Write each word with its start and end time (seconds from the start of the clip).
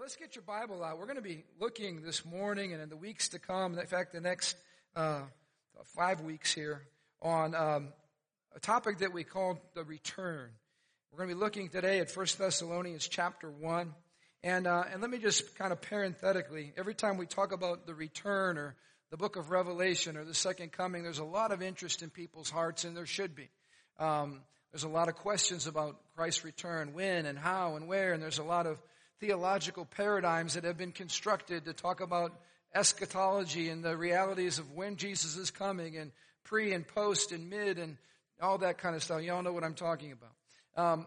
let's 0.00 0.16
get 0.16 0.34
your 0.34 0.44
Bible 0.44 0.82
out. 0.82 0.98
We're 0.98 1.04
going 1.04 1.16
to 1.16 1.22
be 1.22 1.44
looking 1.60 2.00
this 2.00 2.24
morning 2.24 2.72
and 2.72 2.80
in 2.80 2.88
the 2.88 2.96
weeks 2.96 3.28
to 3.28 3.38
come, 3.38 3.78
in 3.78 3.86
fact, 3.86 4.14
the 4.14 4.20
next 4.22 4.56
uh, 4.96 5.20
five 5.94 6.22
weeks 6.22 6.54
here, 6.54 6.86
on 7.20 7.54
um, 7.54 7.88
a 8.56 8.60
topic 8.60 9.00
that 9.00 9.12
we 9.12 9.24
call 9.24 9.60
the 9.74 9.84
return. 9.84 10.48
We're 11.12 11.18
going 11.18 11.28
to 11.28 11.34
be 11.34 11.38
looking 11.38 11.68
today 11.68 11.98
at 11.98 12.10
1 12.10 12.26
Thessalonians 12.38 13.08
chapter 13.08 13.50
1. 13.50 13.94
And, 14.42 14.66
uh, 14.66 14.84
and 14.90 15.02
let 15.02 15.10
me 15.10 15.18
just 15.18 15.54
kind 15.58 15.70
of 15.70 15.82
parenthetically, 15.82 16.72
every 16.78 16.94
time 16.94 17.18
we 17.18 17.26
talk 17.26 17.52
about 17.52 17.86
the 17.86 17.94
return 17.94 18.56
or 18.56 18.76
the 19.10 19.18
book 19.18 19.36
of 19.36 19.50
Revelation 19.50 20.16
or 20.16 20.24
the 20.24 20.32
second 20.32 20.72
coming, 20.72 21.02
there's 21.02 21.18
a 21.18 21.24
lot 21.24 21.52
of 21.52 21.60
interest 21.60 22.00
in 22.02 22.08
people's 22.08 22.48
hearts, 22.48 22.84
and 22.84 22.96
there 22.96 23.04
should 23.04 23.34
be. 23.34 23.50
Um, 23.98 24.40
there's 24.72 24.84
a 24.84 24.88
lot 24.88 25.08
of 25.10 25.16
questions 25.16 25.66
about 25.66 25.96
Christ's 26.16 26.42
return, 26.42 26.94
when 26.94 27.26
and 27.26 27.38
how 27.38 27.76
and 27.76 27.86
where, 27.86 28.14
and 28.14 28.22
there's 28.22 28.38
a 28.38 28.44
lot 28.44 28.66
of 28.66 28.80
theological 29.20 29.84
paradigms 29.84 30.54
that 30.54 30.64
have 30.64 30.78
been 30.78 30.92
constructed 30.92 31.66
to 31.66 31.72
talk 31.72 32.00
about 32.00 32.32
eschatology 32.74 33.68
and 33.68 33.84
the 33.84 33.96
realities 33.96 34.58
of 34.58 34.72
when 34.72 34.96
Jesus 34.96 35.36
is 35.36 35.50
coming 35.50 35.96
and 35.96 36.10
pre 36.44 36.72
and 36.72 36.86
post 36.86 37.32
and 37.32 37.50
mid 37.50 37.78
and 37.78 37.96
all 38.40 38.58
that 38.58 38.78
kind 38.78 38.96
of 38.96 39.02
stuff. 39.02 39.22
You 39.22 39.32
all 39.32 39.42
know 39.42 39.52
what 39.52 39.64
I'm 39.64 39.74
talking 39.74 40.12
about. 40.12 40.32
Um, 40.76 41.06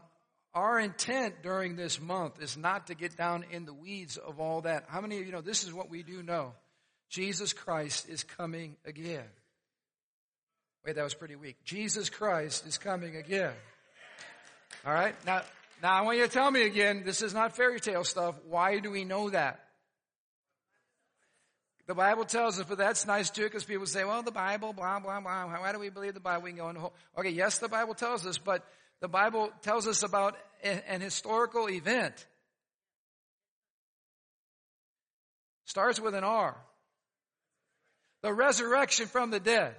our 0.54 0.80
intent 0.80 1.42
during 1.42 1.76
this 1.76 2.00
month 2.00 2.42
is 2.42 2.56
not 2.56 2.88
to 2.88 2.96
get 2.96 3.18
down 3.18 3.44
in 3.52 3.66
the 3.66 3.74
weeds 3.74 4.18
of 4.18 4.40
all 4.40 4.62
that. 4.62 4.86
How 4.88 5.02
many 5.02 5.20
of 5.20 5.26
you 5.26 5.32
know 5.32 5.42
this 5.42 5.64
is 5.64 5.74
what 5.74 5.90
we 5.90 6.04
do 6.04 6.22
know? 6.22 6.54
Jesus 7.10 7.54
Christ 7.54 8.08
is 8.08 8.24
coming 8.24 8.76
again. 8.86 9.26
Wait, 10.86 10.96
that 10.96 11.04
was 11.04 11.14
pretty 11.14 11.36
weak. 11.36 11.56
Jesus 11.64 12.10
Christ 12.10 12.68
is 12.68 12.78
coming 12.78 13.16
again. 13.16 13.54
All 14.86 14.94
right? 14.94 15.16
Now, 15.26 15.42
now 15.82 15.94
I 15.94 16.02
want 16.02 16.18
you 16.18 16.26
to 16.26 16.32
tell 16.32 16.50
me 16.50 16.64
again, 16.64 17.04
this 17.06 17.22
is 17.22 17.34
not 17.34 17.56
fairy 17.56 17.80
tale 17.80 18.04
stuff. 18.04 18.36
Why 18.48 18.80
do 18.80 18.92
we 18.92 19.04
know 19.04 19.30
that? 19.30 19.60
The 21.86 21.96
Bible 21.96 22.24
tells 22.24 22.60
us, 22.60 22.66
but 22.68 22.78
that's 22.78 23.06
nice 23.06 23.30
too, 23.30 23.44
because 23.44 23.66
people 23.66 23.86
say, 23.86 24.06
well, 24.06 24.24
the 24.24 24.32
Bible, 24.32 24.72
blah, 24.72 25.00
blah, 25.00 25.20
blah. 25.20 25.46
Why 25.46 25.72
do 25.74 25.80
we 25.80 25.90
believe 25.90 26.14
the 26.14 26.22
Bible? 26.22 26.44
We 26.44 26.52
can 26.52 26.60
go 26.60 26.70
into, 26.70 26.92
okay, 27.18 27.30
yes, 27.30 27.60
the 27.60 27.68
Bible 27.68 27.94
tells 27.94 28.26
us, 28.26 28.38
but 28.38 28.66
the 29.02 29.10
Bible 29.10 29.52
tells 29.64 29.86
us 29.88 30.02
about 30.04 30.38
an 30.64 31.02
historical 31.02 31.70
event. 31.70 32.26
Starts 35.66 36.00
with 36.00 36.16
an 36.16 36.24
R. 36.24 36.56
The 38.22 38.34
resurrection 38.34 39.08
from 39.08 39.32
the 39.32 39.42
dead. 39.42 39.76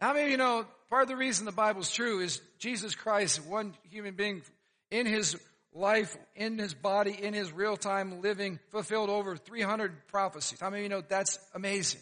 How 0.00 0.12
many 0.12 0.26
of 0.26 0.30
you 0.30 0.36
know 0.36 0.64
part 0.88 1.02
of 1.02 1.08
the 1.08 1.16
reason 1.16 1.44
the 1.44 1.52
Bible's 1.52 1.90
true 1.90 2.20
is 2.20 2.40
Jesus 2.60 2.94
Christ, 2.94 3.44
one 3.44 3.74
human 3.90 4.14
being 4.14 4.42
in 4.90 5.06
his 5.06 5.36
life, 5.72 6.16
in 6.34 6.58
his 6.58 6.74
body, 6.74 7.16
in 7.22 7.34
his 7.34 7.52
real 7.52 7.76
time 7.76 8.20
living, 8.20 8.58
fulfilled 8.70 9.10
over 9.10 9.36
300 9.36 10.06
prophecies. 10.08 10.60
How 10.60 10.70
many 10.70 10.82
of 10.82 10.84
you 10.84 10.88
know 10.88 11.02
that's 11.06 11.38
amazing? 11.54 12.00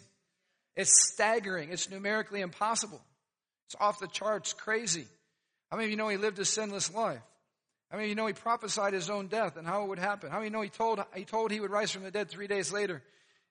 It's 0.75 0.91
staggering. 1.13 1.71
It's 1.71 1.89
numerically 1.89 2.41
impossible. 2.41 3.01
It's 3.67 3.75
off 3.79 3.99
the 3.99 4.07
charts, 4.07 4.53
crazy. 4.53 5.07
How 5.71 5.77
many 5.77 5.87
of 5.87 5.91
you 5.91 5.97
know 5.97 6.09
he 6.09 6.17
lived 6.17 6.39
a 6.39 6.45
sinless 6.45 6.93
life? 6.93 7.21
How 7.89 7.97
many 7.97 8.07
of 8.07 8.09
you 8.09 8.15
know 8.15 8.27
he 8.27 8.33
prophesied 8.33 8.93
his 8.93 9.09
own 9.09 9.27
death 9.27 9.57
and 9.57 9.67
how 9.67 9.83
it 9.83 9.89
would 9.89 9.99
happen? 9.99 10.29
How 10.29 10.37
many 10.37 10.47
of 10.47 10.51
you 10.51 10.57
know 10.57 10.61
he 10.61 10.69
told, 10.69 10.99
he 11.15 11.23
told 11.23 11.51
he 11.51 11.59
would 11.59 11.71
rise 11.71 11.91
from 11.91 12.03
the 12.03 12.11
dead 12.11 12.29
three 12.29 12.47
days 12.47 12.71
later? 12.71 13.01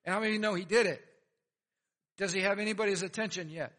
And 0.04 0.12
how 0.12 0.20
many 0.20 0.30
of 0.30 0.34
you 0.34 0.40
know 0.40 0.54
he 0.54 0.64
did 0.64 0.86
it? 0.86 1.02
Does 2.16 2.32
he 2.32 2.40
have 2.40 2.58
anybody's 2.58 3.02
attention 3.02 3.48
yet? 3.48 3.72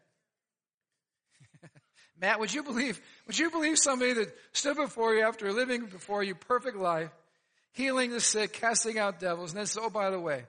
Matt, 2.20 2.40
would 2.40 2.52
you 2.52 2.62
believe, 2.62 3.00
would 3.26 3.38
you 3.38 3.50
believe 3.50 3.78
somebody 3.78 4.14
that 4.14 4.34
stood 4.52 4.76
before 4.76 5.14
you 5.14 5.22
after 5.22 5.52
living 5.52 5.86
before 5.86 6.22
you 6.22 6.34
perfect 6.34 6.76
life, 6.76 7.10
healing 7.72 8.10
the 8.10 8.20
sick, 8.20 8.52
casting 8.54 8.98
out 8.98 9.20
devils, 9.20 9.50
and 9.50 9.58
then 9.58 9.66
said, 9.66 9.82
oh, 9.84 9.90
by 9.90 10.10
the 10.10 10.20
way, 10.20 10.44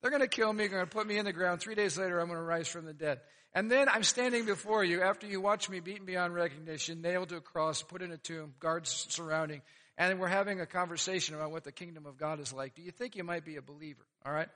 they're 0.00 0.10
going 0.10 0.22
to 0.22 0.28
kill 0.28 0.52
me, 0.52 0.66
they're 0.66 0.78
going 0.78 0.88
to 0.88 0.90
put 0.90 1.06
me 1.06 1.18
in 1.18 1.26
the 1.26 1.32
ground. 1.32 1.60
Three 1.60 1.74
days 1.74 1.98
later, 1.98 2.20
I'm 2.20 2.28
going 2.28 2.38
to 2.38 2.44
rise 2.44 2.68
from 2.68 2.86
the 2.86 2.94
dead. 2.94 3.20
And 3.52 3.70
then 3.70 3.88
I'm 3.88 4.04
standing 4.04 4.46
before 4.46 4.84
you 4.84 5.02
after 5.02 5.26
you 5.26 5.40
watch 5.40 5.68
me 5.68 5.80
beaten 5.80 6.06
beyond 6.06 6.34
recognition, 6.34 7.02
nailed 7.02 7.30
to 7.30 7.36
a 7.36 7.40
cross, 7.40 7.82
put 7.82 8.00
in 8.00 8.12
a 8.12 8.16
tomb, 8.16 8.54
guards 8.60 9.06
surrounding, 9.10 9.60
and 9.98 10.18
we're 10.18 10.28
having 10.28 10.60
a 10.60 10.66
conversation 10.66 11.34
about 11.34 11.50
what 11.50 11.64
the 11.64 11.72
kingdom 11.72 12.06
of 12.06 12.16
God 12.16 12.40
is 12.40 12.52
like. 12.52 12.74
Do 12.74 12.82
you 12.82 12.92
think 12.92 13.16
you 13.16 13.24
might 13.24 13.44
be 13.44 13.56
a 13.56 13.62
believer? 13.62 14.06
All 14.24 14.32
right? 14.32 14.48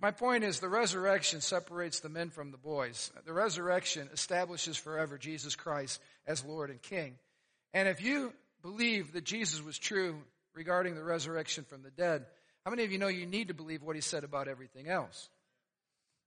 My 0.00 0.10
point 0.10 0.44
is 0.44 0.60
the 0.60 0.68
resurrection 0.68 1.40
separates 1.40 2.00
the 2.00 2.08
men 2.08 2.30
from 2.30 2.50
the 2.50 2.58
boys. 2.58 3.10
The 3.24 3.32
resurrection 3.32 4.08
establishes 4.12 4.76
forever 4.76 5.18
Jesus 5.18 5.56
Christ 5.56 6.00
as 6.26 6.44
Lord 6.44 6.70
and 6.70 6.82
King. 6.82 7.14
And 7.72 7.88
if 7.88 8.02
you 8.02 8.32
believe 8.62 9.12
that 9.12 9.24
Jesus 9.24 9.62
was 9.62 9.78
true 9.78 10.16
regarding 10.54 10.94
the 10.94 11.04
resurrection 11.04 11.64
from 11.64 11.82
the 11.82 11.90
dead, 11.90 12.26
how 12.64 12.70
many 12.70 12.84
of 12.84 12.92
you 12.92 12.98
know 12.98 13.08
you 13.08 13.26
need 13.26 13.48
to 13.48 13.54
believe 13.54 13.82
what 13.82 13.96
he 13.96 14.02
said 14.02 14.24
about 14.24 14.48
everything 14.48 14.88
else? 14.88 15.28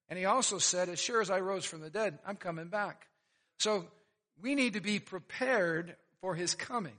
And 0.09 0.17
he 0.17 0.25
also 0.25 0.57
said, 0.57 0.89
as 0.89 0.99
sure 0.99 1.21
as 1.21 1.29
I 1.29 1.41
rose 1.41 1.65
from 1.65 1.81
the 1.81 1.89
dead, 1.89 2.19
I'm 2.25 2.37
coming 2.37 2.67
back. 2.67 3.07
So 3.59 3.85
we 4.41 4.55
need 4.55 4.73
to 4.73 4.81
be 4.81 4.99
prepared 4.99 5.95
for 6.21 6.35
his 6.35 6.55
coming. 6.55 6.95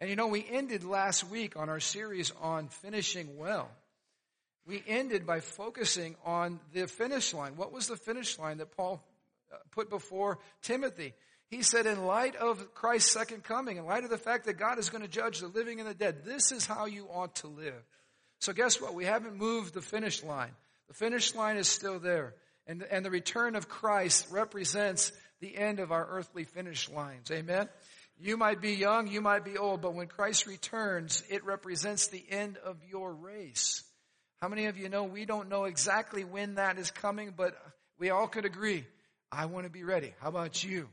And 0.00 0.10
you 0.10 0.16
know, 0.16 0.26
we 0.26 0.44
ended 0.48 0.84
last 0.84 1.28
week 1.28 1.56
on 1.56 1.68
our 1.68 1.80
series 1.80 2.32
on 2.40 2.68
finishing 2.68 3.38
well 3.38 3.70
we 4.66 4.82
ended 4.86 5.26
by 5.26 5.40
focusing 5.40 6.16
on 6.24 6.60
the 6.72 6.86
finish 6.86 7.34
line. 7.34 7.56
What 7.56 7.72
was 7.72 7.88
the 7.88 7.96
finish 7.96 8.38
line 8.38 8.58
that 8.58 8.76
Paul 8.76 9.02
uh, 9.52 9.56
put 9.70 9.90
before 9.90 10.38
Timothy? 10.62 11.14
He 11.48 11.62
said, 11.62 11.84
in 11.86 12.06
light 12.06 12.36
of 12.36 12.72
Christ's 12.74 13.12
second 13.12 13.44
coming, 13.44 13.76
in 13.76 13.84
light 13.84 14.04
of 14.04 14.10
the 14.10 14.16
fact 14.16 14.46
that 14.46 14.54
God 14.54 14.78
is 14.78 14.88
going 14.88 15.02
to 15.02 15.08
judge 15.08 15.40
the 15.40 15.48
living 15.48 15.80
and 15.80 15.88
the 15.88 15.94
dead, 15.94 16.24
this 16.24 16.50
is 16.50 16.64
how 16.64 16.86
you 16.86 17.08
ought 17.12 17.36
to 17.36 17.48
live. 17.48 17.82
So 18.38 18.52
guess 18.52 18.80
what? 18.80 18.94
We 18.94 19.04
haven't 19.04 19.36
moved 19.36 19.74
the 19.74 19.82
finish 19.82 20.22
line. 20.22 20.52
The 20.88 20.94
finish 20.94 21.34
line 21.34 21.56
is 21.56 21.68
still 21.68 21.98
there. 21.98 22.34
And, 22.66 22.82
and 22.90 23.04
the 23.04 23.10
return 23.10 23.56
of 23.56 23.68
Christ 23.68 24.28
represents 24.30 25.12
the 25.40 25.56
end 25.56 25.80
of 25.80 25.92
our 25.92 26.06
earthly 26.08 26.44
finish 26.44 26.88
lines. 26.88 27.30
Amen? 27.30 27.68
You 28.18 28.36
might 28.36 28.60
be 28.60 28.72
young, 28.72 29.08
you 29.08 29.20
might 29.20 29.44
be 29.44 29.58
old, 29.58 29.82
but 29.82 29.94
when 29.94 30.06
Christ 30.06 30.46
returns, 30.46 31.22
it 31.28 31.44
represents 31.44 32.06
the 32.06 32.24
end 32.30 32.56
of 32.58 32.76
your 32.88 33.12
race. 33.12 33.82
How 34.42 34.48
many 34.48 34.66
of 34.66 34.76
you 34.76 34.88
know 34.88 35.04
we 35.04 35.24
don't 35.24 35.48
know 35.48 35.66
exactly 35.66 36.24
when 36.24 36.56
that 36.56 36.76
is 36.76 36.90
coming, 36.90 37.32
but 37.36 37.56
we 37.96 38.10
all 38.10 38.26
could 38.26 38.44
agree, 38.44 38.84
I 39.30 39.46
want 39.46 39.66
to 39.66 39.70
be 39.70 39.84
ready. 39.84 40.14
How 40.18 40.30
about 40.30 40.64
you? 40.64 40.88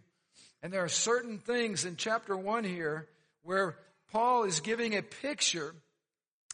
And 0.62 0.72
there 0.72 0.84
are 0.84 0.88
certain 0.88 1.40
things 1.40 1.84
in 1.84 1.96
chapter 1.96 2.38
one 2.38 2.64
here 2.64 3.08
where 3.42 3.76
Paul 4.12 4.44
is 4.44 4.60
giving 4.60 4.96
a 4.96 5.02
picture 5.02 5.74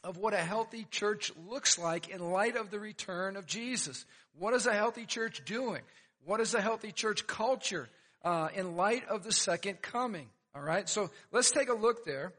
of 0.06 0.16
what 0.16 0.34
a 0.34 0.38
healthy 0.38 0.88
church 0.90 1.34
looks 1.50 1.78
like 1.78 2.08
in 2.08 2.32
light 2.32 2.56
of 2.56 2.72
the 2.72 2.80
return 2.80 3.36
of 3.36 3.46
Jesus. 3.46 4.06
What 4.40 4.54
is 4.54 4.66
a 4.66 4.74
healthy 4.74 5.06
church 5.06 5.44
doing? 5.44 5.82
What 6.24 6.40
is 6.40 6.54
a 6.54 6.62
healthy 6.62 6.94
church 6.94 7.28
culture 7.28 7.90
uh, 8.24 8.48
in 8.56 8.78
light 8.78 9.06
of 9.10 9.26
the 9.26 9.34
second 9.34 9.82
coming? 9.82 10.30
All 10.56 10.62
right, 10.62 10.88
so 10.88 11.10
let's 11.34 11.52
take 11.52 11.68
a 11.68 11.76
look 11.76 12.06
there. 12.06 12.32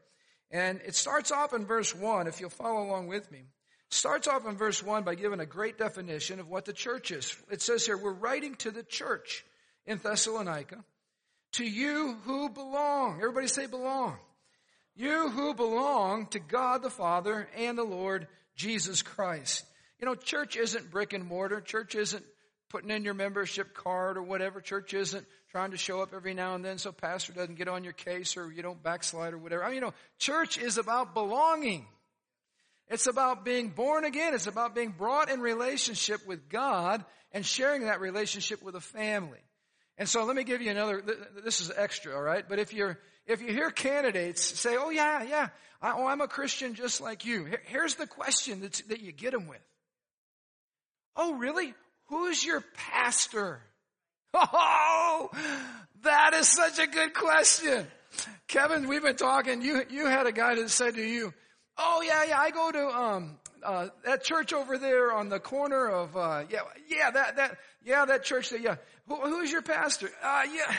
And 0.49 0.81
it 0.83 0.95
starts 0.95 1.31
off 1.31 1.53
in 1.53 1.67
verse 1.67 1.93
1, 1.93 2.25
if 2.25 2.39
you'll 2.39 2.49
follow 2.49 2.81
along 2.81 3.05
with 3.05 3.31
me 3.31 3.43
starts 3.89 4.27
off 4.27 4.45
in 4.45 4.57
verse 4.57 4.83
1 4.83 5.03
by 5.03 5.15
giving 5.15 5.39
a 5.39 5.45
great 5.45 5.77
definition 5.77 6.39
of 6.39 6.49
what 6.49 6.65
the 6.65 6.73
church 6.73 7.11
is. 7.11 7.35
It 7.49 7.61
says 7.61 7.85
here, 7.85 7.97
we're 7.97 8.13
writing 8.13 8.55
to 8.55 8.71
the 8.71 8.83
church 8.83 9.45
in 9.85 9.97
Thessalonica, 9.97 10.83
to 11.53 11.65
you 11.65 12.17
who 12.25 12.49
belong. 12.49 13.19
Everybody 13.21 13.47
say 13.47 13.67
belong. 13.67 14.17
You 14.95 15.29
who 15.29 15.53
belong 15.53 16.27
to 16.27 16.39
God 16.39 16.81
the 16.81 16.89
Father 16.89 17.47
and 17.55 17.77
the 17.77 17.83
Lord 17.83 18.27
Jesus 18.55 19.01
Christ. 19.01 19.63
You 19.99 20.05
know, 20.05 20.15
church 20.15 20.57
isn't 20.57 20.91
brick 20.91 21.13
and 21.13 21.23
mortar. 21.23 21.61
Church 21.61 21.95
isn't 21.95 22.25
putting 22.69 22.89
in 22.89 23.03
your 23.03 23.13
membership 23.13 23.73
card 23.73 24.17
or 24.17 24.23
whatever. 24.23 24.59
Church 24.59 24.93
isn't 24.93 25.25
trying 25.51 25.71
to 25.71 25.77
show 25.77 26.01
up 26.01 26.13
every 26.13 26.33
now 26.33 26.55
and 26.55 26.65
then 26.65 26.77
so 26.77 26.91
pastor 26.91 27.33
doesn't 27.33 27.55
get 27.55 27.67
on 27.67 27.83
your 27.83 27.93
case 27.93 28.35
or 28.37 28.51
you 28.51 28.61
don't 28.61 28.81
backslide 28.83 29.33
or 29.33 29.37
whatever. 29.37 29.63
I 29.63 29.67
mean, 29.67 29.75
you 29.75 29.81
know, 29.81 29.93
church 30.19 30.57
is 30.57 30.77
about 30.77 31.13
belonging. 31.13 31.87
It's 32.89 33.07
about 33.07 33.43
being 33.43 33.69
born 33.69 34.05
again. 34.05 34.33
It's 34.33 34.47
about 34.47 34.73
being 34.73 34.91
brought 34.91 35.29
in 35.29 35.41
relationship 35.41 36.25
with 36.25 36.49
God 36.49 37.03
and 37.31 37.45
sharing 37.45 37.85
that 37.85 37.99
relationship 37.99 38.63
with 38.63 38.75
a 38.75 38.81
family. 38.81 39.39
And 39.97 40.07
so 40.07 40.23
let 40.25 40.35
me 40.35 40.43
give 40.43 40.61
you 40.61 40.71
another, 40.71 41.03
this 41.43 41.59
is 41.59 41.71
extra, 41.75 42.15
alright? 42.15 42.47
But 42.47 42.59
if 42.59 42.71
you're, 42.71 42.97
if 43.25 43.41
you 43.41 43.49
hear 43.49 43.71
candidates 43.71 44.41
say, 44.41 44.77
oh 44.77 44.89
yeah, 44.89 45.23
yeah, 45.23 45.49
I, 45.81 45.93
oh 45.93 46.05
I'm 46.05 46.21
a 46.21 46.27
Christian 46.27 46.75
just 46.75 47.01
like 47.01 47.25
you. 47.25 47.47
Here's 47.65 47.95
the 47.95 48.07
question 48.07 48.61
that, 48.61 48.81
that 48.89 49.01
you 49.01 49.11
get 49.11 49.31
them 49.31 49.47
with. 49.47 49.59
Oh 51.15 51.33
really? 51.33 51.73
Who's 52.07 52.43
your 52.43 52.63
pastor? 52.75 53.61
Oh, 54.39 55.31
that 56.03 56.35
is 56.35 56.47
such 56.47 56.77
a 56.77 56.85
good 56.85 57.13
question. 57.15 57.87
Kevin, 58.47 58.87
we've 58.87 59.01
been 59.01 59.15
talking, 59.15 59.63
you, 59.63 59.81
you 59.89 60.05
had 60.05 60.27
a 60.27 60.31
guy 60.31 60.53
that 60.55 60.69
said 60.69 60.93
to 60.95 61.01
you, 61.01 61.33
Oh 61.77 62.01
yeah, 62.05 62.23
yeah. 62.25 62.39
I 62.39 62.51
go 62.51 62.71
to 62.71 62.87
um 62.87 63.37
uh 63.63 63.87
that 64.05 64.23
church 64.23 64.53
over 64.53 64.77
there 64.77 65.11
on 65.11 65.29
the 65.29 65.39
corner 65.39 65.87
of 65.87 66.15
uh 66.15 66.43
yeah 66.49 66.61
yeah 66.89 67.11
that 67.11 67.35
that 67.35 67.57
yeah 67.83 68.05
that 68.05 68.23
church 68.23 68.49
there 68.49 68.59
yeah. 68.59 68.75
Who, 69.07 69.15
who's 69.15 69.51
your 69.51 69.61
pastor? 69.61 70.09
Uh 70.23 70.43
yeah. 70.53 70.73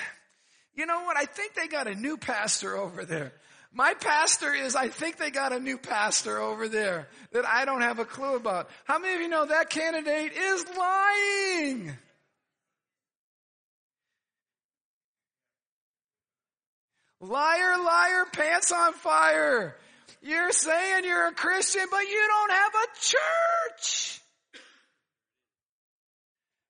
You 0.74 0.86
know 0.86 1.02
what? 1.02 1.16
I 1.16 1.24
think 1.24 1.54
they 1.54 1.66
got 1.66 1.88
a 1.88 1.94
new 1.94 2.16
pastor 2.16 2.76
over 2.76 3.04
there. 3.04 3.32
My 3.72 3.94
pastor 3.94 4.54
is, 4.54 4.76
I 4.76 4.88
think 4.88 5.18
they 5.18 5.30
got 5.30 5.52
a 5.52 5.60
new 5.60 5.76
pastor 5.76 6.38
over 6.40 6.68
there 6.68 7.08
that 7.32 7.44
I 7.44 7.64
don't 7.64 7.82
have 7.82 7.98
a 7.98 8.04
clue 8.04 8.36
about. 8.36 8.70
How 8.84 8.98
many 8.98 9.14
of 9.14 9.20
you 9.20 9.28
know 9.28 9.44
that 9.44 9.70
candidate 9.70 10.32
is 10.32 10.64
lying? 10.76 11.96
Liar, 17.20 17.82
liar, 17.82 18.24
pants 18.32 18.72
on 18.72 18.92
fire. 18.94 19.76
You're 20.20 20.52
saying 20.52 21.04
you're 21.04 21.28
a 21.28 21.32
Christian, 21.32 21.86
but 21.90 22.02
you 22.02 22.28
don't 22.28 22.50
have 22.50 22.72
a 22.74 22.86
church. 23.00 24.20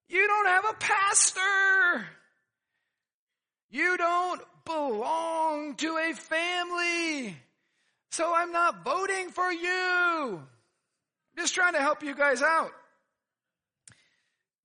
You 0.09 0.27
don't 0.27 0.47
have 0.47 0.65
a 0.65 0.75
pastor. 0.75 2.07
You 3.71 3.97
don't 3.97 4.41
belong 4.65 5.75
to 5.77 5.97
a 5.97 6.15
family. 6.15 7.37
So 8.11 8.33
I'm 8.35 8.53
not 8.53 8.85
voting 8.85 9.31
for 9.31 9.51
you. 9.51 10.43
Just 11.37 11.55
trying 11.55 11.75
to 11.75 11.81
help 11.81 12.03
you 12.03 12.15
guys 12.15 12.43
out. 12.43 12.73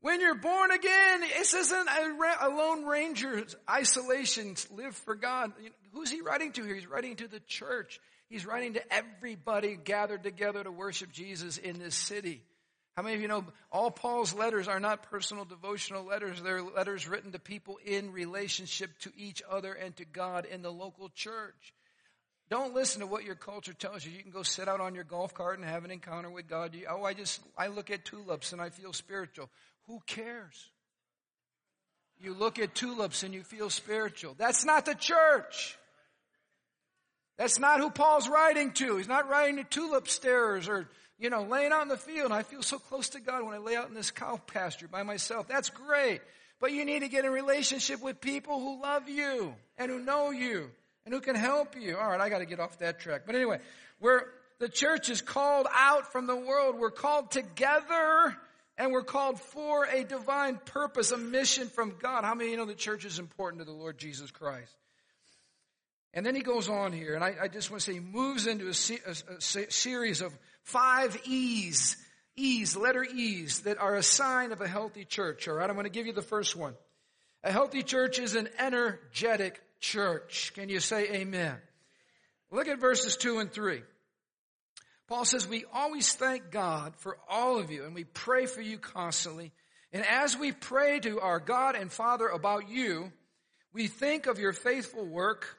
When 0.02 0.20
you're 0.20 0.36
born 0.36 0.72
again, 0.72 1.22
this 1.22 1.54
isn't 1.54 1.88
a, 1.88 2.50
lone 2.50 2.86
ranger's 2.86 3.56
isolation, 3.70 4.56
live 4.76 4.96
for 4.96 5.16
God. 5.16 5.54
Who's 5.94 6.12
he 6.12 6.22
writing 6.22 6.52
to 6.54 6.64
here? 6.64 6.76
He's 6.76 6.88
writing 6.88 7.16
to 7.18 7.28
the 7.28 7.40
church. 7.40 8.02
He's 8.34 8.48
writing 8.48 8.74
to 8.74 8.94
everybody 8.94 9.76
gathered 9.76 10.24
together 10.24 10.64
to 10.64 10.72
worship 10.72 11.12
Jesus 11.12 11.60
in 11.60 11.78
this 11.78 11.94
city. 11.94 12.42
How 12.98 13.04
many 13.04 13.14
of 13.14 13.22
you 13.22 13.28
know 13.28 13.46
all 13.72 13.92
Paul's 13.92 14.34
letters 14.34 14.68
are 14.68 14.80
not 14.80 15.04
personal 15.04 15.46
devotional 15.46 16.04
letters? 16.04 16.42
They're 16.42 16.64
letters 16.64 17.08
written 17.08 17.34
to 17.34 17.40
people 17.40 17.78
in 17.86 18.12
relationship 18.12 18.90
to 19.02 19.12
each 19.16 19.44
other 19.48 19.74
and 19.74 19.96
to 19.98 20.06
God 20.06 20.46
in 20.46 20.64
the 20.64 20.72
local 20.72 21.10
church. 21.10 21.76
Don't 22.50 22.74
listen 22.74 23.02
to 23.02 23.06
what 23.06 23.24
your 23.24 23.36
culture 23.36 23.72
tells 23.72 24.04
you. 24.04 24.12
You 24.12 24.24
can 24.24 24.32
go 24.32 24.42
sit 24.42 24.68
out 24.68 24.82
on 24.82 24.96
your 24.96 25.04
golf 25.04 25.36
cart 25.36 25.60
and 25.60 25.70
have 25.70 25.86
an 25.86 25.92
encounter 25.92 26.32
with 26.32 26.48
God. 26.48 26.76
oh, 26.90 27.04
I 27.04 27.14
just, 27.14 27.40
I 27.56 27.68
look 27.68 27.92
at 27.92 28.04
tulips 28.04 28.52
and 28.52 28.60
I 28.60 28.72
feel 28.72 28.94
spiritual. 28.94 29.52
Who 29.86 30.02
cares? 30.08 30.72
You 32.20 32.34
look 32.34 32.58
at 32.58 32.74
tulips 32.74 33.22
and 33.22 33.32
you 33.32 33.44
feel 33.44 33.70
spiritual. 33.70 34.34
That's 34.36 34.66
not 34.66 34.88
the 34.88 34.96
church. 34.96 35.78
That's 37.38 37.60
not 37.60 37.80
who 37.80 37.90
Paul's 37.90 38.30
writing 38.30 38.72
to. 38.74 38.98
He's 38.98 39.08
not 39.08 39.30
writing 39.30 39.58
to 39.58 39.64
tulip 39.64 40.08
stairs 40.08 40.68
or, 40.68 40.88
you 41.18 41.30
know, 41.30 41.44
laying 41.44 41.72
out 41.72 41.82
in 41.82 41.88
the 41.88 41.98
field. 41.98 42.32
I 42.32 42.44
feel 42.44 42.62
so 42.62 42.78
close 42.78 43.10
to 43.10 43.20
God 43.20 43.44
when 43.44 43.54
I 43.54 43.58
lay 43.58 43.76
out 43.76 43.90
in 43.90 43.96
this 43.96 44.12
cow 44.12 44.40
pasture 44.48 44.88
by 44.88 45.04
myself. 45.04 45.48
That's 45.48 45.70
great. 45.70 46.22
But 46.60 46.72
you 46.72 46.86
need 46.86 47.00
to 47.00 47.10
get 47.10 47.26
in 47.26 47.32
relationship 47.32 48.02
with 48.02 48.22
people 48.22 48.60
who 48.60 48.82
love 48.82 49.10
you 49.10 49.54
and 49.78 49.92
who 49.92 50.00
know 50.00 50.32
you 50.32 50.70
and 51.06 51.14
who 51.14 51.22
can 51.22 51.36
help 51.36 51.76
you. 51.80 51.98
All 51.98 52.10
right, 52.10 52.22
I 52.22 52.30
got 52.30 52.40
to 52.40 52.46
get 52.46 52.60
off 52.60 52.80
that 52.80 53.00
track. 53.00 53.24
But 53.26 53.36
anyway, 53.36 53.60
we're, 54.00 54.22
the 54.60 54.70
church 54.70 55.10
is 55.10 55.22
called 55.22 55.68
out 55.74 56.12
from 56.12 56.28
the 56.28 56.36
world. 56.36 56.78
We're 56.80 56.92
called 56.92 57.32
together 57.32 58.38
and 58.78 58.92
we're 58.92 59.04
called 59.04 59.40
for 59.40 59.86
a 59.86 60.04
divine 60.04 60.60
purpose, 60.66 61.12
a 61.12 61.18
mission 61.18 61.68
from 61.68 61.96
God. 62.00 62.24
How 62.24 62.34
many 62.34 62.50
of 62.50 62.52
you 62.52 62.58
know 62.58 62.66
the 62.66 62.74
church 62.74 63.06
is 63.06 63.20
important 63.20 63.60
to 63.62 63.66
the 63.66 63.72
Lord 63.72 63.98
Jesus 63.98 64.32
Christ? 64.32 64.74
And 66.14 66.26
then 66.26 66.36
he 66.36 66.42
goes 66.42 66.70
on 66.70 66.94
here, 66.94 67.16
and 67.16 67.24
I, 67.24 67.36
I 67.44 67.48
just 67.48 67.72
want 67.72 67.82
to 67.82 67.92
say 67.92 67.94
he 67.94 68.00
moves 68.00 68.46
into 68.46 68.68
a, 68.68 69.10
a, 69.10 69.36
a 69.38 69.72
series 69.72 70.22
of 70.22 70.38
five 70.62 71.20
E's, 71.26 71.98
E's, 72.36 72.76
letter 72.78 73.04
E's, 73.04 73.62
that 73.62 73.80
are 73.80 73.96
a 73.96 74.04
sign 74.04 74.52
of 74.52 74.62
a 74.62 74.68
healthy 74.68 75.06
church. 75.06 75.48
All 75.48 75.56
right, 75.56 75.68
I'm 75.68 75.76
going 75.76 75.86
to 75.86 75.90
give 75.90 76.06
you 76.06 76.14
the 76.14 76.22
first 76.22 76.56
one. 76.56 76.76
A 77.44 77.52
healthy 77.52 77.84
church 77.84 78.20
is 78.20 78.36
an 78.36 78.48
energetic 78.60 79.60
church. 79.80 80.54
Can 80.54 80.70
you 80.70 80.80
say 80.80 81.12
amen? 81.14 81.58
Look 82.52 82.68
at 82.68 82.80
verses 82.80 83.18
two 83.18 83.40
and 83.40 83.52
three. 83.52 83.82
Paul 85.08 85.26
says, 85.26 85.48
we 85.48 85.66
always 85.74 86.14
thank 86.14 86.52
God 86.52 86.94
for 86.98 87.18
all 87.30 87.60
of 87.60 87.70
you 87.72 87.84
and 87.84 87.94
we 87.94 88.04
pray 88.06 88.46
for 88.46 88.62
you 88.62 88.78
constantly. 88.78 89.52
And 89.92 90.06
as 90.06 90.38
we 90.38 90.52
pray 90.52 91.00
to 91.02 91.20
our 91.20 91.40
God 91.40 91.76
and 91.76 91.92
Father 91.92 92.28
about 92.28 92.70
you, 92.70 93.12
we 93.74 93.88
think 93.88 94.28
of 94.28 94.40
your 94.40 94.54
faithful 94.54 95.06
work, 95.06 95.58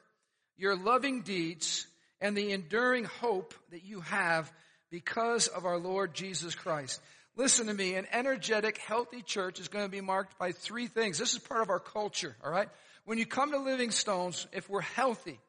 your 0.57 0.77
loving 0.77 1.23
deeds, 1.23 1.87
and 2.21 2.37
the 2.37 2.53
enduring 2.53 3.05
hope 3.05 3.55
that 3.71 3.85
you 3.85 4.01
have 4.01 4.53
because 4.91 5.49
of 5.49 5.65
our 5.65 5.79
Lord 5.79 6.15
Jesus 6.15 6.55
Christ. 6.55 7.01
Listen 7.37 7.67
to 7.67 7.75
me, 7.75 7.97
an 7.97 8.07
energetic, 8.13 8.79
healthy 8.79 9.21
church 9.21 9.59
is 9.59 9.69
going 9.69 9.85
to 9.85 9.91
be 9.91 10.01
marked 10.01 10.39
by 10.39 10.53
three 10.53 10.87
things. 10.87 11.19
This 11.19 11.33
is 11.33 11.41
part 11.41 11.63
of 11.63 11.69
our 11.69 11.81
culture, 11.81 12.37
alright? 12.45 12.69
When 13.05 13.19
you 13.19 13.27
come 13.27 13.51
to 13.51 13.59
Living 13.59 13.91
Stones, 13.91 14.47
if 14.53 14.71
we're 14.71 14.81
healthy, 14.81 15.41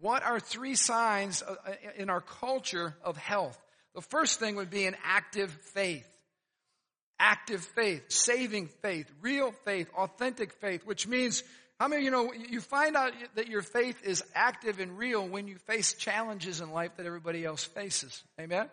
what 0.00 0.22
are 0.22 0.38
three 0.38 0.74
signs 0.74 1.42
uh, 1.42 1.54
uh, 1.66 1.72
in 1.96 2.10
our 2.10 2.20
culture 2.20 2.94
of 3.02 3.16
health? 3.16 3.58
The 3.94 4.02
first 4.02 4.38
thing 4.38 4.56
would 4.56 4.70
be 4.70 4.86
an 4.86 4.96
active 5.02 5.50
faith. 5.50 6.06
Active 7.18 7.62
faith, 7.74 8.10
saving 8.10 8.68
faith, 8.80 9.10
real 9.20 9.52
faith, 9.64 9.90
authentic 9.96 10.52
faith, 10.54 10.86
which 10.86 11.06
means, 11.06 11.42
how 11.80 11.88
many 11.88 12.04
you 12.04 12.10
know, 12.10 12.30
you 12.34 12.60
find 12.60 12.94
out 12.94 13.14
that 13.36 13.48
your 13.48 13.62
faith 13.62 14.04
is 14.04 14.22
active 14.34 14.80
and 14.80 14.98
real 14.98 15.26
when 15.26 15.48
you 15.48 15.56
face 15.56 15.94
challenges 15.94 16.60
in 16.60 16.72
life 16.72 16.90
that 16.98 17.06
everybody 17.06 17.42
else 17.42 17.64
faces. 17.64 18.22
Amen? 18.38 18.68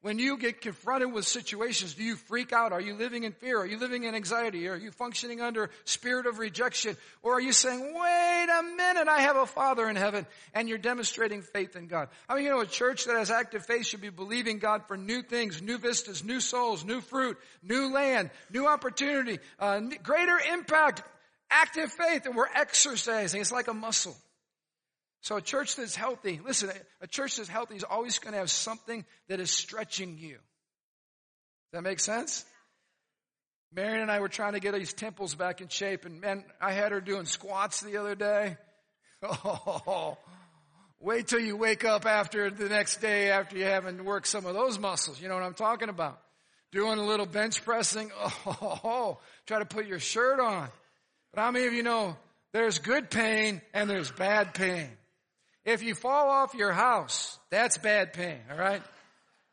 When 0.00 0.18
you 0.18 0.36
get 0.38 0.60
confronted 0.60 1.12
with 1.12 1.24
situations, 1.24 1.94
do 1.94 2.02
you 2.02 2.16
freak 2.16 2.52
out? 2.52 2.72
Are 2.72 2.80
you 2.80 2.94
living 2.94 3.22
in 3.22 3.30
fear? 3.30 3.60
Are 3.60 3.66
you 3.66 3.78
living 3.78 4.02
in 4.02 4.16
anxiety? 4.16 4.66
Are 4.66 4.76
you 4.76 4.90
functioning 4.90 5.40
under 5.40 5.70
spirit 5.84 6.26
of 6.26 6.40
rejection? 6.40 6.96
Or 7.22 7.34
are 7.34 7.40
you 7.40 7.52
saying, 7.52 7.80
wait 7.80 8.46
a 8.48 8.62
minute, 8.76 9.06
I 9.06 9.20
have 9.20 9.36
a 9.36 9.46
father 9.46 9.88
in 9.88 9.94
heaven 9.94 10.26
and 10.52 10.68
you're 10.68 10.78
demonstrating 10.78 11.42
faith 11.42 11.76
in 11.76 11.86
God? 11.86 12.08
I 12.28 12.34
mean, 12.34 12.44
you 12.44 12.50
know, 12.50 12.60
a 12.60 12.66
church 12.66 13.04
that 13.04 13.16
has 13.16 13.30
active 13.30 13.66
faith 13.66 13.86
should 13.86 14.00
be 14.00 14.10
believing 14.10 14.58
God 14.58 14.82
for 14.88 14.96
new 14.96 15.22
things, 15.22 15.62
new 15.62 15.78
vistas, 15.78 16.24
new 16.24 16.40
souls, 16.40 16.84
new 16.84 17.00
fruit, 17.00 17.38
new 17.62 17.92
land, 17.92 18.30
new 18.52 18.66
opportunity, 18.66 19.38
uh, 19.60 19.80
greater 20.02 20.38
impact, 20.52 21.02
active 21.50 21.92
faith, 21.92 22.26
and 22.26 22.36
we're 22.36 22.48
exercising. 22.54 23.40
It's 23.40 23.52
like 23.52 23.68
a 23.68 23.74
muscle. 23.74 24.16
So 25.20 25.36
a 25.36 25.42
church 25.42 25.76
that's 25.76 25.96
healthy, 25.96 26.40
listen, 26.44 26.70
a 27.00 27.06
church 27.06 27.36
that's 27.36 27.48
healthy 27.48 27.76
is 27.76 27.84
always 27.84 28.18
going 28.18 28.32
to 28.32 28.38
have 28.38 28.50
something 28.50 29.04
that 29.28 29.40
is 29.40 29.50
stretching 29.50 30.16
you. 30.18 30.34
Does 30.36 31.72
that 31.72 31.82
make 31.82 32.00
sense? 32.00 32.44
Marion 33.74 34.00
and 34.00 34.10
I 34.10 34.20
were 34.20 34.28
trying 34.28 34.54
to 34.54 34.60
get 34.60 34.74
these 34.74 34.92
temples 34.92 35.34
back 35.34 35.60
in 35.60 35.68
shape 35.68 36.04
and 36.06 36.20
man, 36.20 36.44
I 36.60 36.72
had 36.72 36.92
her 36.92 37.00
doing 37.00 37.26
squats 37.26 37.80
the 37.80 37.96
other 37.98 38.14
day. 38.14 38.56
Oh, 39.20 40.16
wait 41.00 41.26
till 41.26 41.40
you 41.40 41.56
wake 41.56 41.84
up 41.84 42.06
after 42.06 42.50
the 42.50 42.68
next 42.68 43.00
day 43.00 43.32
after 43.32 43.58
you 43.58 43.64
haven't 43.64 44.04
worked 44.04 44.28
some 44.28 44.46
of 44.46 44.54
those 44.54 44.78
muscles. 44.78 45.20
You 45.20 45.26
know 45.26 45.34
what 45.34 45.42
I'm 45.42 45.54
talking 45.54 45.88
about? 45.88 46.20
Doing 46.70 47.00
a 47.00 47.04
little 47.04 47.26
bench 47.26 47.64
pressing. 47.64 48.12
Oh, 48.46 49.18
try 49.46 49.58
to 49.58 49.64
put 49.64 49.86
your 49.86 49.98
shirt 49.98 50.38
on. 50.38 50.68
But 51.32 51.40
how 51.40 51.50
many 51.50 51.66
of 51.66 51.72
you 51.72 51.82
know 51.82 52.16
there's 52.52 52.78
good 52.78 53.10
pain 53.10 53.60
and 53.74 53.88
there's 53.88 54.10
bad 54.10 54.54
pain? 54.54 54.88
If 55.64 55.82
you 55.82 55.94
fall 55.94 56.30
off 56.30 56.54
your 56.54 56.72
house, 56.72 57.38
that's 57.50 57.76
bad 57.78 58.12
pain, 58.12 58.38
alright? 58.50 58.82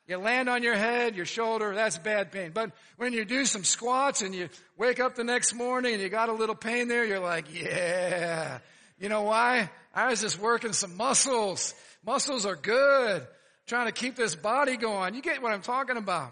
You 0.07 0.17
land 0.17 0.49
on 0.49 0.61
your 0.61 0.75
head, 0.75 1.15
your 1.15 1.25
shoulder, 1.25 1.73
that's 1.73 1.97
bad 1.97 2.31
pain. 2.31 2.51
But 2.53 2.71
when 2.97 3.11
you 3.11 3.25
do 3.25 3.43
some 3.45 3.63
squats 3.63 4.21
and 4.21 4.35
you 4.35 4.49
wake 4.77 4.99
up 4.99 5.15
the 5.15 5.23
next 5.23 5.55
morning 5.55 5.93
and 5.93 6.01
you 6.01 6.09
got 6.09 6.29
a 6.29 6.33
little 6.33 6.55
pain 6.55 6.87
there, 6.87 7.03
you're 7.03 7.19
like, 7.19 7.53
yeah. 7.53 8.59
You 8.99 9.09
know 9.09 9.23
why? 9.23 9.69
I 9.93 10.09
was 10.09 10.21
just 10.21 10.39
working 10.39 10.73
some 10.73 10.95
muscles. 10.95 11.73
Muscles 12.05 12.45
are 12.45 12.55
good. 12.55 13.25
Trying 13.65 13.87
to 13.87 13.91
keep 13.91 14.15
this 14.15 14.35
body 14.35 14.77
going. 14.77 15.15
You 15.15 15.23
get 15.23 15.41
what 15.41 15.51
I'm 15.51 15.63
talking 15.63 15.97
about. 15.97 16.31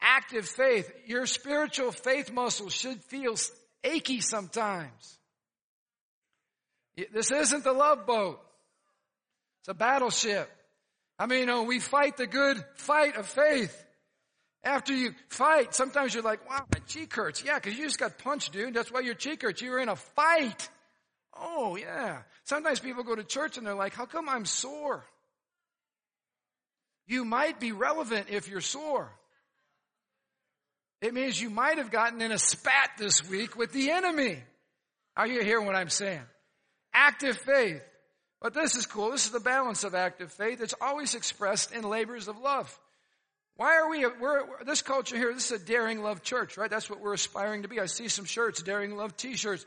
Active 0.00 0.46
faith. 0.46 0.92
Your 1.06 1.26
spiritual 1.26 1.92
faith 1.92 2.32
muscles 2.32 2.74
should 2.74 3.00
feel 3.04 3.36
achy 3.84 4.20
sometimes. 4.20 5.18
This 7.12 7.30
isn't 7.30 7.64
the 7.64 7.72
love 7.72 8.06
boat. 8.06 8.40
It's 9.60 9.68
a 9.68 9.74
battleship. 9.74 10.50
I 11.18 11.26
mean, 11.26 11.40
you 11.40 11.46
know, 11.46 11.62
we 11.62 11.78
fight 11.78 12.16
the 12.16 12.26
good 12.26 12.62
fight 12.74 13.16
of 13.16 13.26
faith. 13.26 13.80
After 14.62 14.94
you 14.94 15.14
fight, 15.28 15.74
sometimes 15.74 16.14
you're 16.14 16.22
like, 16.22 16.48
wow, 16.48 16.64
my 16.72 16.80
cheek 16.86 17.14
hurts. 17.14 17.44
Yeah, 17.44 17.56
because 17.56 17.78
you 17.78 17.84
just 17.84 17.98
got 17.98 18.18
punched, 18.18 18.52
dude. 18.52 18.74
That's 18.74 18.90
why 18.90 19.00
your 19.00 19.14
cheek 19.14 19.42
hurts. 19.42 19.60
You 19.60 19.70
were 19.70 19.78
in 19.78 19.88
a 19.88 19.96
fight. 19.96 20.68
Oh, 21.38 21.76
yeah. 21.76 22.22
Sometimes 22.44 22.80
people 22.80 23.02
go 23.02 23.14
to 23.14 23.24
church 23.24 23.58
and 23.58 23.66
they're 23.66 23.74
like, 23.74 23.94
how 23.94 24.06
come 24.06 24.28
I'm 24.28 24.46
sore? 24.46 25.04
You 27.06 27.24
might 27.24 27.60
be 27.60 27.72
relevant 27.72 28.28
if 28.30 28.48
you're 28.48 28.62
sore. 28.62 29.10
It 31.04 31.12
means 31.12 31.38
you 31.38 31.50
might 31.50 31.76
have 31.76 31.90
gotten 31.90 32.22
in 32.22 32.32
a 32.32 32.38
spat 32.38 32.92
this 32.96 33.28
week 33.28 33.56
with 33.56 33.72
the 33.72 33.90
enemy. 33.90 34.42
Are 35.14 35.26
you 35.26 35.44
hearing 35.44 35.66
what 35.66 35.74
I'm 35.74 35.90
saying? 35.90 36.22
Active 36.94 37.36
faith. 37.36 37.82
But 38.40 38.54
this 38.54 38.74
is 38.74 38.86
cool. 38.86 39.10
This 39.10 39.26
is 39.26 39.30
the 39.30 39.38
balance 39.38 39.84
of 39.84 39.94
active 39.94 40.32
faith. 40.32 40.62
It's 40.62 40.72
always 40.80 41.14
expressed 41.14 41.72
in 41.72 41.82
labors 41.82 42.26
of 42.26 42.38
love. 42.38 42.74
Why 43.56 43.76
are 43.76 43.90
we, 43.90 44.06
we're, 44.18 44.64
this 44.64 44.80
culture 44.80 45.14
here, 45.14 45.34
this 45.34 45.52
is 45.52 45.60
a 45.60 45.64
daring 45.66 46.02
love 46.02 46.22
church, 46.22 46.56
right? 46.56 46.70
That's 46.70 46.88
what 46.88 47.02
we're 47.02 47.12
aspiring 47.12 47.64
to 47.64 47.68
be. 47.68 47.80
I 47.80 47.84
see 47.84 48.08
some 48.08 48.24
shirts, 48.24 48.62
daring 48.62 48.96
love 48.96 49.14
t-shirts. 49.14 49.66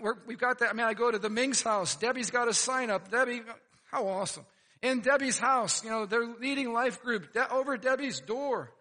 we 0.00 0.32
have 0.32 0.40
got 0.40 0.60
that. 0.60 0.70
I 0.70 0.72
mean, 0.72 0.86
I 0.86 0.94
go 0.94 1.10
to 1.10 1.18
the 1.18 1.28
Ming's 1.28 1.60
house. 1.60 1.94
Debbie's 1.96 2.30
got 2.30 2.48
a 2.48 2.54
sign 2.54 2.88
up. 2.88 3.10
Debbie, 3.10 3.42
How 3.90 4.08
awesome. 4.08 4.46
In 4.80 5.00
Debbie's 5.00 5.38
house, 5.38 5.84
you 5.84 5.90
know, 5.90 6.06
they're 6.06 6.26
leading 6.40 6.72
life 6.72 7.02
group 7.02 7.34
De- 7.34 7.52
over 7.52 7.76
Debbie's 7.76 8.20
door. 8.20 8.72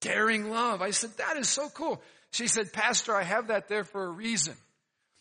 Daring 0.00 0.50
love. 0.50 0.82
I 0.82 0.90
said, 0.90 1.10
that 1.18 1.36
is 1.36 1.48
so 1.48 1.68
cool. 1.68 2.02
She 2.30 2.48
said, 2.48 2.72
Pastor, 2.72 3.14
I 3.14 3.22
have 3.22 3.48
that 3.48 3.68
there 3.68 3.84
for 3.84 4.04
a 4.04 4.10
reason. 4.10 4.54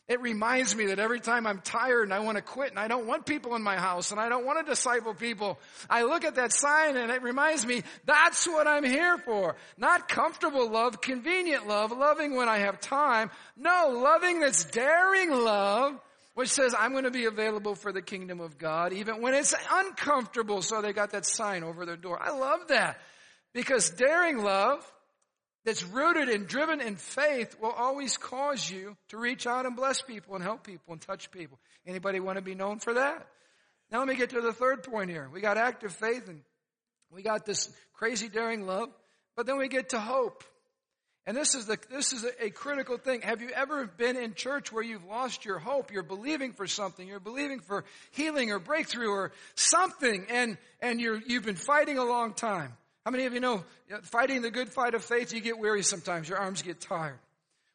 It 0.07 0.21
reminds 0.21 0.75
me 0.75 0.87
that 0.87 0.99
every 0.99 1.19
time 1.19 1.47
I'm 1.47 1.61
tired 1.61 2.03
and 2.03 2.13
I 2.13 2.19
want 2.19 2.37
to 2.37 2.43
quit 2.43 2.69
and 2.69 2.77
I 2.77 2.87
don't 2.87 3.07
want 3.07 3.25
people 3.25 3.55
in 3.55 3.63
my 3.63 3.75
house 3.75 4.11
and 4.11 4.19
I 4.19 4.29
don't 4.29 4.45
want 4.45 4.63
to 4.63 4.71
disciple 4.71 5.15
people, 5.15 5.57
I 5.89 6.03
look 6.03 6.23
at 6.23 6.35
that 6.35 6.53
sign 6.53 6.95
and 6.95 7.09
it 7.09 7.23
reminds 7.23 7.65
me 7.65 7.81
that's 8.05 8.45
what 8.45 8.67
I'm 8.67 8.83
here 8.83 9.17
for. 9.17 9.55
Not 9.77 10.07
comfortable 10.07 10.69
love, 10.69 11.01
convenient 11.01 11.67
love, 11.67 11.91
loving 11.91 12.35
when 12.35 12.47
I 12.47 12.59
have 12.59 12.79
time. 12.79 13.31
No, 13.57 13.99
loving 14.03 14.41
that's 14.41 14.65
daring 14.65 15.31
love, 15.31 15.99
which 16.35 16.49
says 16.49 16.75
I'm 16.77 16.91
going 16.91 17.05
to 17.05 17.11
be 17.11 17.25
available 17.25 17.73
for 17.73 17.91
the 17.91 18.03
kingdom 18.03 18.41
of 18.41 18.59
God 18.59 18.93
even 18.93 19.23
when 19.23 19.33
it's 19.33 19.55
uncomfortable. 19.71 20.61
So 20.61 20.83
they 20.83 20.93
got 20.93 21.11
that 21.11 21.25
sign 21.25 21.63
over 21.63 21.83
their 21.83 21.97
door. 21.97 22.21
I 22.21 22.29
love 22.29 22.67
that 22.67 22.99
because 23.55 23.89
daring 23.89 24.43
love 24.43 24.85
that's 25.63 25.81
rooted 25.81 26.27
and 26.27 26.45
driven 26.45 26.81
in 26.81 26.97
faith 26.97 27.55
will 27.59 27.71
always 27.71 28.17
cause 28.17 28.69
you 28.69 28.97
to 29.07 29.17
reach 29.17 29.47
out 29.47 29.65
and 29.65 29.77
bless 29.77 30.01
people 30.01 30.35
and 30.35 30.43
help 30.43 30.63
people 30.63 30.91
and 30.91 31.01
touch 31.01 31.31
people. 31.31 31.57
Anybody 31.87 32.19
want 32.19 32.37
to 32.37 32.43
be 32.43 32.53
known 32.53 32.79
for 32.79 32.95
that? 32.95 33.25
Now 33.89 33.99
let 33.99 34.09
me 34.09 34.15
get 34.15 34.31
to 34.31 34.41
the 34.41 34.51
third 34.51 34.83
point 34.83 35.09
here. 35.09 35.29
We 35.31 35.39
got 35.39 35.57
active 35.57 35.93
faith 35.93 36.27
and 36.27 36.41
we 37.09 37.23
got 37.23 37.45
this 37.45 37.71
crazy 37.93 38.27
daring 38.27 38.67
love, 38.67 38.89
but 39.37 39.45
then 39.45 39.57
we 39.57 39.69
get 39.69 39.89
to 39.89 39.99
hope. 39.99 40.43
And 41.25 41.35
this 41.35 41.55
is 41.55 41.65
the, 41.65 41.79
this 41.89 42.11
is 42.11 42.25
a, 42.25 42.45
a 42.45 42.49
critical 42.49 42.97
thing. 42.97 43.21
Have 43.21 43.41
you 43.41 43.49
ever 43.49 43.87
been 43.87 44.17
in 44.17 44.33
church 44.33 44.71
where 44.71 44.83
you've 44.83 45.05
lost 45.05 45.45
your 45.45 45.59
hope? 45.59 45.91
You're 45.93 46.03
believing 46.03 46.51
for 46.51 46.67
something. 46.67 47.07
You're 47.07 47.21
believing 47.21 47.61
for 47.61 47.85
healing 48.11 48.51
or 48.51 48.59
breakthrough 48.59 49.09
or 49.09 49.31
something 49.55 50.25
and, 50.29 50.57
and 50.81 50.99
you're, 50.99 51.21
you've 51.25 51.45
been 51.45 51.55
fighting 51.55 51.97
a 51.97 52.03
long 52.03 52.33
time. 52.33 52.73
How 53.05 53.11
many 53.11 53.25
of 53.25 53.33
you 53.33 53.39
know 53.39 53.63
fighting 54.01 54.41
the 54.41 54.49
good 54.51 54.69
fight 54.69 54.95
of 54.95 55.03
faith, 55.03 55.31
you 55.31 55.39
get 55.39 55.59
weary 55.59 55.83
sometimes. 55.83 56.27
Your 56.27 56.39
arms 56.39 56.63
get 56.63 56.81
tired. 56.81 57.19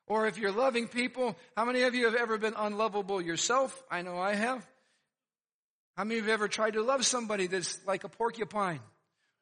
Or 0.06 0.26
if 0.26 0.38
you're 0.38 0.50
loving 0.50 0.88
people, 0.88 1.36
how 1.56 1.64
many 1.64 1.82
of 1.82 1.94
you 1.94 2.06
have 2.06 2.16
ever 2.16 2.36
been 2.36 2.54
unlovable 2.56 3.22
yourself? 3.22 3.80
I 3.88 4.02
know 4.02 4.18
I 4.18 4.34
have. 4.34 4.66
How 5.96 6.02
many 6.02 6.18
of 6.18 6.24
you 6.24 6.30
have 6.32 6.40
ever 6.40 6.48
tried 6.48 6.72
to 6.72 6.82
love 6.82 7.06
somebody 7.06 7.46
that's 7.46 7.78
like 7.86 8.02
a 8.02 8.08
porcupine 8.08 8.80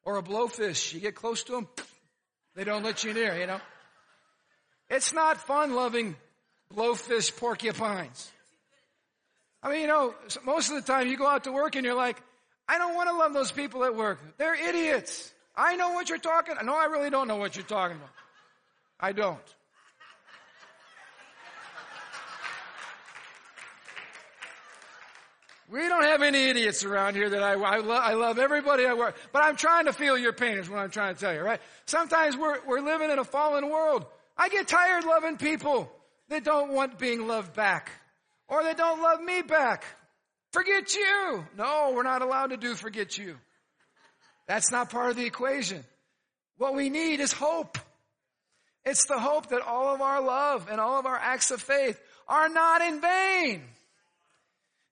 or 0.03 0.17
a 0.17 0.21
blowfish? 0.21 0.93
You 0.93 0.99
get 0.99 1.15
close 1.15 1.43
to 1.45 1.53
them, 1.53 1.67
they 2.55 2.63
don't 2.63 2.83
let 2.83 3.03
you 3.03 3.13
near, 3.13 3.35
you 3.35 3.47
know? 3.47 3.59
It's 4.89 5.11
not 5.11 5.37
fun 5.37 5.73
loving 5.73 6.15
blowfish 6.71 7.35
porcupines. 7.37 8.31
I 9.63 9.71
mean, 9.71 9.81
you 9.81 9.87
know, 9.87 10.13
most 10.45 10.69
of 10.69 10.75
the 10.75 10.81
time 10.81 11.07
you 11.07 11.17
go 11.17 11.27
out 11.27 11.45
to 11.45 11.51
work 11.51 11.75
and 11.75 11.83
you're 11.83 11.95
like, 11.95 12.21
I 12.67 12.77
don't 12.77 12.93
want 12.93 13.09
to 13.09 13.15
love 13.15 13.33
those 13.33 13.51
people 13.51 13.83
at 13.85 13.95
work. 13.95 14.19
They're 14.37 14.53
idiots. 14.53 15.33
I 15.59 15.75
know 15.75 15.91
what 15.91 16.07
you're 16.07 16.17
talking. 16.17 16.55
No, 16.63 16.73
I 16.73 16.85
really 16.85 17.09
don't 17.09 17.27
know 17.27 17.35
what 17.35 17.57
you're 17.57 17.65
talking 17.65 17.97
about. 17.97 18.09
I 18.97 19.11
don't. 19.11 19.37
We 25.69 25.81
don't 25.81 26.03
have 26.03 26.21
any 26.23 26.49
idiots 26.49 26.85
around 26.85 27.15
here 27.15 27.29
that 27.29 27.43
I, 27.43 27.53
I, 27.53 27.77
lo- 27.77 27.93
I 27.93 28.13
love 28.13 28.39
everybody 28.39 28.85
I 28.85 28.93
work, 28.93 29.17
but 29.33 29.43
I'm 29.43 29.57
trying 29.57 29.85
to 29.85 29.93
feel 29.93 30.17
your 30.17 30.33
pain 30.33 30.57
is 30.57 30.69
what 30.69 30.79
I'm 30.79 30.89
trying 30.89 31.13
to 31.13 31.19
tell 31.19 31.33
you, 31.33 31.41
right? 31.41 31.59
Sometimes 31.85 32.37
we're, 32.37 32.65
we're 32.65 32.81
living 32.81 33.11
in 33.11 33.19
a 33.19 33.25
fallen 33.25 33.69
world. 33.69 34.05
I 34.37 34.47
get 34.47 34.67
tired 34.67 35.03
loving 35.03 35.37
people 35.37 35.91
that 36.29 36.45
don't 36.45 36.71
want 36.71 36.97
being 36.97 37.27
loved 37.27 37.53
back 37.53 37.91
or 38.47 38.63
that 38.63 38.77
don't 38.77 39.01
love 39.01 39.21
me 39.21 39.41
back. 39.41 39.83
Forget 40.53 40.95
you. 40.95 41.45
No, 41.57 41.91
we're 41.93 42.03
not 42.03 42.21
allowed 42.21 42.47
to 42.47 42.57
do 42.57 42.73
forget 42.75 43.17
you. 43.17 43.37
That's 44.49 44.71
not 44.71 44.89
part 44.89 45.11
of 45.11 45.15
the 45.15 45.27
equation. 45.27 45.83
What 46.57 46.73
we 46.73 46.89
need 46.89 47.19
is 47.19 47.31
hope. 47.31 47.77
It's 48.83 49.05
the 49.05 49.19
hope 49.19 49.49
that 49.49 49.61
all 49.61 49.93
of 49.93 50.01
our 50.01 50.23
love 50.23 50.67
and 50.71 50.81
all 50.81 50.99
of 50.99 51.05
our 51.05 51.15
acts 51.15 51.51
of 51.51 51.61
faith 51.61 52.01
are 52.27 52.49
not 52.49 52.81
in 52.81 52.99
vain. 52.99 53.61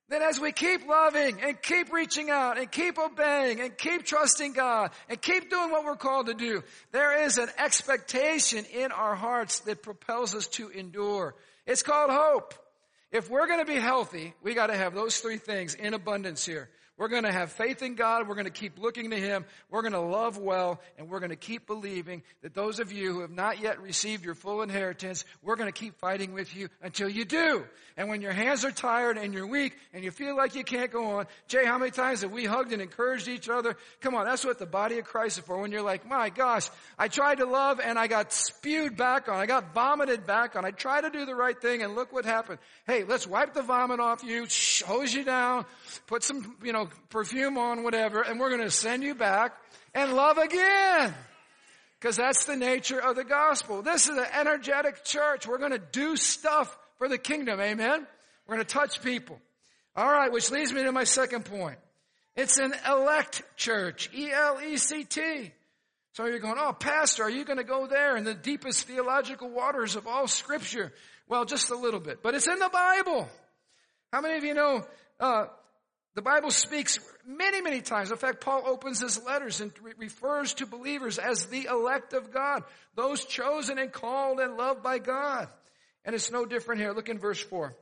That 0.10 0.22
as 0.22 0.40
we 0.40 0.52
keep 0.52 0.88
loving 0.88 1.42
and 1.42 1.60
keep 1.60 1.92
reaching 1.92 2.30
out 2.30 2.60
and 2.60 2.72
keep 2.72 3.00
obeying 3.00 3.60
and 3.60 3.76
keep 3.76 4.06
trusting 4.06 4.54
God 4.54 4.92
and 5.10 5.20
keep 5.20 5.50
doing 5.50 5.72
what 5.72 5.84
we're 5.84 5.96
called 5.96 6.28
to 6.28 6.36
do, 6.36 6.64
there 6.92 7.26
is 7.26 7.40
an 7.40 7.50
expectation 7.58 8.64
in 8.66 8.92
our 8.92 9.16
hearts 9.16 9.62
that 9.62 9.82
propels 9.82 10.36
us 10.36 10.46
to 10.50 10.70
endure. 10.70 11.34
It's 11.66 11.82
called 11.82 12.12
hope. 12.12 12.54
If 13.12 13.28
we're 13.28 13.48
going 13.48 13.66
to 13.66 13.74
be 13.74 13.80
healthy, 13.80 14.36
we 14.44 14.54
got 14.54 14.68
to 14.68 14.78
have 14.78 14.94
those 14.94 15.18
three 15.20 15.38
things 15.38 15.74
in 15.74 15.96
abundance 15.96 16.46
here. 16.46 16.70
We're 16.98 17.10
going 17.10 17.24
to 17.24 17.32
have 17.32 17.52
faith 17.52 17.84
in 17.84 17.96
God. 17.96 18.28
We're 18.28 18.36
going 18.36 18.46
to 18.46 18.52
keep 18.52 18.80
looking 18.80 19.12
to 19.12 19.18
Him. 19.18 19.46
We're 19.70 19.82
going 19.82 19.94
to 19.94 20.00
love 20.00 20.38
well. 20.38 20.82
And 20.98 21.10
we're 21.10 21.20
going 21.20 21.30
to 21.30 21.36
keep 21.36 21.68
believing 21.68 22.24
that 22.42 22.56
those 22.56 22.80
of 22.80 22.92
you 22.92 23.14
who 23.14 23.22
have 23.22 23.32
not 23.32 23.62
yet 23.62 23.82
received 23.82 24.26
your 24.26 24.36
full 24.36 24.62
inheritance, 24.62 25.24
we're 25.44 25.56
going 25.56 25.72
to 25.72 25.80
keep 25.80 26.00
fighting 26.00 26.34
with 26.34 26.56
you 26.56 26.70
until 26.82 27.08
you 27.08 27.24
do. 27.24 27.66
And 27.98 28.10
when 28.10 28.22
your 28.22 28.32
hands 28.32 28.66
are 28.66 28.72
tired 28.72 29.18
and 29.18 29.34
you're 29.34 29.48
weak 29.48 29.76
and 29.94 30.04
you 30.04 30.12
feel 30.12 30.36
like 30.36 30.56
you 30.56 30.64
can't 30.64 30.92
go 30.92 31.18
on, 31.18 31.28
Jay, 31.48 31.66
how 31.66 31.78
many 31.78 31.92
times 31.92 32.22
have 32.22 32.32
we 32.32 32.46
hugged 32.46 32.74
and 32.74 32.82
encouraged 32.82 33.28
each 33.28 33.50
other? 33.50 33.78
Come 34.02 34.16
on, 34.16 34.26
that's 34.26 34.46
what 34.46 34.60
the 34.60 34.66
body 34.66 34.98
of 34.98 35.06
Christ 35.06 35.38
is 35.38 35.44
for. 35.44 35.60
When 35.60 35.72
you're 35.72 35.82
like, 35.82 36.08
my 36.08 36.30
gosh, 36.30 36.70
I 36.98 37.08
tried 37.08 37.40
to 37.40 37.46
love 37.46 37.80
and 37.80 37.98
I 37.98 38.08
got 38.08 38.34
spewed 38.34 38.98
back 38.98 39.30
on. 39.30 39.36
I 39.36 39.46
got 39.46 39.74
vomited 39.74 40.26
back 40.26 40.56
on. 40.56 40.66
I 40.66 40.72
tried 40.72 41.02
to 41.02 41.10
do 41.10 41.26
the 41.26 41.36
right 41.36 41.60
thing 41.60 41.84
and 41.84 41.96
look 41.96 42.12
what 42.12 42.26
happened. 42.26 42.60
Hey, 42.86 43.04
let's 43.04 43.28
wipe 43.28 43.54
the 43.54 43.62
vomit 43.62 44.00
off 44.00 44.24
you, 44.24 44.48
hose 44.86 45.14
you 45.14 45.24
down, 45.24 45.66
put 46.08 46.24
some, 46.24 46.58
you 46.64 46.74
know, 46.74 46.87
perfume 47.10 47.58
on, 47.58 47.84
whatever, 47.84 48.22
and 48.22 48.40
we're 48.40 48.50
going 48.50 48.62
to 48.62 48.72
send 48.72 49.04
you 49.04 49.16
back 49.16 49.54
and 49.94 50.14
love 50.14 50.38
again. 50.38 51.14
Because 52.00 52.16
that's 52.16 52.46
the 52.46 52.56
nature 52.56 53.00
of 53.00 53.16
the 53.16 53.24
gospel. 53.24 53.82
This 53.82 54.08
is 54.08 54.18
an 54.18 54.26
energetic 54.40 55.04
church. 55.04 55.48
We're 55.48 55.58
going 55.58 55.72
to 55.72 55.82
do 55.92 56.16
stuff 56.16 56.78
for 56.98 57.10
the 57.10 57.18
kingdom. 57.18 57.60
Amen. 57.60 58.06
We're 58.46 58.56
going 58.56 58.66
to 58.66 58.74
touch 58.74 59.02
people. 59.02 59.40
All 59.96 60.12
right, 60.12 60.32
which 60.32 60.52
leads 60.52 60.72
me 60.72 60.84
to 60.84 60.92
my 60.92 61.06
second 61.06 61.46
point. 61.46 61.80
It's 62.36 62.60
an 62.60 62.74
elect 62.88 63.42
church. 63.56 64.12
E-L-E-C-T. 64.14 65.52
So 66.14 66.26
you 66.26 66.36
are 66.36 66.40
going, 66.40 66.58
oh, 66.58 66.74
pastor, 66.74 67.24
are 67.24 67.30
you 67.30 67.46
going 67.46 67.58
to 67.58 67.64
go 67.64 67.88
there 67.88 68.16
in 68.16 68.24
the 68.24 68.34
deepest 68.36 68.88
theological 68.88 69.50
waters 69.50 69.96
of 69.96 70.08
all 70.08 70.28
scripture? 70.28 70.94
Well, 71.28 71.46
just 71.46 71.72
a 71.72 71.76
little 71.76 72.00
bit, 72.00 72.24
but 72.24 72.36
it's 72.36 72.48
in 72.48 72.60
the 72.60 72.70
Bible. 72.70 73.28
How 74.14 74.22
many 74.22 74.38
of 74.38 74.44
you 74.44 74.54
know, 74.54 74.86
uh, 75.20 75.46
the 76.18 76.24
Bible 76.24 76.50
speaks 76.50 76.98
many, 77.28 77.62
many 77.62 77.80
times. 77.80 78.10
In 78.10 78.18
fact, 78.18 78.42
Paul 78.42 78.64
opens 78.66 79.02
his 79.02 79.24
letters 79.24 79.62
and 79.62 79.72
re- 79.84 79.94
refers 80.00 80.56
to 80.56 80.66
believers 80.66 81.20
as 81.20 81.46
the 81.46 81.66
elect 81.66 82.14
of 82.14 82.34
God, 82.34 82.64
those 82.96 83.24
chosen 83.24 83.78
and 83.78 83.92
called 83.92 84.40
and 84.40 84.58
loved 84.58 84.82
by 84.82 84.98
God. 84.98 85.48
And 86.04 86.16
it's 86.16 86.32
no 86.32 86.44
different 86.44 86.82
here. 86.82 86.92
Look 86.92 87.10
in 87.10 87.20
verse 87.20 87.40
4. 87.40 87.78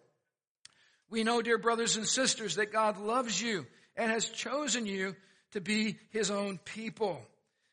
We 1.09 1.23
know, 1.23 1.41
dear 1.41 1.57
brothers 1.57 1.95
and 1.95 2.05
sisters, 2.05 2.55
that 2.55 2.73
God 2.73 2.97
loves 2.97 3.41
you 3.41 3.67
and 3.95 4.11
has 4.11 4.27
chosen 4.27 4.85
you 4.85 5.15
to 5.51 5.61
be 5.61 5.97
his 6.09 6.29
own 6.29 6.57
people. 6.57 7.21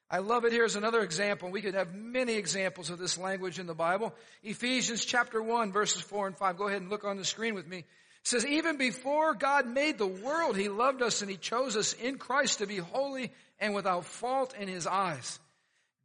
I 0.08 0.18
love 0.18 0.44
it. 0.44 0.52
Here's 0.52 0.76
another 0.76 1.00
example. 1.00 1.50
We 1.50 1.62
could 1.62 1.74
have 1.74 1.92
many 1.92 2.34
examples 2.34 2.88
of 2.88 3.00
this 3.00 3.18
language 3.18 3.58
in 3.58 3.66
the 3.66 3.74
Bible. 3.74 4.14
Ephesians 4.44 5.04
chapter 5.04 5.42
1 5.42 5.72
verses 5.72 6.02
4 6.02 6.28
and 6.28 6.36
5. 6.36 6.56
Go 6.56 6.68
ahead 6.68 6.82
and 6.82 6.90
look 6.90 7.02
on 7.02 7.16
the 7.16 7.24
screen 7.24 7.56
with 7.56 7.66
me 7.66 7.84
says, 8.24 8.46
even 8.46 8.76
before 8.76 9.34
God 9.34 9.66
made 9.66 9.98
the 9.98 10.06
world, 10.06 10.56
He 10.56 10.68
loved 10.68 11.02
us 11.02 11.22
and 11.22 11.30
He 11.30 11.36
chose 11.36 11.76
us 11.76 11.92
in 11.94 12.18
Christ 12.18 12.58
to 12.58 12.66
be 12.66 12.76
holy 12.76 13.32
and 13.58 13.74
without 13.74 14.04
fault 14.04 14.54
in 14.58 14.68
His 14.68 14.86
eyes. 14.86 15.38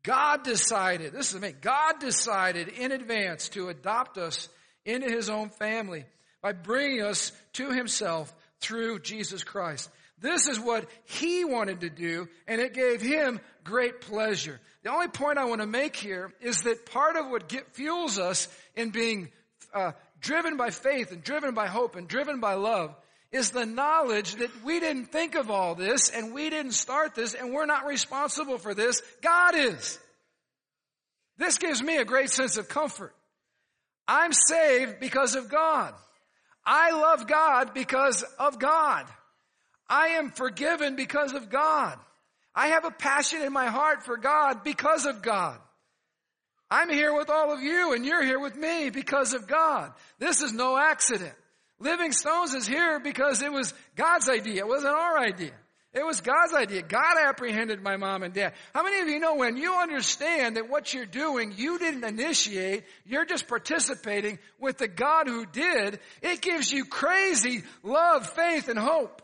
God 0.04 0.44
decided, 0.44 1.14
this 1.14 1.34
is 1.34 1.42
me, 1.42 1.54
God 1.60 2.00
decided 2.00 2.70
in 2.70 2.92
advance 2.92 3.50
to 3.50 3.70
adopt 3.70 4.18
us 4.18 4.50
into 4.86 5.12
His 5.12 5.30
own 5.30 5.50
family 5.50 6.06
by 6.42 6.54
bringing 6.54 7.02
us 7.02 7.32
to 7.54 7.72
Himself 7.72 8.34
through 8.62 9.00
Jesus 9.00 9.44
Christ. 9.44 9.90
This 10.20 10.48
is 10.48 10.60
what 10.60 10.90
He 11.04 11.46
wanted 11.46 11.82
to 11.82 11.90
do 11.90 12.28
and 12.48 12.60
it 12.62 12.74
gave 12.74 13.02
Him 13.02 13.40
great 13.64 14.02
pleasure. 14.02 14.60
The 14.84 14.92
only 14.92 15.10
point 15.10 15.38
I 15.38 15.46
want 15.46 15.62
to 15.62 15.68
make 15.68 15.96
here 15.96 16.34
is 16.42 16.64
that 16.64 16.86
part 16.86 17.18
of 17.18 17.30
what 17.30 17.50
get, 17.50 17.76
fuels 17.76 18.18
us 18.18 18.48
in 18.76 18.90
being 18.90 19.30
uh, 19.74 19.92
driven 20.22 20.58
by 20.58 20.70
faith 20.70 21.12
and 21.12 21.24
driven 21.24 21.54
by 21.54 21.68
hope 21.68 21.96
and 21.96 22.08
driven 22.08 22.40
by 22.40 22.54
love 22.54 22.96
is 23.32 23.52
the 23.52 23.66
knowledge 23.66 24.36
that 24.36 24.64
we 24.64 24.80
didn't 24.80 25.08
think 25.08 25.36
of 25.36 25.52
all 25.52 25.76
this 25.76 26.10
and 26.10 26.34
we 26.34 26.50
didn't 26.50 26.72
start 26.72 27.14
this 27.14 27.34
and 27.34 27.54
we're 27.54 27.66
not 27.66 27.86
responsible 27.86 28.58
for 28.58 28.74
this. 28.74 29.02
God 29.22 29.56
is. 29.56 30.00
This 31.38 31.58
gives 31.58 31.84
me 31.84 31.98
a 31.98 32.06
great 32.06 32.30
sense 32.30 32.58
of 32.58 32.70
comfort. 32.70 33.14
I'm 34.08 34.32
saved 34.34 35.00
because 35.00 35.36
of 35.36 35.50
God. 35.50 35.94
I 36.66 36.92
love 36.92 37.28
God 37.28 37.74
because 37.74 38.24
of 38.40 38.60
God. 38.60 39.06
I 39.90 40.10
am 40.10 40.32
forgiven 40.32 40.96
because 40.96 41.34
of 41.34 41.50
God. 41.50 41.98
I 42.56 42.70
have 42.70 42.86
a 42.86 42.92
passion 42.92 43.42
in 43.42 43.54
my 43.54 43.68
heart 43.68 44.04
for 44.04 44.18
God 44.18 44.64
because 44.64 45.06
of 45.06 45.22
God. 45.22 45.60
I'm 46.70 46.90
here 46.90 47.16
with 47.16 47.30
all 47.30 47.54
of 47.54 47.62
you 47.62 47.94
and 47.94 48.06
you're 48.06 48.24
here 48.24 48.40
with 48.40 48.56
me 48.56 48.90
because 48.90 49.34
of 49.34 49.48
God. 49.48 49.94
This 50.20 50.42
is 50.42 50.52
no 50.52 50.78
accident. 50.78 51.34
Living 51.80 52.12
Stones 52.12 52.54
is 52.54 52.68
here 52.68 53.00
because 53.00 53.42
it 53.42 53.52
was 53.52 53.74
God's 53.96 54.28
idea. 54.28 54.64
It 54.64 54.68
wasn't 54.68 54.96
our 54.96 55.20
idea. 55.20 55.54
It 55.94 56.06
was 56.06 56.22
God's 56.22 56.54
idea. 56.54 56.82
God 56.82 57.18
apprehended 57.18 57.82
my 57.82 57.96
mom 57.96 58.22
and 58.24 58.34
dad. 58.34 58.54
How 58.74 58.84
many 58.84 59.00
of 59.00 59.08
you 59.08 59.20
know 59.20 59.36
when 59.36 59.58
you 59.58 59.74
understand 59.74 60.58
that 60.58 60.70
what 60.70 60.94
you're 60.94 61.06
doing, 61.06 61.54
you 61.56 61.80
didn't 61.80 62.04
initiate, 62.04 62.84
you're 63.06 63.26
just 63.26 63.48
participating 63.48 64.38
with 64.60 64.78
the 64.78 64.88
God 64.88 65.28
who 65.28 65.46
did, 65.46 66.00
it 66.22 66.42
gives 66.42 66.72
you 66.72 66.86
crazy 66.86 67.64
love, 67.84 68.28
faith, 68.30 68.68
and 68.68 68.78
hope. 68.78 69.22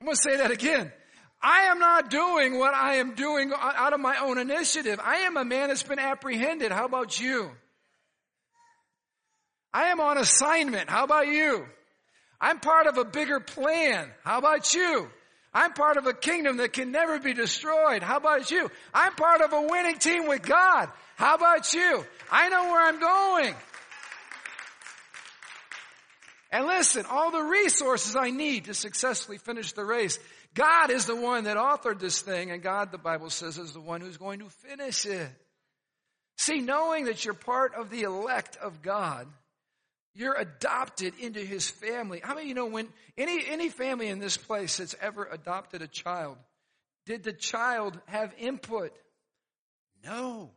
I'm 0.00 0.06
going 0.06 0.16
to 0.16 0.22
say 0.22 0.36
that 0.36 0.52
again. 0.52 0.92
I 1.40 1.66
am 1.70 1.78
not 1.78 2.10
doing 2.10 2.58
what 2.58 2.74
I 2.74 2.96
am 2.96 3.14
doing 3.14 3.52
out 3.56 3.92
of 3.92 4.00
my 4.00 4.16
own 4.18 4.38
initiative. 4.38 4.98
I 5.02 5.18
am 5.18 5.36
a 5.36 5.44
man 5.44 5.68
that's 5.68 5.82
been 5.82 6.00
apprehended. 6.00 6.72
How 6.72 6.84
about 6.84 7.20
you? 7.20 7.50
I 9.72 9.86
am 9.86 10.00
on 10.00 10.18
assignment. 10.18 10.90
How 10.90 11.04
about 11.04 11.28
you? 11.28 11.66
I'm 12.40 12.58
part 12.58 12.86
of 12.86 12.98
a 12.98 13.04
bigger 13.04 13.40
plan. 13.40 14.08
How 14.24 14.38
about 14.38 14.74
you? 14.74 15.08
I'm 15.54 15.72
part 15.72 15.96
of 15.96 16.06
a 16.06 16.12
kingdom 16.12 16.58
that 16.58 16.72
can 16.72 16.92
never 16.92 17.18
be 17.18 17.34
destroyed. 17.34 18.02
How 18.02 18.16
about 18.16 18.50
you? 18.50 18.70
I'm 18.92 19.14
part 19.14 19.40
of 19.40 19.52
a 19.52 19.62
winning 19.62 19.98
team 19.98 20.26
with 20.26 20.42
God. 20.42 20.90
How 21.16 21.34
about 21.36 21.72
you? 21.72 22.04
I 22.30 22.48
know 22.48 22.64
where 22.64 22.86
I'm 22.86 23.00
going. 23.00 23.54
And 26.50 26.66
listen, 26.66 27.04
all 27.10 27.30
the 27.30 27.42
resources 27.42 28.16
I 28.16 28.30
need 28.30 28.66
to 28.66 28.74
successfully 28.74 29.38
finish 29.38 29.72
the 29.72 29.84
race, 29.84 30.18
God 30.58 30.90
is 30.90 31.06
the 31.06 31.14
one 31.14 31.44
that 31.44 31.56
authored 31.56 32.00
this 32.00 32.20
thing, 32.20 32.50
and 32.50 32.60
God, 32.60 32.90
the 32.90 32.98
Bible 32.98 33.30
says, 33.30 33.58
is 33.58 33.72
the 33.72 33.80
one 33.80 34.00
who's 34.00 34.16
going 34.16 34.40
to 34.40 34.48
finish 34.48 35.06
it. 35.06 35.30
See, 36.36 36.58
knowing 36.58 37.04
that 37.04 37.24
you're 37.24 37.32
part 37.32 37.74
of 37.76 37.90
the 37.90 38.02
elect 38.02 38.56
of 38.56 38.82
God, 38.82 39.28
you're 40.14 40.34
adopted 40.34 41.14
into 41.20 41.38
his 41.38 41.70
family. 41.70 42.20
How 42.24 42.34
many 42.34 42.48
you 42.48 42.54
know 42.54 42.66
when 42.66 42.88
any, 43.16 43.44
any 43.48 43.68
family 43.68 44.08
in 44.08 44.18
this 44.18 44.36
place 44.36 44.78
that's 44.78 44.96
ever 45.00 45.28
adopted 45.30 45.80
a 45.80 45.86
child, 45.86 46.36
did 47.06 47.22
the 47.22 47.32
child 47.32 47.96
have 48.06 48.34
input? 48.36 48.92
No. 50.04 50.50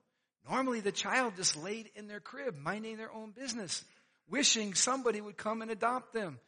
Normally 0.50 0.79
the 0.79 0.91
child 0.91 1.34
just 1.36 1.62
laid 1.62 1.91
in 1.96 2.08
their 2.08 2.20
crib, 2.20 2.58
minding 2.58 2.98
their 2.98 3.13
own 3.13 3.31
business, 3.31 3.86
wishing 4.27 4.74
somebody 4.74 5.22
would 5.22 5.38
come 5.38 5.62
and 5.62 5.70
adopt 5.70 6.12
them. 6.12 6.39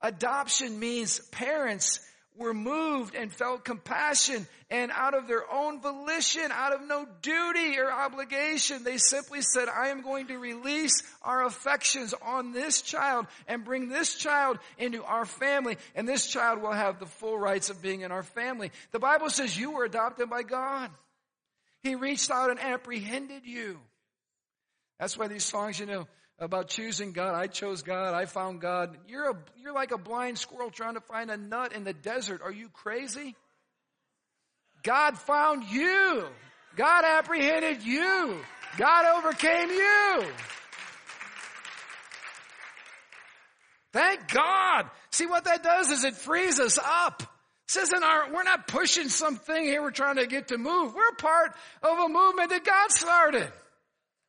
Adoption 0.00 0.78
means 0.78 1.18
parents 1.30 1.98
were 2.36 2.54
moved 2.54 3.14
and 3.14 3.32
felt 3.32 3.64
compassion 3.64 4.46
and 4.70 4.92
out 4.92 5.14
of 5.14 5.26
their 5.26 5.50
own 5.52 5.80
volition, 5.80 6.50
out 6.52 6.72
of 6.72 6.86
no 6.86 7.06
duty 7.22 7.76
or 7.78 7.90
obligation, 7.90 8.84
they 8.84 8.98
simply 8.98 9.42
said, 9.42 9.68
I 9.68 9.88
am 9.88 10.02
going 10.02 10.28
to 10.28 10.38
release 10.38 11.02
our 11.22 11.44
affections 11.44 12.14
on 12.22 12.52
this 12.52 12.80
child 12.80 13.26
and 13.48 13.64
bring 13.64 13.88
this 13.88 14.14
child 14.14 14.58
into 14.78 15.02
our 15.02 15.24
family 15.24 15.76
and 15.94 16.08
this 16.08 16.26
child 16.26 16.62
will 16.62 16.72
have 16.72 17.00
the 17.00 17.06
full 17.06 17.38
rights 17.38 17.68
of 17.68 17.82
being 17.82 18.02
in 18.02 18.12
our 18.12 18.22
family. 18.22 18.70
The 18.92 19.00
Bible 19.00 19.28
says 19.28 19.58
you 19.58 19.72
were 19.72 19.84
adopted 19.84 20.30
by 20.30 20.42
God. 20.42 20.90
He 21.82 21.94
reached 21.94 22.30
out 22.30 22.50
and 22.50 22.60
apprehended 22.60 23.44
you. 23.44 23.78
That's 24.98 25.16
why 25.18 25.28
these 25.28 25.44
songs, 25.44 25.80
you 25.80 25.86
know, 25.86 26.06
about 26.40 26.68
choosing 26.68 27.12
God. 27.12 27.34
I 27.34 27.46
chose 27.46 27.82
God. 27.82 28.14
I 28.14 28.24
found 28.24 28.60
God. 28.60 28.96
You're 29.06 29.30
a, 29.30 29.36
you're 29.62 29.74
like 29.74 29.92
a 29.92 29.98
blind 29.98 30.38
squirrel 30.38 30.70
trying 30.70 30.94
to 30.94 31.00
find 31.00 31.30
a 31.30 31.36
nut 31.36 31.74
in 31.74 31.84
the 31.84 31.92
desert. 31.92 32.40
Are 32.42 32.50
you 32.50 32.70
crazy? 32.70 33.36
God 34.82 35.18
found 35.18 35.64
you. 35.64 36.24
God 36.76 37.04
apprehended 37.04 37.82
you. 37.82 38.38
God 38.78 39.18
overcame 39.18 39.68
you. 39.68 40.24
Thank 43.92 44.28
God. 44.32 44.88
See 45.10 45.26
what 45.26 45.44
that 45.44 45.62
does 45.62 45.90
is 45.90 46.04
it 46.04 46.14
frees 46.14 46.58
us 46.58 46.78
up. 46.82 47.22
This 47.66 47.84
isn't 47.84 48.02
our, 48.02 48.32
we're 48.32 48.44
not 48.44 48.66
pushing 48.66 49.08
something 49.08 49.62
here 49.62 49.82
we're 49.82 49.90
trying 49.90 50.16
to 50.16 50.26
get 50.26 50.48
to 50.48 50.58
move. 50.58 50.94
We're 50.94 51.12
part 51.18 51.54
of 51.82 51.98
a 51.98 52.08
movement 52.08 52.50
that 52.50 52.64
God 52.64 52.90
started. 52.90 53.52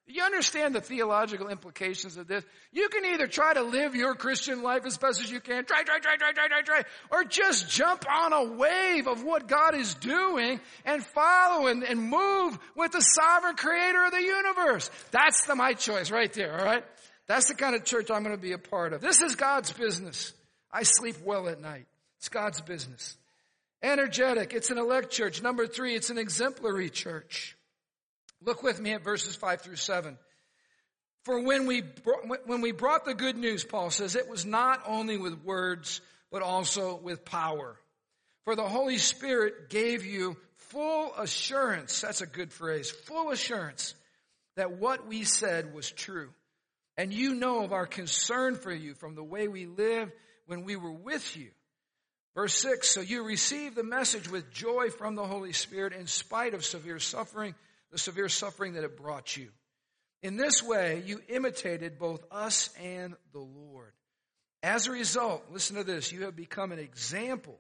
You 0.07 0.23
understand 0.23 0.75
the 0.75 0.81
theological 0.81 1.47
implications 1.47 2.17
of 2.17 2.27
this? 2.27 2.43
You 2.71 2.89
can 2.89 3.05
either 3.05 3.27
try 3.27 3.53
to 3.53 3.61
live 3.61 3.95
your 3.95 4.13
Christian 4.13 4.61
life 4.61 4.85
as 4.85 4.97
best 4.97 5.21
as 5.21 5.31
you 5.31 5.39
can, 5.39 5.63
try, 5.63 5.83
try, 5.83 5.99
try, 5.99 6.17
try, 6.17 6.31
try, 6.33 6.47
try, 6.47 6.61
try, 6.61 6.83
or 7.11 7.23
just 7.23 7.69
jump 7.69 8.05
on 8.09 8.33
a 8.33 8.43
wave 8.53 9.07
of 9.07 9.23
what 9.23 9.47
God 9.47 9.75
is 9.75 9.93
doing 9.95 10.59
and 10.85 11.05
follow 11.05 11.67
and, 11.67 11.83
and 11.83 12.01
move 12.01 12.59
with 12.75 12.91
the 12.91 12.99
sovereign 12.99 13.55
creator 13.55 14.03
of 14.05 14.11
the 14.11 14.21
universe. 14.21 14.91
That's 15.11 15.45
the 15.45 15.55
my 15.55 15.73
choice 15.73 16.11
right 16.11 16.31
there, 16.33 16.59
alright? 16.59 16.83
That's 17.27 17.47
the 17.47 17.55
kind 17.55 17.75
of 17.75 17.85
church 17.85 18.11
I'm 18.11 18.23
going 18.23 18.35
to 18.35 18.41
be 18.41 18.51
a 18.51 18.57
part 18.57 18.91
of. 18.91 19.01
This 19.01 19.21
is 19.21 19.35
God's 19.35 19.71
business. 19.71 20.33
I 20.71 20.83
sleep 20.83 21.17
well 21.23 21.47
at 21.47 21.61
night. 21.61 21.85
It's 22.17 22.27
God's 22.27 22.59
business. 22.59 23.17
Energetic. 23.81 24.53
It's 24.53 24.69
an 24.69 24.77
elect 24.77 25.11
church. 25.11 25.41
Number 25.41 25.67
three, 25.67 25.95
it's 25.95 26.09
an 26.09 26.17
exemplary 26.17 26.89
church. 26.89 27.55
Look 28.43 28.63
with 28.63 28.79
me 28.79 28.93
at 28.93 29.03
verses 29.03 29.35
5 29.35 29.61
through 29.61 29.75
7. 29.75 30.17
For 31.23 31.39
when 31.39 31.67
we, 31.67 31.83
when 32.45 32.61
we 32.61 32.71
brought 32.71 33.05
the 33.05 33.13
good 33.13 33.37
news, 33.37 33.63
Paul 33.63 33.91
says, 33.91 34.15
it 34.15 34.27
was 34.29 34.45
not 34.45 34.81
only 34.87 35.17
with 35.17 35.43
words, 35.43 36.01
but 36.31 36.41
also 36.41 36.95
with 36.95 37.25
power. 37.25 37.77
For 38.45 38.55
the 38.55 38.67
Holy 38.67 38.97
Spirit 38.97 39.69
gave 39.69 40.03
you 40.03 40.35
full 40.55 41.13
assurance, 41.15 42.01
that's 42.01 42.21
a 42.21 42.27
good 42.27 42.51
phrase, 42.51 42.89
full 42.89 43.29
assurance 43.29 43.93
that 44.55 44.71
what 44.71 45.07
we 45.07 45.23
said 45.23 45.73
was 45.73 45.91
true. 45.91 46.29
And 46.97 47.13
you 47.13 47.35
know 47.35 47.63
of 47.63 47.71
our 47.71 47.85
concern 47.85 48.55
for 48.55 48.73
you 48.73 48.95
from 48.95 49.15
the 49.15 49.23
way 49.23 49.47
we 49.47 49.65
lived 49.65 50.11
when 50.47 50.63
we 50.63 50.75
were 50.75 50.91
with 50.91 51.37
you. 51.37 51.49
Verse 52.33 52.53
6, 52.61 52.89
so 52.89 53.01
you 53.01 53.23
received 53.23 53.75
the 53.75 53.83
message 53.83 54.29
with 54.29 54.51
joy 54.51 54.89
from 54.89 55.15
the 55.15 55.25
Holy 55.25 55.53
Spirit 55.53 55.93
in 55.93 56.07
spite 56.07 56.53
of 56.53 56.65
severe 56.65 56.99
suffering 56.99 57.53
the 57.91 57.97
severe 57.97 58.29
suffering 58.29 58.73
that 58.73 58.83
it 58.83 58.97
brought 58.97 59.35
you. 59.35 59.49
In 60.23 60.37
this 60.37 60.61
way, 60.61 61.03
you 61.05 61.21
imitated 61.29 61.97
both 61.97 62.23
us 62.31 62.69
and 62.81 63.15
the 63.33 63.39
Lord. 63.39 63.91
As 64.63 64.87
a 64.87 64.91
result, 64.91 65.43
listen 65.51 65.75
to 65.77 65.83
this, 65.83 66.11
you 66.11 66.23
have 66.23 66.35
become 66.35 66.71
an 66.71 66.79
example 66.79 67.57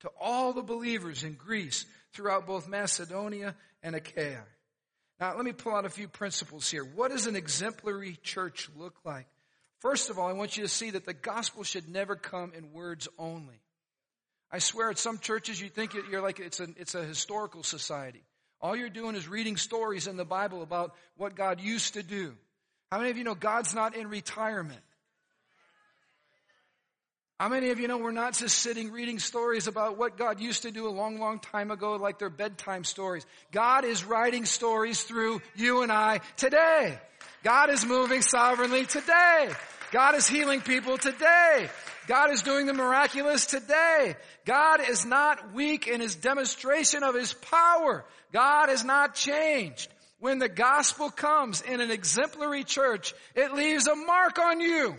to 0.00 0.10
all 0.20 0.52
the 0.52 0.62
believers 0.62 1.22
in 1.22 1.34
Greece 1.34 1.84
throughout 2.12 2.46
both 2.46 2.68
Macedonia 2.68 3.54
and 3.82 3.94
Achaia. 3.94 4.42
Now, 5.20 5.36
let 5.36 5.44
me 5.44 5.52
pull 5.52 5.74
out 5.74 5.84
a 5.84 5.90
few 5.90 6.08
principles 6.08 6.68
here. 6.68 6.82
What 6.82 7.10
does 7.10 7.26
an 7.26 7.36
exemplary 7.36 8.18
church 8.22 8.68
look 8.76 8.96
like? 9.04 9.26
First 9.80 10.10
of 10.10 10.18
all, 10.18 10.28
I 10.28 10.32
want 10.32 10.56
you 10.56 10.62
to 10.62 10.68
see 10.68 10.90
that 10.90 11.06
the 11.06 11.14
gospel 11.14 11.62
should 11.62 11.88
never 11.88 12.16
come 12.16 12.52
in 12.56 12.72
words 12.72 13.06
only. 13.18 13.60
I 14.50 14.58
swear 14.58 14.90
at 14.90 14.98
some 14.98 15.18
churches 15.18 15.60
you 15.60 15.68
think 15.68 15.94
you're 15.94 16.22
like 16.22 16.40
it's 16.40 16.58
a, 16.58 16.68
it's 16.76 16.94
a 16.94 17.04
historical 17.04 17.62
society. 17.62 18.22
All 18.60 18.76
you're 18.76 18.90
doing 18.90 19.14
is 19.14 19.26
reading 19.26 19.56
stories 19.56 20.06
in 20.06 20.16
the 20.16 20.24
Bible 20.24 20.62
about 20.62 20.94
what 21.16 21.34
God 21.34 21.60
used 21.60 21.94
to 21.94 22.02
do. 22.02 22.34
How 22.90 22.98
many 22.98 23.10
of 23.10 23.16
you 23.16 23.24
know 23.24 23.34
God's 23.34 23.74
not 23.74 23.96
in 23.96 24.08
retirement? 24.08 24.80
How 27.38 27.48
many 27.48 27.70
of 27.70 27.80
you 27.80 27.88
know 27.88 27.96
we're 27.96 28.10
not 28.10 28.34
just 28.34 28.58
sitting 28.58 28.90
reading 28.90 29.18
stories 29.18 29.66
about 29.66 29.96
what 29.96 30.18
God 30.18 30.40
used 30.40 30.62
to 30.62 30.70
do 30.70 30.86
a 30.86 30.90
long, 30.90 31.18
long 31.18 31.38
time 31.38 31.70
ago, 31.70 31.96
like 31.96 32.18
they're 32.18 32.28
bedtime 32.28 32.84
stories? 32.84 33.24
God 33.50 33.86
is 33.86 34.04
writing 34.04 34.44
stories 34.44 35.02
through 35.02 35.40
you 35.56 35.82
and 35.82 35.90
I 35.90 36.20
today. 36.36 36.98
God 37.42 37.70
is 37.70 37.86
moving 37.86 38.20
sovereignly 38.20 38.84
today. 38.84 39.48
God 39.92 40.14
is 40.14 40.28
healing 40.28 40.60
people 40.60 40.98
today. 40.98 41.68
God 42.06 42.30
is 42.30 42.42
doing 42.42 42.66
the 42.66 42.72
miraculous 42.72 43.46
today. 43.46 44.16
God 44.44 44.80
is 44.88 45.04
not 45.04 45.52
weak 45.52 45.86
in 45.86 46.00
his 46.00 46.16
demonstration 46.16 47.02
of 47.02 47.14
his 47.14 47.32
power. 47.32 48.04
God 48.32 48.68
has 48.68 48.84
not 48.84 49.14
changed. 49.14 49.88
When 50.18 50.38
the 50.38 50.48
gospel 50.48 51.10
comes 51.10 51.62
in 51.62 51.80
an 51.80 51.90
exemplary 51.90 52.64
church, 52.64 53.14
it 53.34 53.52
leaves 53.52 53.86
a 53.86 53.96
mark 53.96 54.38
on 54.38 54.60
you. 54.60 54.96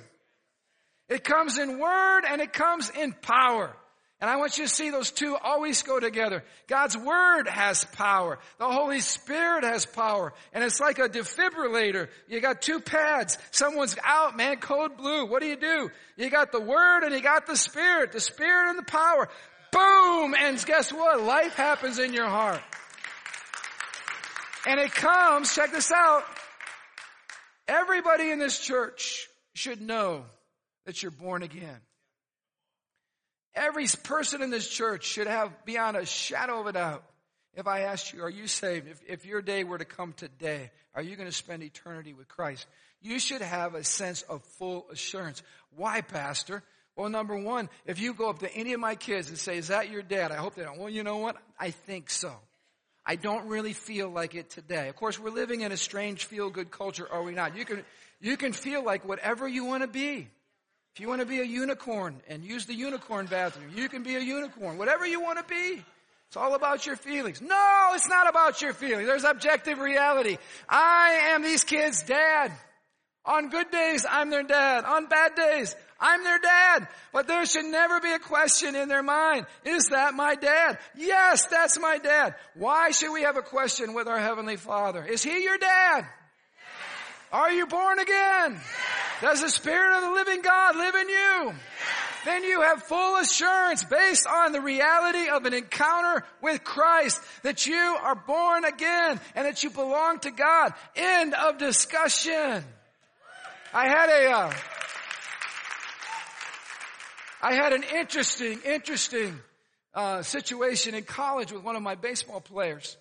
It 1.10 1.24
comes 1.24 1.58
in 1.58 1.80
word 1.80 2.22
and 2.28 2.42
it 2.42 2.54
comes 2.54 2.90
in 2.90 3.14
power. 3.14 3.76
And 4.22 4.30
I 4.30 4.38
want 4.38 4.60
you 4.60 4.66
to 4.66 4.70
see 4.70 4.92
those 4.92 5.10
two 5.10 5.36
always 5.36 5.82
go 5.82 6.00
together. 6.00 6.44
God's 6.68 6.96
Word 6.96 7.48
has 7.48 7.84
power. 7.86 8.38
The 8.60 8.70
Holy 8.70 9.00
Spirit 9.00 9.64
has 9.64 9.88
power. 9.88 10.32
And 10.54 10.64
it's 10.64 10.80
like 10.80 11.00
a 11.00 11.10
defibrillator. 11.10 12.08
You 12.28 12.40
got 12.40 12.62
two 12.62 12.80
pads. 12.80 13.40
Someone's 13.50 13.96
out, 14.04 14.38
man, 14.38 14.58
code 14.58 14.96
blue. 14.96 15.26
What 15.26 15.42
do 15.42 15.48
you 15.48 15.56
do? 15.56 15.90
You 16.18 16.30
got 16.30 16.52
the 16.52 16.62
Word 16.62 17.04
and 17.04 17.16
you 17.16 17.22
got 17.22 17.48
the 17.48 17.56
Spirit. 17.56 18.12
The 18.12 18.20
Spirit 18.20 18.70
and 18.70 18.78
the 18.78 18.84
power. 18.84 19.28
Boom! 19.72 20.36
And 20.38 20.64
guess 20.66 20.94
what? 20.94 21.20
Life 21.22 21.56
happens 21.56 21.98
in 21.98 22.14
your 22.14 22.30
heart. 22.30 22.62
And 24.68 24.80
it 24.80 24.94
comes, 24.94 25.56
check 25.56 25.72
this 25.72 25.92
out. 25.92 26.24
Everybody 27.68 28.30
in 28.30 28.38
this 28.38 28.60
church 28.60 29.28
should 29.56 29.82
know 29.82 30.26
that 30.86 31.02
you're 31.02 31.12
born 31.12 31.42
again. 31.42 31.80
Every 33.54 33.86
person 34.04 34.42
in 34.42 34.50
this 34.50 34.68
church 34.68 35.04
should 35.04 35.28
have 35.28 35.52
beyond 35.66 35.98
a 35.98 36.06
shadow 36.06 36.62
of 36.62 36.68
a 36.68 36.74
doubt. 36.74 37.04
If 37.54 37.68
I 37.68 37.82
asked 37.82 38.14
you, 38.14 38.24
are 38.24 38.30
you 38.30 38.48
saved? 38.48 38.88
If, 38.88 39.02
if 39.08 39.26
your 39.26 39.42
day 39.42 39.66
were 39.66 39.78
to 39.78 39.86
come 39.86 40.14
today, 40.14 40.72
are 40.96 41.02
you 41.02 41.18
going 41.18 41.28
to 41.28 41.36
spend 41.36 41.64
eternity 41.64 42.14
with 42.14 42.30
Christ? 42.30 42.66
You 43.02 43.20
should 43.20 43.42
have 43.42 43.76
a 43.76 43.84
sense 43.84 44.22
of 44.22 44.42
full 44.58 44.88
assurance. 44.90 45.44
Why, 45.76 46.02
Pastor? 46.02 46.64
Well, 46.96 47.10
number 47.10 47.38
one, 47.38 47.70
if 47.86 48.00
you 48.00 48.14
go 48.14 48.30
up 48.30 48.40
to 48.40 48.56
any 48.56 48.74
of 48.74 48.80
my 48.80 48.96
kids 48.96 49.28
and 49.30 49.38
say, 49.38 49.58
is 49.58 49.68
that 49.68 49.90
your 49.90 50.02
dad? 50.02 50.32
I 50.32 50.36
hope 50.36 50.56
they 50.56 50.64
don't. 50.64 50.78
Well, 50.78 50.90
you 50.90 51.04
know 51.04 51.18
what? 51.18 51.36
I 51.60 51.72
think 51.72 52.10
so. 52.10 52.34
I 53.06 53.16
don't 53.16 53.48
really 53.48 53.74
feel 53.74 54.10
like 54.10 54.36
it 54.36 54.50
today. 54.52 54.88
Of 54.88 54.96
course, 54.96 55.20
we're 55.20 55.32
living 55.32 55.62
in 55.62 55.72
a 55.72 55.78
strange 55.78 56.26
feel-good 56.26 56.70
culture, 56.72 57.08
are 57.12 57.24
we 57.24 57.34
not? 57.34 57.58
You 57.58 57.66
can, 57.66 57.84
you 58.20 58.38
can 58.38 58.54
feel 58.54 58.84
like 58.84 59.06
whatever 59.06 59.48
you 59.48 59.66
want 59.66 59.82
to 59.84 59.88
be. 59.88 60.30
If 60.94 61.00
you 61.00 61.08
want 61.08 61.22
to 61.22 61.28
be 61.28 61.40
a 61.40 61.46
unicorn 61.46 62.22
and 62.28 62.44
use 62.44 62.66
the 62.66 62.74
unicorn 62.74 63.26
bathroom, 63.28 63.72
you 63.76 63.88
can 63.88 64.04
be 64.04 64.16
a 64.16 64.20
unicorn. 64.20 64.78
Whatever 64.78 65.06
you 65.06 65.22
want 65.22 65.38
to 65.38 65.46
be. 65.46 65.84
It's 66.28 66.38
all 66.38 66.56
about 66.56 66.86
your 66.86 66.96
feelings. 66.96 67.42
No, 67.42 67.92
it's 67.94 68.08
not 68.08 68.30
about 68.30 68.62
your 68.62 68.72
feelings. 68.74 69.06
There's 69.06 69.26
objective 69.26 69.80
reality. 69.80 70.38
I 70.70 71.32
am 71.34 71.44
these 71.44 71.66
kids' 71.66 72.04
dad. 72.04 72.54
On 73.26 73.50
good 73.50 73.70
days, 73.70 74.06
I'm 74.10 74.30
their 74.30 74.44
dad. 74.44 74.86
On 74.86 75.08
bad 75.08 75.36
days, 75.36 75.76
I'm 76.00 76.24
their 76.24 76.40
dad. 76.40 76.88
But 77.14 77.28
there 77.28 77.46
should 77.46 77.66
never 77.66 78.00
be 78.00 78.12
a 78.12 78.20
question 78.20 78.76
in 78.76 78.90
their 78.90 79.04
mind. 79.04 79.46
Is 79.66 79.88
that 79.92 80.14
my 80.14 80.36
dad? 80.36 80.80
Yes, 80.96 81.46
that's 81.46 81.78
my 81.80 82.00
dad. 82.00 82.36
Why 82.56 82.92
should 82.92 83.12
we 83.12 83.24
have 83.24 83.38
a 83.38 83.42
question 83.42 83.94
with 83.94 84.08
our 84.08 84.20
Heavenly 84.20 84.56
Father? 84.56 85.06
Is 85.06 85.22
He 85.22 85.44
your 85.44 85.58
dad? 85.58 86.06
Are 87.32 87.52
you 87.52 87.68
born 87.68 88.00
again? 88.00 88.60
Does 89.22 89.42
the 89.42 89.50
Spirit 89.50 89.98
of 89.98 90.04
the 90.04 90.12
living 90.12 90.42
God 90.42 90.76
live 90.76 90.96
in 90.96 91.10
you? 91.10 91.54
Then 92.26 92.44
you 92.44 92.62
have 92.62 92.84
full 92.84 93.18
assurance 93.18 93.84
based 93.84 94.28
on 94.28 94.52
the 94.52 94.62
reality 94.62 95.30
of 95.30 95.46
an 95.46 95.54
encounter 95.54 96.26
with 96.42 96.64
Christ 96.64 97.22
that 97.44 97.66
you 97.66 97.78
are 97.78 98.16
born 98.16 98.66
again 98.66 99.20
and 99.36 99.46
that 99.46 99.64
you 99.64 99.70
belong 99.70 100.20
to 100.20 100.32
God. 100.32 100.74
End 100.96 101.34
of 101.34 101.58
discussion. 101.58 102.64
I 103.74 103.88
had 103.88 104.10
a, 104.10 104.32
uh, 104.32 104.54
I 107.42 107.54
had 107.54 107.74
an 107.74 107.84
interesting, 107.96 108.60
interesting 108.66 109.40
uh, 109.94 110.22
situation 110.24 110.94
in 110.94 111.04
college 111.04 111.52
with 111.52 111.64
one 111.64 111.76
of 111.76 111.82
my 111.82 111.96
baseball 111.96 112.42
players. 112.42 112.98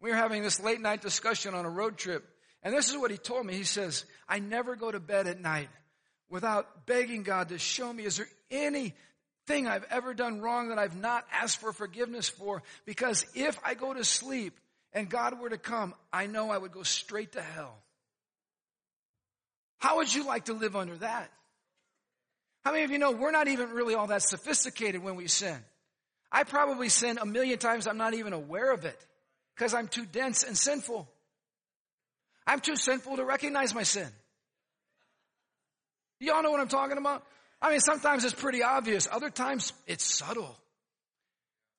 We 0.00 0.10
were 0.10 0.16
having 0.16 0.42
this 0.42 0.60
late 0.60 0.80
night 0.80 1.00
discussion 1.00 1.54
on 1.54 1.64
a 1.64 1.70
road 1.70 1.96
trip. 1.96 2.24
And 2.64 2.74
this 2.74 2.88
is 2.88 2.96
what 2.96 3.10
he 3.10 3.18
told 3.18 3.44
me. 3.44 3.54
He 3.54 3.64
says, 3.64 4.06
I 4.28 4.38
never 4.38 4.74
go 4.74 4.90
to 4.90 4.98
bed 4.98 5.26
at 5.26 5.40
night 5.40 5.68
without 6.30 6.86
begging 6.86 7.22
God 7.22 7.50
to 7.50 7.58
show 7.58 7.92
me, 7.92 8.04
is 8.04 8.16
there 8.16 8.28
anything 8.50 9.68
I've 9.68 9.84
ever 9.90 10.14
done 10.14 10.40
wrong 10.40 10.70
that 10.70 10.78
I've 10.78 10.96
not 10.96 11.26
asked 11.30 11.60
for 11.60 11.72
forgiveness 11.72 12.28
for? 12.28 12.62
Because 12.86 13.26
if 13.34 13.58
I 13.62 13.74
go 13.74 13.92
to 13.92 14.02
sleep 14.02 14.58
and 14.94 15.08
God 15.08 15.38
were 15.38 15.50
to 15.50 15.58
come, 15.58 15.94
I 16.12 16.26
know 16.26 16.50
I 16.50 16.58
would 16.58 16.72
go 16.72 16.82
straight 16.82 17.32
to 17.32 17.42
hell. 17.42 17.76
How 19.78 19.98
would 19.98 20.12
you 20.12 20.26
like 20.26 20.46
to 20.46 20.54
live 20.54 20.74
under 20.74 20.96
that? 20.96 21.30
How 22.64 22.72
many 22.72 22.84
of 22.84 22.90
you 22.90 22.98
know 22.98 23.10
we're 23.10 23.30
not 23.30 23.48
even 23.48 23.70
really 23.70 23.94
all 23.94 24.06
that 24.06 24.22
sophisticated 24.22 25.02
when 25.02 25.16
we 25.16 25.28
sin? 25.28 25.58
I 26.32 26.44
probably 26.44 26.88
sin 26.88 27.18
a 27.20 27.26
million 27.26 27.58
times, 27.58 27.86
I'm 27.86 27.98
not 27.98 28.14
even 28.14 28.32
aware 28.32 28.72
of 28.72 28.86
it 28.86 28.98
because 29.54 29.74
I'm 29.74 29.86
too 29.86 30.06
dense 30.06 30.42
and 30.42 30.56
sinful. 30.56 31.08
I'm 32.46 32.60
too 32.60 32.76
sinful 32.76 33.16
to 33.16 33.24
recognize 33.24 33.74
my 33.74 33.82
sin. 33.82 34.08
Y'all 36.20 36.42
know 36.42 36.50
what 36.50 36.60
I'm 36.60 36.68
talking 36.68 36.98
about? 36.98 37.24
I 37.60 37.70
mean, 37.70 37.80
sometimes 37.80 38.24
it's 38.24 38.34
pretty 38.34 38.62
obvious. 38.62 39.08
Other 39.10 39.30
times 39.30 39.72
it's 39.86 40.04
subtle. 40.04 40.56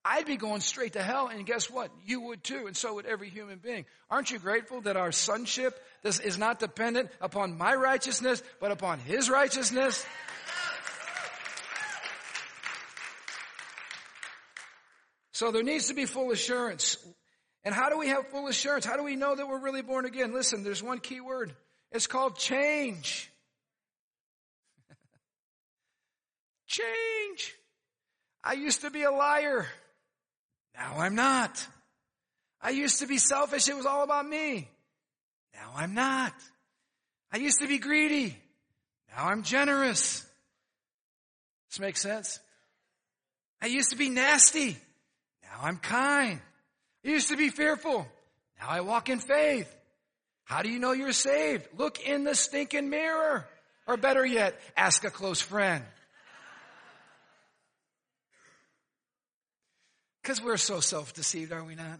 I'd 0.03 0.27
be 0.27 0.37
going 0.37 0.61
straight 0.61 0.93
to 0.93 1.01
hell, 1.01 1.29
and 1.29 1.45
guess 1.47 1.69
what? 1.69 1.89
You 2.05 2.21
would 2.21 2.43
too, 2.43 2.67
and 2.67 2.77
so 2.77 2.93
would 2.95 3.07
every 3.07 3.29
human 3.29 3.57
being. 3.57 3.85
Aren't 4.09 4.29
you 4.29 4.37
grateful 4.37 4.81
that 4.81 4.97
our 4.97 5.11
sonship 5.11 5.79
is 6.03 6.37
not 6.37 6.59
dependent 6.59 7.09
upon 7.19 7.57
my 7.57 7.73
righteousness, 7.73 8.43
but 8.59 8.71
upon 8.71 8.99
His 8.99 9.31
righteousness? 9.31 10.05
So 15.31 15.51
there 15.51 15.63
needs 15.63 15.87
to 15.87 15.95
be 15.95 16.05
full 16.05 16.31
assurance. 16.31 16.97
And 17.65 17.73
how 17.73 17.89
do 17.89 17.97
we 17.97 18.09
have 18.09 18.27
full 18.27 18.47
assurance? 18.47 18.85
How 18.85 18.95
do 18.95 19.03
we 19.03 19.15
know 19.15 19.35
that 19.35 19.47
we're 19.47 19.59
really 19.59 19.81
born 19.81 20.05
again? 20.05 20.33
Listen, 20.33 20.63
there's 20.63 20.83
one 20.83 20.99
key 20.99 21.19
word. 21.19 21.51
It's 21.91 22.05
called 22.05 22.37
change. 22.37 23.31
change. 26.67 27.55
I 28.43 28.53
used 28.53 28.81
to 28.81 28.91
be 28.91 29.01
a 29.01 29.11
liar. 29.11 29.65
Now 30.75 30.99
I'm 30.99 31.15
not. 31.15 31.65
I 32.61 32.69
used 32.69 32.99
to 32.99 33.07
be 33.07 33.17
selfish. 33.17 33.67
It 33.67 33.75
was 33.75 33.87
all 33.87 34.03
about 34.03 34.27
me. 34.27 34.69
Now 35.55 35.71
I'm 35.75 35.95
not. 35.95 36.33
I 37.31 37.37
used 37.37 37.61
to 37.61 37.67
be 37.67 37.79
greedy. 37.79 38.37
Now 39.15 39.29
I'm 39.29 39.41
generous. 39.41 40.23
This 41.71 41.79
makes 41.79 42.01
sense? 42.01 42.39
I 43.59 43.67
used 43.67 43.89
to 43.89 43.97
be 43.97 44.09
nasty. 44.09 44.77
Now 45.41 45.61
I'm 45.63 45.77
kind. 45.77 46.41
I 47.05 47.09
used 47.09 47.29
to 47.29 47.37
be 47.37 47.49
fearful. 47.49 48.07
Now 48.59 48.69
I 48.69 48.81
walk 48.81 49.09
in 49.09 49.19
faith. 49.19 49.73
How 50.43 50.61
do 50.61 50.69
you 50.69 50.79
know 50.79 50.91
you're 50.91 51.11
saved? 51.11 51.67
Look 51.77 51.99
in 51.99 52.23
the 52.23 52.35
stinking 52.35 52.89
mirror. 52.89 53.47
Or 53.87 53.97
better 53.97 54.25
yet, 54.25 54.59
ask 54.75 55.03
a 55.03 55.11
close 55.11 55.41
friend. 55.41 55.83
Because 60.21 60.41
we're 60.41 60.57
so 60.57 60.79
self-deceived, 60.79 61.51
are 61.51 61.63
we 61.63 61.75
not? 61.75 61.99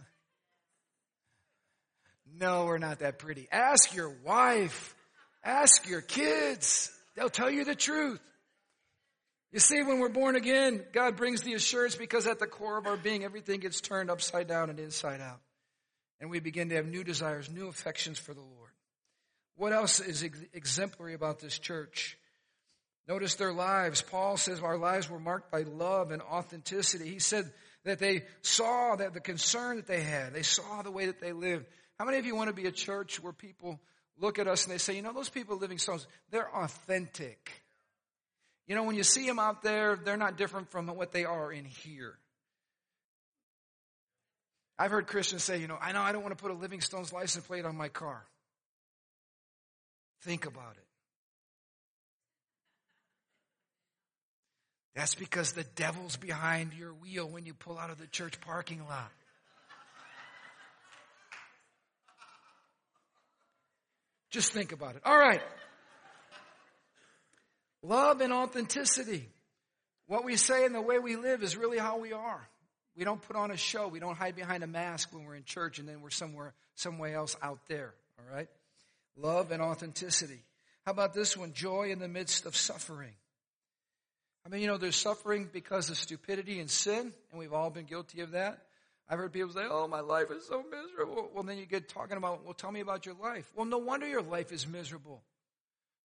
No, 2.38 2.66
we're 2.66 2.78
not 2.78 2.98
that 2.98 3.20
pretty. 3.20 3.46
Ask 3.52 3.94
your 3.94 4.12
wife. 4.24 4.96
Ask 5.44 5.88
your 5.88 6.00
kids. 6.00 6.90
They'll 7.14 7.30
tell 7.30 7.50
you 7.50 7.64
the 7.64 7.76
truth. 7.76 8.20
You 9.56 9.60
see, 9.60 9.82
when 9.82 10.00
we're 10.00 10.10
born 10.10 10.36
again, 10.36 10.84
God 10.92 11.16
brings 11.16 11.40
the 11.40 11.54
assurance 11.54 11.94
because 11.96 12.26
at 12.26 12.38
the 12.38 12.46
core 12.46 12.76
of 12.76 12.86
our 12.86 12.98
being, 12.98 13.24
everything 13.24 13.60
gets 13.60 13.80
turned 13.80 14.10
upside 14.10 14.48
down 14.48 14.68
and 14.68 14.78
inside 14.78 15.22
out. 15.22 15.40
And 16.20 16.28
we 16.28 16.40
begin 16.40 16.68
to 16.68 16.74
have 16.74 16.84
new 16.84 17.02
desires, 17.02 17.50
new 17.50 17.66
affections 17.68 18.18
for 18.18 18.34
the 18.34 18.42
Lord. 18.42 18.70
What 19.54 19.72
else 19.72 19.98
is 19.98 20.22
exemplary 20.52 21.14
about 21.14 21.38
this 21.38 21.58
church? 21.58 22.18
Notice 23.08 23.36
their 23.36 23.54
lives. 23.54 24.02
Paul 24.02 24.36
says 24.36 24.60
our 24.60 24.76
lives 24.76 25.08
were 25.08 25.18
marked 25.18 25.50
by 25.50 25.62
love 25.62 26.10
and 26.10 26.20
authenticity. 26.20 27.08
He 27.08 27.18
said 27.18 27.50
that 27.84 27.98
they 27.98 28.24
saw 28.42 28.96
that 28.96 29.14
the 29.14 29.20
concern 29.20 29.76
that 29.76 29.86
they 29.86 30.02
had, 30.02 30.34
they 30.34 30.42
saw 30.42 30.82
the 30.82 30.90
way 30.90 31.06
that 31.06 31.18
they 31.18 31.32
lived. 31.32 31.64
How 31.98 32.04
many 32.04 32.18
of 32.18 32.26
you 32.26 32.36
want 32.36 32.50
to 32.50 32.54
be 32.54 32.66
a 32.66 32.72
church 32.72 33.22
where 33.22 33.32
people 33.32 33.80
look 34.18 34.38
at 34.38 34.48
us 34.48 34.64
and 34.64 34.74
they 34.74 34.78
say, 34.78 34.96
you 34.96 35.00
know, 35.00 35.14
those 35.14 35.30
people 35.30 35.56
living 35.56 35.78
stones, 35.78 36.06
they're 36.30 36.54
authentic. 36.54 37.62
You 38.66 38.74
know, 38.74 38.82
when 38.82 38.96
you 38.96 39.04
see 39.04 39.26
them 39.26 39.38
out 39.38 39.62
there, 39.62 39.96
they're 39.96 40.16
not 40.16 40.36
different 40.36 40.70
from 40.70 40.88
what 40.88 41.12
they 41.12 41.24
are 41.24 41.52
in 41.52 41.64
here. 41.64 42.14
I've 44.78 44.90
heard 44.90 45.06
Christians 45.06 45.44
say, 45.44 45.58
you 45.58 45.68
know, 45.68 45.78
I 45.80 45.92
know 45.92 46.02
I 46.02 46.12
don't 46.12 46.22
want 46.22 46.36
to 46.36 46.42
put 46.42 46.50
a 46.50 46.54
Living 46.54 46.80
Stones 46.80 47.12
license 47.12 47.46
plate 47.46 47.64
on 47.64 47.76
my 47.76 47.88
car. 47.88 48.24
Think 50.22 50.46
about 50.46 50.72
it. 50.76 50.82
That's 54.94 55.14
because 55.14 55.52
the 55.52 55.62
devil's 55.62 56.16
behind 56.16 56.72
your 56.72 56.92
wheel 56.92 57.28
when 57.28 57.44
you 57.44 57.54
pull 57.54 57.78
out 57.78 57.90
of 57.90 57.98
the 57.98 58.06
church 58.06 58.40
parking 58.40 58.80
lot. 58.86 59.12
Just 64.30 64.52
think 64.52 64.72
about 64.72 64.96
it. 64.96 65.02
All 65.04 65.16
right. 65.16 65.40
Love 67.86 68.20
and 68.20 68.32
authenticity. 68.32 69.28
What 70.08 70.24
we 70.24 70.36
say 70.36 70.64
and 70.64 70.74
the 70.74 70.80
way 70.80 70.98
we 70.98 71.14
live 71.16 71.42
is 71.44 71.56
really 71.56 71.78
how 71.78 71.98
we 71.98 72.12
are. 72.12 72.48
We 72.96 73.04
don't 73.04 73.22
put 73.22 73.36
on 73.36 73.52
a 73.52 73.56
show. 73.56 73.86
We 73.86 74.00
don't 74.00 74.16
hide 74.16 74.34
behind 74.34 74.64
a 74.64 74.66
mask 74.66 75.12
when 75.12 75.24
we're 75.24 75.36
in 75.36 75.44
church 75.44 75.78
and 75.78 75.88
then 75.88 76.00
we're 76.00 76.10
somewhere, 76.10 76.52
somewhere 76.74 77.14
else 77.14 77.36
out 77.40 77.60
there. 77.68 77.94
All 78.18 78.34
right? 78.34 78.48
Love 79.16 79.52
and 79.52 79.62
authenticity. 79.62 80.42
How 80.84 80.92
about 80.92 81.14
this 81.14 81.36
one? 81.36 81.52
Joy 81.52 81.90
in 81.90 82.00
the 82.00 82.08
midst 82.08 82.44
of 82.44 82.56
suffering. 82.56 83.14
I 84.44 84.48
mean, 84.48 84.62
you 84.62 84.66
know, 84.66 84.78
there's 84.78 84.96
suffering 84.96 85.48
because 85.52 85.90
of 85.90 85.96
stupidity 85.96 86.58
and 86.60 86.70
sin, 86.70 87.12
and 87.30 87.38
we've 87.38 87.52
all 87.52 87.70
been 87.70 87.84
guilty 87.84 88.20
of 88.20 88.32
that. 88.32 88.58
I've 89.08 89.18
heard 89.18 89.32
people 89.32 89.52
say, 89.52 89.62
oh, 89.68 89.86
my 89.86 90.00
life 90.00 90.30
is 90.30 90.46
so 90.46 90.64
miserable. 90.68 91.30
Well, 91.32 91.44
then 91.44 91.58
you 91.58 91.66
get 91.66 91.88
talking 91.88 92.16
about, 92.16 92.44
well, 92.44 92.54
tell 92.54 92.72
me 92.72 92.80
about 92.80 93.06
your 93.06 93.14
life. 93.20 93.48
Well, 93.54 93.66
no 93.66 93.78
wonder 93.78 94.08
your 94.08 94.22
life 94.22 94.50
is 94.50 94.66
miserable. 94.66 95.22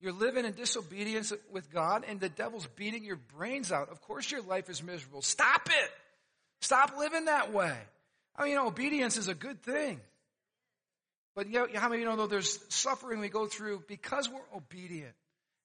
You're 0.01 0.13
living 0.13 0.45
in 0.45 0.53
disobedience 0.53 1.31
with 1.51 1.71
God, 1.71 2.03
and 2.07 2.19
the 2.19 2.29
devil's 2.29 2.65
beating 2.75 3.03
your 3.03 3.19
brains 3.37 3.71
out. 3.71 3.89
Of 3.89 4.01
course 4.01 4.31
your 4.31 4.41
life 4.41 4.69
is 4.69 4.81
miserable. 4.81 5.21
Stop 5.21 5.67
it! 5.67 5.91
Stop 6.61 6.97
living 6.97 7.25
that 7.25 7.53
way. 7.53 7.75
I 8.35 8.43
mean, 8.43 8.51
you 8.51 8.57
know, 8.57 8.67
obedience 8.67 9.17
is 9.17 9.27
a 9.27 9.35
good 9.35 9.61
thing. 9.61 9.99
But 11.35 11.47
you 11.47 11.53
know, 11.53 11.67
how 11.75 11.89
many 11.89 12.03
of 12.03 12.09
you 12.09 12.17
know 12.17 12.27
there's 12.27 12.59
suffering 12.69 13.19
we 13.19 13.29
go 13.29 13.45
through 13.45 13.83
because 13.87 14.29
we're 14.29 14.57
obedient? 14.57 15.13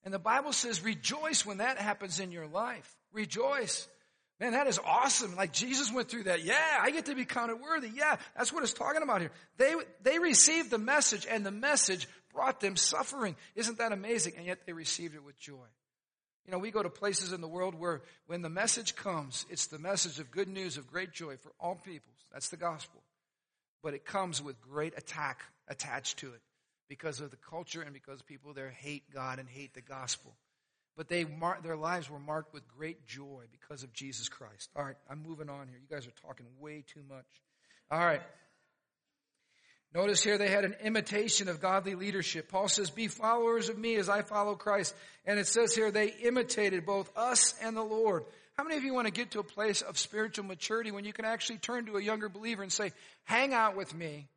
And 0.05 0.15
the 0.15 0.19
Bible 0.19 0.53
says, 0.53 0.85
rejoice 0.85 1.45
when 1.45 1.59
that 1.59 1.79
happens 1.79 2.21
in 2.21 2.31
your 2.31 2.47
life. 2.47 2.95
Rejoice. 3.13 3.89
Man, 4.39 4.53
that 4.53 4.67
is 4.67 4.79
awesome. 4.79 5.35
Like 5.35 5.53
Jesus 5.53 5.93
went 5.93 6.09
through 6.09 6.25
that. 6.25 6.45
Yeah, 6.45 6.79
I 6.81 6.91
get 6.91 7.07
to 7.07 7.15
be 7.15 7.25
counted 7.25 7.57
worthy. 7.57 7.91
Yeah, 7.93 8.17
that's 8.37 8.53
what 8.53 8.63
it's 8.63 8.75
talking 8.75 9.03
about 9.03 9.23
here. 9.23 9.33
They, 9.57 9.75
they 10.03 10.19
received 10.19 10.71
the 10.71 10.79
message 10.79 11.27
and 11.29 11.45
the 11.45 11.51
message 11.51 12.07
brought 12.37 12.61
them 12.61 12.77
suffering. 12.77 13.35
Isn't 13.55 13.79
that 13.79 13.93
amazing? 13.93 14.35
And 14.37 14.47
yet 14.47 14.67
they 14.67 14.75
received 14.75 15.15
it 15.15 15.25
with 15.25 15.39
joy. 15.39 15.67
You 16.45 16.53
know, 16.53 16.59
we 16.59 16.71
go 16.71 16.83
to 16.83 16.91
places 16.91 17.33
in 17.33 17.41
the 17.41 17.49
world 17.49 17.75
where 17.75 18.03
when 18.27 18.43
the 18.43 18.51
message 18.51 18.95
comes, 18.95 19.47
it's 19.51 19.67
the 19.67 19.79
message 19.79 20.21
of 20.21 20.31
good 20.31 20.47
news, 20.47 20.77
of 20.77 20.87
great 20.87 21.13
joy 21.13 21.37
for 21.39 21.51
all 21.59 21.75
peoples. 21.75 22.15
That's 22.33 22.51
the 22.51 22.57
gospel. 22.57 23.03
But 23.83 23.95
it 23.95 24.05
comes 24.05 24.43
with 24.43 24.61
great 24.61 24.97
attack 24.97 25.41
attached 25.67 26.19
to 26.19 26.29
it 26.29 26.41
because 26.89 27.21
of 27.21 27.31
the 27.31 27.37
culture 27.37 27.83
and 27.83 27.93
because 27.93 28.23
people 28.23 28.53
there 28.53 28.71
hate 28.71 29.11
God 29.13 29.39
and 29.39 29.49
hate 29.49 29.75
the 29.75 29.81
gospel. 29.81 30.37
But 30.97 31.09
they 31.09 31.25
mar- 31.25 31.59
their 31.63 31.77
lives 31.77 32.09
were 32.09 32.21
marked 32.21 32.55
with 32.55 32.63
great 32.69 33.07
joy 33.07 33.45
because 33.51 33.83
of 33.83 33.93
Jesus 33.93 34.29
Christ. 34.29 34.71
All 34.77 34.85
right, 34.85 34.97
I'm 35.11 35.23
moving 35.23 35.49
on 35.49 35.69
here. 35.69 35.79
You 35.79 35.95
guys 35.95 36.07
are 36.07 36.27
talking 36.27 36.47
way 36.61 36.85
too 36.87 37.03
much. 37.09 37.27
All 37.91 37.99
right. 37.99 38.23
Notice 39.95 40.23
here 40.23 40.37
they 40.37 40.51
had 40.51 40.65
an 40.65 40.77
imitation 40.83 41.49
of 41.49 41.61
godly 41.61 41.95
leadership. 41.95 42.51
Paul 42.51 42.69
says, 42.69 42.91
be 42.91 43.09
followers 43.09 43.69
of 43.69 43.79
me 43.79 43.97
as 43.97 44.09
I 44.09 44.23
follow 44.23 44.55
Christ. 44.55 44.95
And 45.25 45.39
it 45.39 45.47
says 45.47 45.75
here 45.75 45.91
they 45.91 46.09
imitated 46.09 46.85
both 46.85 47.11
us 47.17 47.55
and 47.63 47.77
the 47.77 47.83
Lord. 47.83 48.25
How 48.57 48.65
many 48.65 48.77
of 48.77 48.85
you 48.85 48.95
want 48.95 49.07
to 49.07 49.13
get 49.13 49.33
to 49.33 49.41
a 49.41 49.45
place 49.45 49.83
of 49.83 49.99
spiritual 49.99 50.45
maturity 50.47 50.91
when 50.91 51.05
you 51.05 51.13
can 51.13 51.25
actually 51.25 51.59
turn 51.59 51.87
to 51.87 51.97
a 51.97 52.03
younger 52.03 52.29
believer 52.29 52.63
and 52.63 52.73
say, 52.73 52.93
hang 53.25 53.53
out 53.53 53.77
with 53.77 53.95
me, 53.95 54.29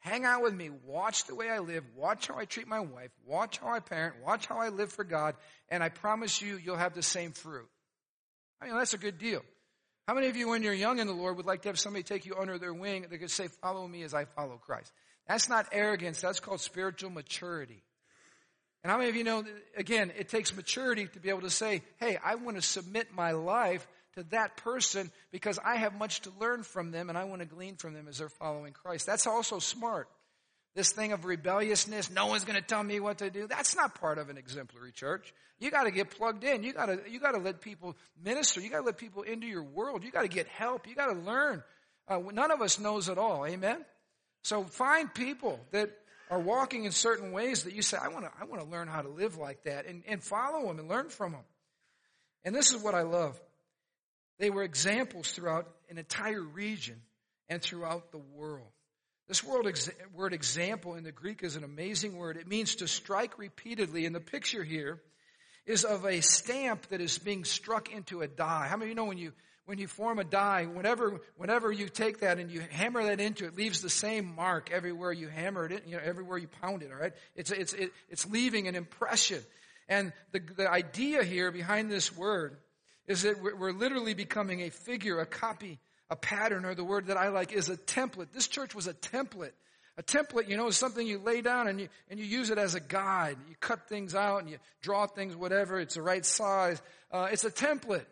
hang 0.00 0.24
out 0.24 0.42
with 0.42 0.54
me, 0.54 0.70
watch 0.84 1.24
the 1.26 1.34
way 1.34 1.50
I 1.50 1.58
live, 1.58 1.84
watch 1.94 2.28
how 2.28 2.38
I 2.38 2.46
treat 2.46 2.68
my 2.68 2.80
wife, 2.80 3.10
watch 3.26 3.58
how 3.58 3.68
I 3.68 3.80
parent, 3.80 4.16
watch 4.24 4.46
how 4.46 4.58
I 4.58 4.70
live 4.70 4.92
for 4.92 5.04
God, 5.04 5.34
and 5.68 5.82
I 5.82 5.90
promise 5.90 6.40
you, 6.40 6.56
you'll 6.56 6.76
have 6.76 6.94
the 6.94 7.02
same 7.02 7.32
fruit. 7.32 7.68
I 8.60 8.66
mean, 8.66 8.76
that's 8.76 8.94
a 8.94 8.98
good 8.98 9.18
deal. 9.18 9.42
How 10.06 10.14
many 10.14 10.28
of 10.28 10.36
you, 10.36 10.48
when 10.48 10.62
you're 10.62 10.72
young 10.72 11.00
in 11.00 11.08
the 11.08 11.12
Lord, 11.12 11.36
would 11.36 11.46
like 11.46 11.62
to 11.62 11.68
have 11.68 11.78
somebody 11.78 12.04
take 12.04 12.26
you 12.26 12.36
under 12.36 12.58
their 12.58 12.72
wing 12.72 13.06
that 13.10 13.18
could 13.18 13.30
say, 13.30 13.48
follow 13.48 13.86
me 13.88 14.02
as 14.02 14.14
I 14.14 14.24
follow 14.24 14.56
Christ? 14.56 14.92
That's 15.26 15.48
not 15.48 15.66
arrogance. 15.72 16.20
That's 16.20 16.38
called 16.38 16.60
spiritual 16.60 17.10
maturity. 17.10 17.82
And 18.84 18.90
how 18.92 18.98
many 18.98 19.10
of 19.10 19.16
you 19.16 19.24
know, 19.24 19.44
again, 19.76 20.12
it 20.16 20.28
takes 20.28 20.54
maturity 20.54 21.08
to 21.08 21.18
be 21.18 21.28
able 21.28 21.40
to 21.40 21.50
say, 21.50 21.82
hey, 21.98 22.18
I 22.24 22.36
want 22.36 22.56
to 22.56 22.62
submit 22.62 23.12
my 23.12 23.32
life 23.32 23.84
to 24.14 24.22
that 24.30 24.56
person 24.58 25.10
because 25.32 25.58
I 25.64 25.74
have 25.74 25.92
much 25.92 26.20
to 26.20 26.30
learn 26.38 26.62
from 26.62 26.92
them 26.92 27.08
and 27.08 27.18
I 27.18 27.24
want 27.24 27.42
to 27.42 27.46
glean 27.46 27.74
from 27.74 27.92
them 27.94 28.06
as 28.06 28.18
they're 28.18 28.28
following 28.28 28.72
Christ. 28.72 29.06
That's 29.06 29.26
also 29.26 29.58
smart. 29.58 30.08
This 30.76 30.92
thing 30.92 31.12
of 31.12 31.24
rebelliousness, 31.24 32.10
no 32.10 32.26
one's 32.26 32.44
going 32.44 32.60
to 32.60 32.66
tell 32.66 32.84
me 32.84 33.00
what 33.00 33.18
to 33.18 33.30
do. 33.30 33.46
That's 33.48 33.74
not 33.74 33.98
part 33.98 34.18
of 34.18 34.28
an 34.28 34.36
exemplary 34.36 34.92
church. 34.92 35.32
You 35.58 35.70
got 35.70 35.84
to 35.84 35.90
get 35.90 36.10
plugged 36.10 36.44
in. 36.44 36.62
You 36.62 36.74
got 36.74 36.86
to 36.86 37.00
you 37.10 37.18
got 37.18 37.32
to 37.32 37.38
let 37.38 37.62
people 37.62 37.96
minister. 38.22 38.60
You 38.60 38.68
got 38.68 38.80
to 38.80 38.84
let 38.84 38.98
people 38.98 39.22
into 39.22 39.46
your 39.46 39.62
world. 39.62 40.04
You 40.04 40.10
got 40.10 40.22
to 40.22 40.28
get 40.28 40.46
help. 40.48 40.86
You 40.86 40.94
got 40.94 41.06
to 41.06 41.18
learn. 41.18 41.62
Uh, 42.06 42.20
none 42.30 42.50
of 42.50 42.60
us 42.60 42.78
knows 42.78 43.08
it 43.08 43.16
all. 43.16 43.46
Amen. 43.46 43.86
So 44.42 44.64
find 44.64 45.12
people 45.12 45.58
that 45.70 45.90
are 46.30 46.38
walking 46.38 46.84
in 46.84 46.92
certain 46.92 47.32
ways 47.32 47.62
that 47.62 47.72
you 47.72 47.80
say, 47.80 47.96
I 47.96 48.08
want 48.08 48.26
to 48.26 48.30
I 48.38 48.44
want 48.44 48.62
to 48.62 48.68
learn 48.68 48.86
how 48.86 49.00
to 49.00 49.08
live 49.08 49.38
like 49.38 49.64
that, 49.64 49.86
and 49.86 50.02
and 50.06 50.22
follow 50.22 50.66
them 50.66 50.78
and 50.78 50.88
learn 50.90 51.08
from 51.08 51.32
them. 51.32 51.44
And 52.44 52.54
this 52.54 52.70
is 52.70 52.82
what 52.82 52.94
I 52.94 53.02
love. 53.02 53.40
They 54.38 54.50
were 54.50 54.62
examples 54.62 55.32
throughout 55.32 55.68
an 55.88 55.96
entire 55.96 56.42
region 56.42 57.00
and 57.48 57.62
throughout 57.62 58.12
the 58.12 58.18
world. 58.18 58.68
This 59.28 59.42
word, 59.42 59.66
word 60.14 60.32
example 60.32 60.94
in 60.94 61.02
the 61.02 61.10
Greek 61.10 61.42
is 61.42 61.56
an 61.56 61.64
amazing 61.64 62.16
word. 62.16 62.36
It 62.36 62.46
means 62.46 62.76
to 62.76 62.86
strike 62.86 63.38
repeatedly. 63.38 64.06
And 64.06 64.14
the 64.14 64.20
picture 64.20 64.62
here 64.62 65.00
is 65.66 65.84
of 65.84 66.04
a 66.06 66.20
stamp 66.20 66.86
that 66.88 67.00
is 67.00 67.18
being 67.18 67.44
struck 67.44 67.92
into 67.92 68.22
a 68.22 68.28
die. 68.28 68.68
How 68.68 68.76
many 68.76 68.86
of 68.86 68.88
you 68.90 68.94
know 68.94 69.06
when 69.06 69.18
you, 69.18 69.32
when 69.64 69.78
you 69.78 69.88
form 69.88 70.20
a 70.20 70.24
die, 70.24 70.66
whenever, 70.66 71.20
whenever 71.36 71.72
you 71.72 71.88
take 71.88 72.20
that 72.20 72.38
and 72.38 72.52
you 72.52 72.60
hammer 72.70 73.02
that 73.02 73.18
into 73.18 73.46
it, 73.46 73.56
leaves 73.56 73.82
the 73.82 73.90
same 73.90 74.32
mark 74.36 74.70
everywhere 74.70 75.10
you 75.10 75.26
hammer 75.26 75.66
it, 75.66 75.82
you 75.88 75.96
know, 75.96 76.02
everywhere 76.04 76.38
you 76.38 76.48
pound 76.62 76.84
it, 76.84 76.92
all 76.92 76.98
right? 76.98 77.12
It's, 77.34 77.50
it's, 77.50 77.72
it, 77.72 77.90
it's 78.08 78.30
leaving 78.30 78.68
an 78.68 78.76
impression. 78.76 79.42
And 79.88 80.12
the, 80.30 80.38
the 80.38 80.70
idea 80.70 81.24
here 81.24 81.50
behind 81.50 81.90
this 81.90 82.16
word 82.16 82.58
is 83.08 83.22
that 83.22 83.42
we're 83.42 83.72
literally 83.72 84.14
becoming 84.14 84.62
a 84.62 84.70
figure, 84.70 85.18
a 85.18 85.26
copy 85.26 85.80
a 86.10 86.16
pattern 86.16 86.64
or 86.64 86.74
the 86.74 86.84
word 86.84 87.06
that 87.06 87.16
I 87.16 87.28
like 87.28 87.52
is 87.52 87.68
a 87.68 87.76
template. 87.76 88.28
This 88.32 88.48
church 88.48 88.74
was 88.74 88.86
a 88.86 88.94
template. 88.94 89.52
A 89.98 90.02
template, 90.02 90.48
you 90.48 90.56
know, 90.56 90.66
is 90.66 90.76
something 90.76 91.06
you 91.06 91.18
lay 91.18 91.40
down 91.40 91.68
and 91.68 91.80
you, 91.80 91.88
and 92.10 92.20
you 92.20 92.26
use 92.26 92.50
it 92.50 92.58
as 92.58 92.74
a 92.74 92.80
guide. 92.80 93.38
You 93.48 93.54
cut 93.60 93.88
things 93.88 94.14
out 94.14 94.42
and 94.42 94.50
you 94.50 94.58
draw 94.82 95.06
things, 95.06 95.34
whatever. 95.34 95.80
It's 95.80 95.94
the 95.94 96.02
right 96.02 96.24
size. 96.24 96.82
Uh, 97.10 97.28
it's 97.32 97.44
a 97.44 97.50
template. 97.50 98.04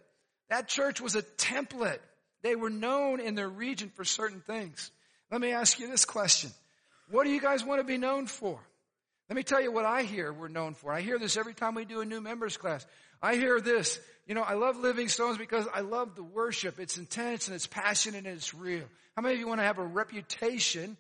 That 0.49 0.67
church 0.67 1.01
was 1.01 1.15
a 1.15 1.23
template. 1.23 1.99
They 2.43 2.57
were 2.57 2.71
known 2.71 3.21
in 3.21 3.35
their 3.35 3.49
region 3.49 3.91
for 3.95 4.05
certain 4.05 4.41
things. 4.41 4.91
Let 5.31 5.41
me 5.41 5.53
ask 5.53 5.79
you 5.79 5.89
this 5.89 6.05
question. 6.05 6.51
What 7.11 7.25
do 7.25 7.31
you 7.31 7.41
guys 7.41 7.65
want 7.65 7.81
to 7.81 7.87
be 7.87 7.99
known 7.99 8.27
for? 8.27 8.59
Let 9.29 9.37
me 9.37 9.43
tell 9.43 9.61
you 9.61 9.73
what 9.73 9.85
I 9.85 10.03
hear 10.03 10.33
we're 10.33 10.49
known 10.49 10.75
for. 10.75 10.93
I 10.93 11.01
hear 11.01 11.19
this 11.19 11.37
every 11.37 11.55
time 11.55 11.75
we 11.75 11.85
do 11.85 12.01
a 12.01 12.05
new 12.05 12.21
members 12.21 12.57
class. 12.57 12.87
I 13.25 13.37
hear 13.37 13.59
this. 13.59 13.99
You 14.27 14.35
know, 14.35 14.43
I 14.43 14.55
love 14.55 14.77
Living 14.77 15.09
Stones 15.09 15.39
because 15.39 15.67
I 15.73 15.81
love 15.81 16.15
the 16.15 16.23
worship. 16.23 16.79
It's 16.79 16.99
intense 16.99 17.49
and 17.49 17.55
it's 17.55 17.67
passionate 17.67 18.27
and 18.27 18.37
it's 18.37 18.55
real. 18.55 18.85
How 19.17 19.23
many 19.23 19.35
of 19.35 19.41
you 19.41 19.49
want 19.49 19.61
to 19.61 19.65
have 19.65 19.79
a 19.79 19.85
reputation 19.85 20.99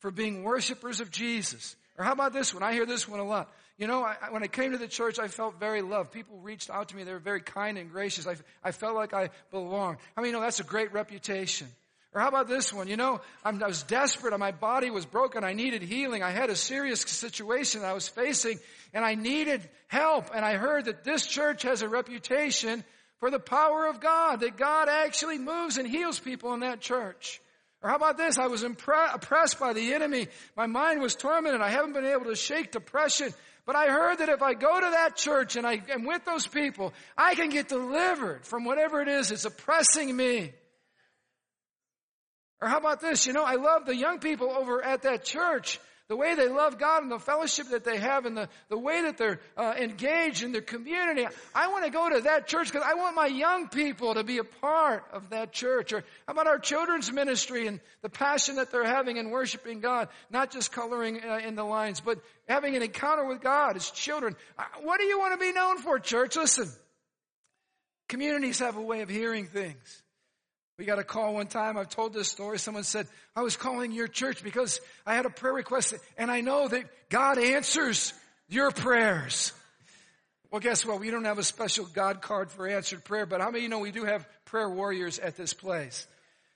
for 0.00 0.10
being 0.10 0.42
worshipers 0.42 1.00
of 1.00 1.10
Jesus? 1.12 1.76
Or 1.96 2.04
how 2.04 2.12
about 2.12 2.32
this 2.32 2.52
one? 2.52 2.64
I 2.64 2.72
hear 2.72 2.86
this 2.86 3.06
one 3.06 3.20
a 3.20 3.24
lot. 3.24 3.52
You 3.78 3.86
know, 3.86 4.02
I, 4.02 4.16
when 4.30 4.42
I 4.42 4.46
came 4.46 4.72
to 4.72 4.78
the 4.78 4.88
church, 4.88 5.18
I 5.18 5.28
felt 5.28 5.60
very 5.60 5.80
loved. 5.80 6.10
People 6.10 6.38
reached 6.38 6.70
out 6.70 6.88
to 6.88 6.96
me. 6.96 7.04
They 7.04 7.12
were 7.12 7.18
very 7.18 7.40
kind 7.40 7.78
and 7.78 7.90
gracious. 7.90 8.26
I, 8.26 8.34
I 8.64 8.72
felt 8.72 8.96
like 8.96 9.14
I 9.14 9.30
belonged. 9.50 9.98
I 10.16 10.20
many 10.20 10.30
you 10.30 10.32
know 10.32 10.42
that's 10.42 10.60
a 10.60 10.64
great 10.64 10.92
reputation? 10.92 11.68
Or 12.12 12.20
how 12.20 12.28
about 12.28 12.48
this 12.48 12.72
one? 12.72 12.88
You 12.88 12.96
know, 12.96 13.20
I'm, 13.44 13.62
i 13.62 13.68
was 13.68 13.84
desperate. 13.84 14.36
My 14.36 14.50
body 14.50 14.90
was 14.90 15.06
broken. 15.06 15.44
I 15.44 15.52
needed 15.52 15.82
healing. 15.82 16.22
I 16.22 16.30
had 16.30 16.50
a 16.50 16.56
serious 16.56 17.02
situation 17.02 17.84
I 17.84 17.92
was 17.92 18.08
facing 18.08 18.58
and 18.92 19.04
I 19.04 19.14
needed 19.14 19.68
help. 19.86 20.30
And 20.34 20.44
I 20.44 20.54
heard 20.54 20.86
that 20.86 21.04
this 21.04 21.24
church 21.24 21.62
has 21.62 21.82
a 21.82 21.88
reputation 21.88 22.84
for 23.18 23.30
the 23.30 23.38
power 23.38 23.86
of 23.86 24.00
God, 24.00 24.40
that 24.40 24.56
God 24.56 24.88
actually 24.88 25.38
moves 25.38 25.76
and 25.76 25.86
heals 25.86 26.18
people 26.18 26.52
in 26.54 26.60
that 26.60 26.80
church. 26.80 27.40
Or 27.82 27.90
how 27.90 27.96
about 27.96 28.16
this? 28.16 28.38
I 28.38 28.48
was 28.48 28.62
impre- 28.62 29.14
oppressed 29.14 29.60
by 29.60 29.72
the 29.72 29.94
enemy. 29.94 30.28
My 30.56 30.66
mind 30.66 31.00
was 31.00 31.14
tormented. 31.14 31.60
I 31.60 31.70
haven't 31.70 31.92
been 31.92 32.04
able 32.04 32.24
to 32.24 32.34
shake 32.34 32.72
depression. 32.72 33.32
But 33.66 33.76
I 33.76 33.86
heard 33.86 34.18
that 34.18 34.28
if 34.28 34.42
I 34.42 34.54
go 34.54 34.80
to 34.80 34.90
that 34.90 35.16
church 35.16 35.56
and 35.56 35.66
I 35.66 35.80
am 35.90 36.04
with 36.04 36.24
those 36.24 36.46
people, 36.46 36.92
I 37.16 37.36
can 37.36 37.50
get 37.50 37.68
delivered 37.68 38.44
from 38.44 38.64
whatever 38.64 39.00
it 39.00 39.08
is 39.08 39.28
that's 39.28 39.44
oppressing 39.44 40.14
me. 40.14 40.52
Or 42.60 42.68
how 42.68 42.78
about 42.78 43.00
this? 43.00 43.26
You 43.26 43.32
know, 43.32 43.44
I 43.44 43.54
love 43.54 43.86
the 43.86 43.96
young 43.96 44.18
people 44.18 44.50
over 44.50 44.84
at 44.84 45.02
that 45.02 45.24
church. 45.24 45.80
The 46.08 46.16
way 46.16 46.34
they 46.34 46.48
love 46.48 46.76
God 46.76 47.04
and 47.04 47.12
the 47.12 47.20
fellowship 47.20 47.68
that 47.68 47.84
they 47.84 47.96
have 47.96 48.26
and 48.26 48.36
the, 48.36 48.48
the 48.68 48.76
way 48.76 49.02
that 49.02 49.16
they're 49.16 49.38
uh, 49.56 49.74
engaged 49.78 50.42
in 50.42 50.50
their 50.50 50.60
community. 50.60 51.24
I 51.54 51.68
want 51.68 51.84
to 51.84 51.90
go 51.92 52.10
to 52.10 52.22
that 52.22 52.48
church 52.48 52.66
because 52.66 52.84
I 52.84 52.94
want 52.94 53.14
my 53.14 53.28
young 53.28 53.68
people 53.68 54.14
to 54.14 54.24
be 54.24 54.38
a 54.38 54.44
part 54.44 55.04
of 55.12 55.30
that 55.30 55.52
church. 55.52 55.92
Or 55.92 56.02
how 56.26 56.32
about 56.32 56.48
our 56.48 56.58
children's 56.58 57.12
ministry 57.12 57.68
and 57.68 57.78
the 58.02 58.08
passion 58.08 58.56
that 58.56 58.72
they're 58.72 58.84
having 58.84 59.18
in 59.18 59.30
worshiping 59.30 59.78
God? 59.78 60.08
Not 60.30 60.50
just 60.50 60.72
coloring 60.72 61.20
uh, 61.22 61.38
in 61.46 61.54
the 61.54 61.62
lines, 61.62 62.00
but 62.00 62.18
having 62.48 62.74
an 62.74 62.82
encounter 62.82 63.24
with 63.24 63.40
God 63.40 63.76
as 63.76 63.88
children. 63.92 64.34
Uh, 64.58 64.64
what 64.82 64.98
do 64.98 65.06
you 65.06 65.16
want 65.16 65.34
to 65.34 65.38
be 65.38 65.52
known 65.52 65.78
for, 65.78 66.00
church? 66.00 66.34
Listen. 66.34 66.68
Communities 68.08 68.58
have 68.58 68.76
a 68.76 68.82
way 68.82 69.02
of 69.02 69.08
hearing 69.08 69.46
things. 69.46 69.99
We 70.80 70.86
got 70.86 70.98
a 70.98 71.04
call 71.04 71.34
one 71.34 71.46
time. 71.46 71.76
I've 71.76 71.90
told 71.90 72.14
this 72.14 72.30
story. 72.30 72.58
Someone 72.58 72.84
said, 72.84 73.06
I 73.36 73.42
was 73.42 73.54
calling 73.54 73.92
your 73.92 74.08
church 74.08 74.42
because 74.42 74.80
I 75.04 75.14
had 75.14 75.26
a 75.26 75.30
prayer 75.30 75.52
request 75.52 75.94
and 76.16 76.30
I 76.30 76.40
know 76.40 76.68
that 76.68 76.84
God 77.10 77.36
answers 77.36 78.14
your 78.48 78.70
prayers. 78.70 79.52
Well, 80.50 80.62
guess 80.62 80.86
what? 80.86 80.98
We 80.98 81.10
don't 81.10 81.26
have 81.26 81.36
a 81.36 81.42
special 81.42 81.84
God 81.84 82.22
card 82.22 82.50
for 82.50 82.66
answered 82.66 83.04
prayer, 83.04 83.26
but 83.26 83.42
how 83.42 83.50
many 83.50 83.64
you 83.64 83.68
know 83.68 83.80
we 83.80 83.90
do 83.90 84.06
have 84.06 84.26
prayer 84.46 84.70
warriors 84.70 85.18
at 85.18 85.36
this 85.36 85.52
place? 85.52 86.06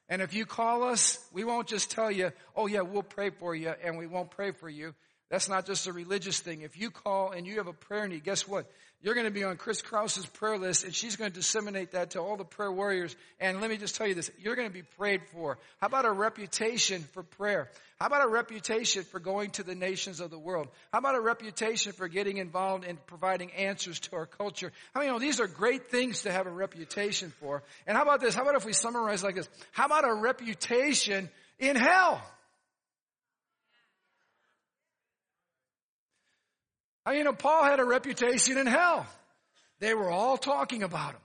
And 0.09 0.23
if 0.23 0.33
you 0.33 0.47
call 0.47 0.85
us, 0.85 1.19
we 1.31 1.45
won't 1.45 1.69
just 1.69 1.91
tell 1.91 2.11
you, 2.11 2.33
oh 2.57 2.67
yeah, 2.67 2.81
we'll 2.81 3.03
pray 3.03 3.29
for 3.29 3.55
you 3.55 3.75
and 3.85 3.99
we 3.99 4.07
won't 4.07 4.31
pray 4.31 4.53
for 4.53 4.71
you. 4.71 4.95
That's 5.31 5.49
not 5.49 5.67
just 5.67 5.87
a 5.87 5.93
religious 5.93 6.41
thing. 6.41 6.61
If 6.61 6.79
you 6.79 6.91
call 6.91 7.31
and 7.31 7.47
you 7.47 7.57
have 7.57 7.67
a 7.67 7.73
prayer 7.73 8.07
need, 8.07 8.25
guess 8.25 8.47
what? 8.47 8.67
You're 9.05 9.15
going 9.15 9.27
to 9.27 9.33
be 9.33 9.45
on 9.45 9.59
Chris 9.59 9.83
Krause's 9.83 10.25
prayer 10.25 10.57
list 10.57 10.85
and 10.85 10.95
she's 10.95 11.17
going 11.17 11.31
to 11.31 11.35
disseminate 11.35 11.91
that 11.91 12.13
to 12.13 12.21
all 12.21 12.39
the 12.39 12.45
prayer 12.45 12.73
warriors. 12.73 13.15
And 13.39 13.61
let 13.61 13.69
me 13.69 13.77
just 13.77 13.97
tell 13.97 14.07
you 14.07 14.15
this. 14.15 14.31
You're 14.39 14.57
going 14.57 14.69
to 14.69 14.73
be 14.73 14.83
prayed 14.83 15.21
for. 15.31 15.59
How 15.79 15.89
about 15.89 16.07
a 16.07 16.11
reputation 16.11 17.03
for 17.13 17.23
prayer? 17.23 17.69
How 18.01 18.07
about 18.07 18.25
a 18.25 18.29
reputation 18.29 19.05
for 19.05 19.21
going 19.21 19.51
to 19.53 19.63
the 19.63 19.75
nations 19.75 20.21
of 20.21 20.31
the 20.31 20.39
world? 20.39 20.69
How 20.91 21.01
about 21.01 21.17
a 21.17 21.21
reputation 21.21 21.93
for 21.93 22.09
getting 22.09 22.39
involved 22.39 22.85
in 22.85 22.97
providing 23.07 23.53
answers 23.53 24.01
to 24.01 24.17
our 24.17 24.27
culture? 24.27 24.73
I 24.95 25.01
mean, 25.01 25.09
you 25.09 25.13
know, 25.13 25.19
these 25.19 25.39
are 25.39 25.47
great 25.47 25.89
things 25.89 26.23
to 26.23 26.33
have 26.33 26.47
a 26.47 26.51
reputation 26.51 27.31
for. 27.41 27.63
And 27.87 27.99
how 27.99 28.05
about 28.05 28.21
this? 28.21 28.35
How 28.35 28.43
about 28.43 28.55
if 28.55 28.65
we 28.65 28.73
summarize 28.73 29.23
like 29.23 29.35
this? 29.35 29.49
How 29.73 29.85
about 29.85 30.09
a 30.09 30.15
reputation 30.15 31.29
in 31.59 31.77
hell? 31.77 32.23
I 37.07 37.15
you 37.15 37.25
know, 37.25 37.33
Paul 37.33 37.65
had 37.65 37.81
a 37.81 37.85
reputation 37.85 38.59
in 38.59 38.67
hell. 38.67 39.07
They 39.81 39.95
were 39.95 40.11
all 40.11 40.37
talking 40.37 40.83
about 40.83 41.13
him. 41.13 41.21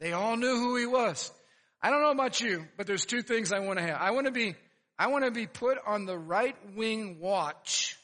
They 0.00 0.12
all 0.12 0.36
knew 0.36 0.56
who 0.56 0.76
he 0.76 0.86
was. 0.86 1.32
I 1.80 1.90
don't 1.90 2.02
know 2.02 2.10
about 2.10 2.40
you, 2.40 2.66
but 2.76 2.86
there's 2.86 3.04
two 3.04 3.22
things 3.22 3.52
I 3.52 3.60
want 3.60 3.78
to 3.78 3.84
have. 3.84 4.00
I 4.00 4.10
want 4.10 4.26
to 4.26 4.32
be, 4.32 4.54
I 4.98 5.08
want 5.08 5.24
to 5.24 5.30
be 5.30 5.46
put 5.46 5.78
on 5.86 6.06
the 6.06 6.18
right 6.18 6.56
wing 6.74 7.18
watch 7.20 7.96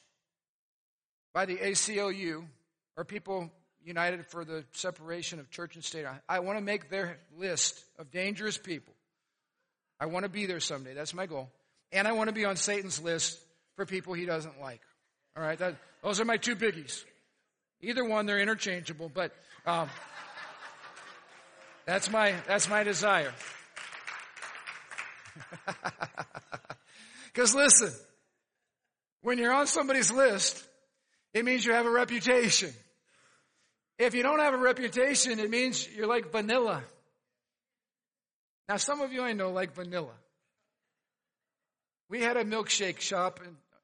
by 1.33 1.47
the 1.47 1.57
ACLU, 1.57 2.45
or 2.97 3.05
people 3.05 3.51
United 3.85 4.27
for 4.27 4.45
the 4.45 4.65
Separation 4.73 5.41
of 5.41 5.51
Church 5.51 5.75
and 5.75 5.85
State. 5.85 6.05
I, 6.05 6.21
I 6.29 6.41
want 6.41 6.59
to 6.59 6.65
make 6.65 6.91
their 6.91 7.19
list 7.39 7.83
of 7.99 8.11
dangerous 8.11 8.59
people. 8.59 8.95
I 9.99 10.07
want 10.07 10.25
to 10.25 10.31
be 10.31 10.47
there 10.47 10.61
someday. 10.61 10.95
That's 10.95 11.15
my 11.15 11.27
goal. 11.27 11.51
And 11.93 12.07
I 12.07 12.13
want 12.13 12.29
to 12.29 12.35
be 12.35 12.45
on 12.45 12.57
Satan's 12.57 13.01
list 13.03 13.39
for 13.77 13.87
people 13.87 14.15
he 14.15 14.27
doesn't 14.27 14.61
like. 14.61 14.81
All 15.37 15.43
right, 15.43 15.59
that, 15.59 15.77
those 16.03 16.21
are 16.21 16.25
my 16.25 16.37
two 16.37 16.57
biggies. 16.57 17.05
Either 17.81 18.05
one, 18.05 18.27
they're 18.27 18.41
interchangeable, 18.41 19.11
but 19.13 19.33
um, 19.67 19.89
that's 21.87 22.11
my 22.11 22.35
that's 22.47 22.69
my 22.69 22.83
desire. 22.83 23.33
Because 27.33 27.55
listen, 27.55 27.93
when 29.23 29.39
you're 29.39 29.53
on 29.53 29.67
somebody's 29.67 30.11
list, 30.11 30.63
it 31.33 31.45
means 31.45 31.65
you 31.65 31.73
have 31.73 31.87
a 31.87 31.91
reputation. 31.91 32.73
If 33.99 34.15
you 34.15 34.23
don't 34.23 34.41
have 34.41 34.55
a 34.55 34.59
reputation, 34.59 35.39
it 35.39 35.51
means 35.51 35.89
you're 35.95 36.07
like 36.07 36.33
vanilla. 36.33 36.83
Now, 38.69 38.79
some 38.79 39.01
of 39.01 39.13
you 39.13 39.23
I 39.23 39.33
know 39.33 39.51
like 39.51 39.75
vanilla. 39.75 40.15
We 42.09 42.21
had 42.21 42.37
a 42.37 42.45
milkshake 42.45 43.01
shop 43.01 43.41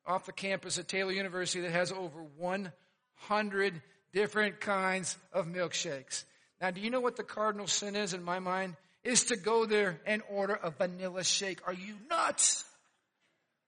off 0.06 0.26
the 0.26 0.32
campus 0.32 0.78
at 0.78 0.88
Taylor 0.88 1.12
University 1.12 1.60
that 1.62 1.72
has 1.72 1.92
over 1.92 2.22
100 2.36 3.82
different 4.12 4.60
kinds 4.60 5.16
of 5.32 5.46
milkshakes. 5.46 6.24
Now, 6.60 6.70
do 6.70 6.80
you 6.80 6.90
know 6.90 7.00
what 7.00 7.16
the 7.16 7.22
cardinal 7.22 7.66
sin 7.66 7.96
is 7.96 8.14
in 8.14 8.22
my 8.22 8.38
mind? 8.38 8.76
Is 9.04 9.24
to 9.24 9.36
go 9.36 9.66
there 9.66 10.00
and 10.06 10.22
order 10.28 10.54
a 10.54 10.70
vanilla 10.70 11.22
shake. 11.22 11.60
Are 11.66 11.72
you 11.72 11.94
nuts? 12.10 12.64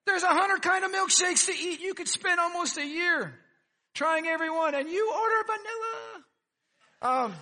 There's 0.07 0.23
a 0.23 0.29
hundred 0.29 0.63
kind 0.63 0.85
of 0.85 0.91
milkshakes 0.91 1.47
to 1.47 1.53
eat. 1.53 1.81
You 1.81 1.95
could 1.95 2.09
spend 2.09 2.41
almost 2.41 2.79
a 2.79 2.85
year 2.85 3.35
trying 3.95 4.27
every 4.27 4.51
one, 4.51 4.75
and 4.75 4.89
you 4.89 5.13
order 5.13 5.53
vanilla. 7.03 7.25
Um, 7.27 7.35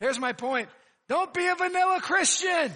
here's 0.00 0.18
my 0.18 0.32
point. 0.32 0.68
Don't 1.08 1.32
be 1.32 1.46
a 1.46 1.54
vanilla 1.54 2.00
Christian. 2.00 2.72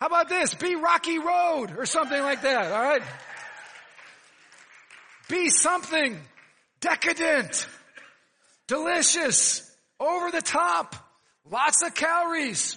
How 0.00 0.06
about 0.06 0.28
this? 0.28 0.54
Be 0.54 0.76
Rocky 0.76 1.18
Road 1.18 1.76
or 1.78 1.86
something 1.86 2.20
like 2.20 2.42
that, 2.42 2.72
alright? 2.72 3.02
Be 5.28 5.48
something 5.48 6.20
decadent, 6.80 7.66
delicious, 8.66 9.70
over 9.98 10.30
the 10.30 10.42
top, 10.42 10.96
lots 11.50 11.82
of 11.82 11.94
calories, 11.94 12.76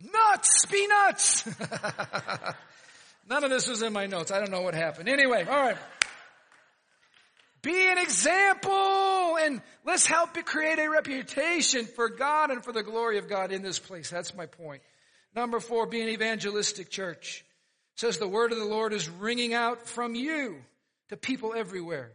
nuts, 0.00 0.66
be 0.66 0.86
nuts. 0.86 1.48
None 3.28 3.44
of 3.44 3.50
this 3.50 3.68
was 3.68 3.82
in 3.82 3.92
my 3.92 4.06
notes. 4.06 4.30
I 4.30 4.38
don't 4.38 4.50
know 4.50 4.62
what 4.62 4.74
happened. 4.74 5.08
Anyway, 5.08 5.44
alright. 5.46 5.78
Be 7.62 7.86
an 7.86 7.98
example 7.98 9.36
and 9.40 9.62
let's 9.84 10.04
help 10.04 10.34
create 10.44 10.80
a 10.80 10.88
reputation 10.88 11.86
for 11.86 12.08
God 12.08 12.50
and 12.50 12.64
for 12.64 12.72
the 12.72 12.82
glory 12.82 13.18
of 13.18 13.28
God 13.28 13.52
in 13.52 13.62
this 13.62 13.78
place. 13.78 14.10
That's 14.10 14.34
my 14.34 14.46
point. 14.46 14.82
Number 15.34 15.60
four, 15.60 15.86
be 15.86 16.02
an 16.02 16.08
evangelistic 16.08 16.90
church. 16.90 17.44
It 17.94 18.00
says 18.00 18.18
the 18.18 18.28
word 18.28 18.52
of 18.52 18.58
the 18.58 18.64
Lord 18.64 18.92
is 18.92 19.08
ringing 19.08 19.54
out 19.54 19.86
from 19.86 20.14
you 20.14 20.56
to 21.08 21.16
people 21.16 21.54
everywhere, 21.54 22.12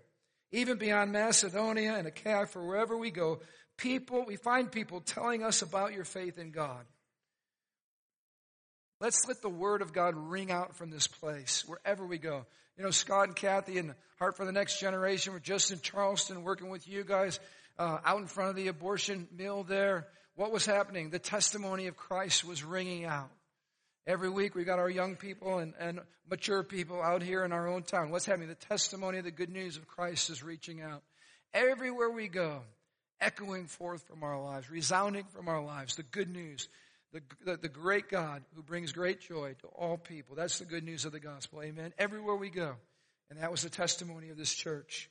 even 0.51 0.77
beyond 0.77 1.11
Macedonia 1.11 1.95
and 1.95 2.07
Achaia, 2.07 2.47
for 2.47 2.65
wherever 2.65 2.97
we 2.97 3.11
go, 3.11 3.39
people, 3.77 4.25
we 4.25 4.35
find 4.35 4.71
people 4.71 5.01
telling 5.01 5.43
us 5.43 5.61
about 5.61 5.93
your 5.93 6.03
faith 6.03 6.37
in 6.37 6.51
God. 6.51 6.85
Let's 8.99 9.27
let 9.27 9.41
the 9.41 9.49
word 9.49 9.83
of 9.83 9.93
God 9.93 10.15
ring 10.15 10.51
out 10.51 10.75
from 10.75 10.89
this 10.89 11.05
place 11.05 11.63
wherever 11.67 12.05
we 12.05 12.17
go. 12.17 12.45
You 12.77 12.83
know, 12.83 12.91
Scott 12.91 13.27
and 13.27 13.35
Kathy 13.35 13.77
and 13.77 13.93
Heart 14.17 14.37
for 14.37 14.45
the 14.45 14.51
Next 14.51 14.79
Generation 14.79 15.33
were 15.33 15.39
just 15.39 15.71
in 15.71 15.79
Charleston 15.79 16.43
working 16.43 16.69
with 16.69 16.87
you 16.87 17.03
guys 17.03 17.39
uh, 17.77 17.99
out 18.03 18.19
in 18.19 18.25
front 18.25 18.49
of 18.49 18.55
the 18.55 18.67
abortion 18.67 19.27
mill 19.35 19.63
there. 19.63 20.07
What 20.37 20.51
was 20.51 20.67
happening? 20.67 21.09
The 21.09 21.17
testimony 21.17 21.87
of 21.87 21.97
Christ 21.97 22.45
was 22.45 22.63
ringing 22.63 23.05
out. 23.05 23.31
Every 24.05 24.29
week 24.29 24.53
we 24.53 24.65
got 24.65 24.77
our 24.77 24.89
young 24.89 25.15
people 25.15 25.57
and, 25.57 25.73
and 25.79 25.99
mature 26.29 26.61
people 26.61 27.01
out 27.01 27.23
here 27.23 27.43
in 27.43 27.51
our 27.51 27.67
own 27.67 27.81
town. 27.81 28.11
What's 28.11 28.27
happening? 28.27 28.47
The 28.47 28.53
testimony 28.53 29.17
of 29.17 29.23
the 29.23 29.31
good 29.31 29.49
news 29.49 29.77
of 29.77 29.87
Christ 29.87 30.29
is 30.29 30.43
reaching 30.43 30.79
out. 30.79 31.01
Everywhere 31.55 32.11
we 32.11 32.27
go, 32.27 32.61
echoing 33.19 33.65
forth 33.65 34.03
from 34.07 34.21
our 34.21 34.39
lives, 34.39 34.69
resounding 34.69 35.23
from 35.23 35.47
our 35.47 35.63
lives, 35.63 35.95
the 35.95 36.03
good 36.03 36.29
news 36.29 36.69
the, 37.13 37.21
the, 37.45 37.57
the, 37.57 37.69
great 37.69 38.09
God 38.09 38.43
who 38.53 38.61
brings 38.61 38.91
great 38.91 39.21
joy 39.21 39.55
to 39.61 39.67
all 39.67 39.97
people. 39.97 40.35
That's 40.35 40.59
the 40.59 40.65
good 40.65 40.83
news 40.83 41.05
of 41.05 41.13
the 41.13 41.21
gospel. 41.21 41.63
Amen. 41.63 41.93
Everywhere 41.97 42.35
we 42.35 42.49
go. 42.49 42.75
And 43.29 43.39
that 43.39 43.49
was 43.49 43.63
the 43.63 43.69
testimony 43.69 44.29
of 44.29 44.37
this 44.37 44.53
church. 44.53 45.09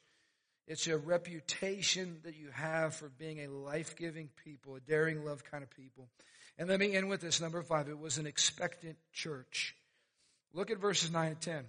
It's 0.67 0.87
a 0.89 0.99
reputation 0.99 2.19
that 2.25 2.37
you 2.37 2.51
have 2.51 2.95
for 2.95 3.09
being 3.09 3.41
a 3.41 3.49
life-giving 3.49 4.31
people, 4.45 4.75
a 4.75 4.81
daring 4.81 5.25
love 5.25 5.45
kind 5.45 5.63
of 5.63 5.71
people. 5.71 6.09
And 6.59 6.69
let 6.69 6.81
me 6.81 6.97
end 6.97 7.09
with 7.09 7.21
this. 7.21 7.41
Number 7.41 7.63
five, 7.63 7.89
it 7.89 7.99
was 7.99 8.19
an 8.19 8.27
expectant 8.27 8.97
church. 9.13 9.77
Look 10.53 10.71
at 10.71 10.79
verses 10.79 11.13
9 11.13 11.29
and 11.29 11.41
10. 11.41 11.65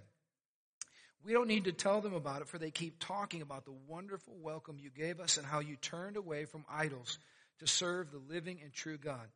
We 1.24 1.32
don't 1.32 1.48
need 1.48 1.64
to 1.64 1.72
tell 1.72 2.00
them 2.00 2.14
about 2.14 2.42
it, 2.42 2.48
for 2.48 2.58
they 2.58 2.70
keep 2.70 2.98
talking 2.98 3.42
about 3.42 3.64
the 3.64 3.74
wonderful 3.86 4.34
welcome 4.40 4.78
you 4.78 4.90
gave 4.90 5.20
us 5.20 5.36
and 5.36 5.46
how 5.46 5.60
you 5.60 5.76
turned 5.76 6.16
away 6.16 6.44
from 6.44 6.64
idols 6.70 7.18
to 7.58 7.66
serve 7.66 8.10
the 8.10 8.22
living 8.32 8.60
and 8.62 8.72
true 8.72 8.96
God. 8.96 9.28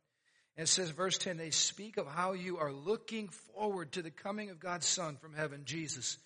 And 0.57 0.65
it 0.65 0.69
says, 0.69 0.89
verse 0.89 1.17
10, 1.17 1.37
they 1.37 1.51
speak 1.51 1.97
of 1.97 2.07
how 2.07 2.33
you 2.33 2.57
are 2.57 2.71
looking 2.71 3.29
forward 3.29 3.93
to 3.93 4.01
the 4.01 4.11
coming 4.11 4.49
of 4.49 4.59
God's 4.59 4.87
Son 4.87 5.17
from 5.17 5.33
heaven, 5.33 5.61
Jesus, 5.65 6.17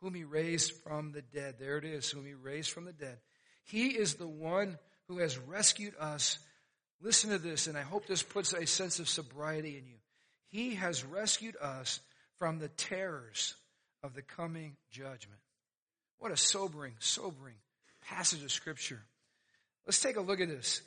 whom 0.00 0.14
he 0.14 0.24
raised 0.24 0.72
from 0.82 1.12
the 1.12 1.22
dead. 1.22 1.56
There 1.58 1.78
it 1.78 1.84
is, 1.84 2.10
whom 2.10 2.26
he 2.26 2.34
raised 2.34 2.70
from 2.70 2.84
the 2.84 2.92
dead. 2.92 3.18
He 3.64 3.88
is 3.88 4.14
the 4.14 4.28
one 4.28 4.78
who 5.08 5.18
has 5.18 5.38
rescued 5.38 5.94
us. 5.98 6.38
Listen 7.00 7.30
to 7.30 7.38
this, 7.38 7.66
and 7.66 7.76
I 7.76 7.82
hope 7.82 8.06
this 8.06 8.22
puts 8.22 8.52
a 8.52 8.66
sense 8.66 8.98
of 8.98 9.08
sobriety 9.08 9.76
in 9.78 9.86
you. 9.86 9.96
He 10.48 10.74
has 10.76 11.04
rescued 11.04 11.56
us 11.60 12.00
from 12.38 12.58
the 12.58 12.68
terrors 12.68 13.54
of 14.02 14.14
the 14.14 14.22
coming 14.22 14.76
judgment. 14.90 15.40
What 16.18 16.32
a 16.32 16.36
sobering, 16.36 16.94
sobering 16.98 17.56
passage 18.02 18.42
of 18.42 18.52
scripture. 18.52 19.02
Let's 19.86 20.00
take 20.00 20.16
a 20.16 20.20
look 20.20 20.40
at 20.40 20.48
this. 20.48 20.82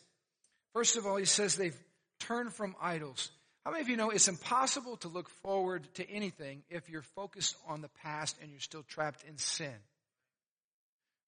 First 0.74 0.98
of 0.98 1.06
all, 1.06 1.18
he 1.18 1.26
says 1.26 1.56
they've 1.56 1.78
turned 2.20 2.54
from 2.54 2.76
idols. 2.82 3.32
How 3.66 3.72
many 3.72 3.82
of 3.82 3.90
you 3.90 3.98
know 3.98 4.10
it's 4.10 4.28
impossible 4.28 4.98
to 4.98 5.08
look 5.08 5.30
forward 5.42 5.88
to 5.96 6.10
anything 6.10 6.64
if 6.70 6.90
you're 6.90 7.02
focused 7.02 7.56
on 7.68 7.82
the 7.82 7.90
past 8.04 8.38
and 8.42 8.52
you're 8.52 8.60
still 8.60 8.84
trapped 8.84 9.24
in 9.28 9.38
sin? 9.38 9.76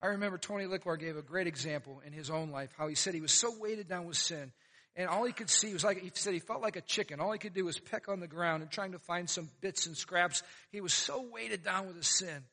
I 0.01 0.07
remember 0.07 0.37
Tony 0.37 0.65
Licklar 0.65 0.99
gave 0.99 1.17
a 1.17 1.21
great 1.21 1.47
example 1.47 2.01
in 2.05 2.13
his 2.13 2.29
own 2.29 2.51
life 2.51 2.73
how 2.77 2.87
he 2.87 2.95
said 2.95 3.13
he 3.13 3.21
was 3.21 3.31
so 3.31 3.53
weighted 3.59 3.87
down 3.87 4.05
with 4.05 4.17
sin 4.17 4.51
and 4.95 5.07
all 5.07 5.23
he 5.23 5.31
could 5.31 5.49
see 5.49 5.71
was 5.71 5.83
like, 5.83 6.01
he 6.01 6.11
said 6.13 6.33
he 6.33 6.39
felt 6.39 6.61
like 6.61 6.75
a 6.75 6.81
chicken. 6.81 7.19
All 7.19 7.31
he 7.31 7.39
could 7.39 7.53
do 7.53 7.65
was 7.65 7.79
peck 7.79 8.09
on 8.09 8.19
the 8.19 8.27
ground 8.27 8.61
and 8.61 8.69
trying 8.69 8.91
to 8.91 8.99
find 8.99 9.29
some 9.29 9.49
bits 9.61 9.85
and 9.85 9.95
scraps. 9.95 10.43
He 10.71 10.81
was 10.81 10.93
so 10.93 11.25
weighted 11.31 11.63
down 11.63 11.87
with 11.87 11.95
his 11.95 12.07
sin. 12.07 12.43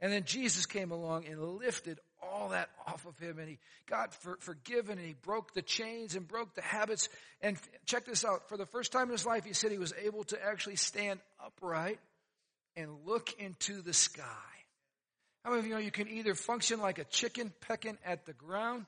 And 0.00 0.12
then 0.12 0.22
Jesus 0.24 0.66
came 0.66 0.92
along 0.92 1.26
and 1.26 1.42
lifted 1.42 1.98
all 2.22 2.50
that 2.50 2.68
off 2.86 3.06
of 3.06 3.18
him 3.18 3.38
and 3.38 3.48
he 3.48 3.58
got 3.86 4.14
for, 4.14 4.36
forgiven 4.40 4.98
and 4.98 5.06
he 5.06 5.14
broke 5.14 5.54
the 5.54 5.62
chains 5.62 6.14
and 6.14 6.26
broke 6.26 6.54
the 6.54 6.62
habits. 6.62 7.08
And 7.40 7.56
check 7.86 8.04
this 8.04 8.24
out. 8.24 8.48
For 8.48 8.56
the 8.56 8.66
first 8.66 8.92
time 8.92 9.04
in 9.04 9.12
his 9.12 9.26
life, 9.26 9.44
he 9.44 9.52
said 9.52 9.70
he 9.70 9.78
was 9.78 9.94
able 10.02 10.24
to 10.24 10.44
actually 10.44 10.76
stand 10.76 11.20
upright 11.44 11.98
and 12.76 12.90
look 13.06 13.32
into 13.38 13.82
the 13.82 13.92
sky. 13.92 14.24
How 15.44 15.50
many 15.50 15.60
of 15.60 15.66
you 15.66 15.74
know 15.74 15.80
you 15.80 15.90
can 15.90 16.08
either 16.08 16.34
function 16.34 16.80
like 16.80 16.98
a 16.98 17.04
chicken 17.04 17.52
pecking 17.60 17.98
at 18.04 18.26
the 18.26 18.32
ground 18.32 18.86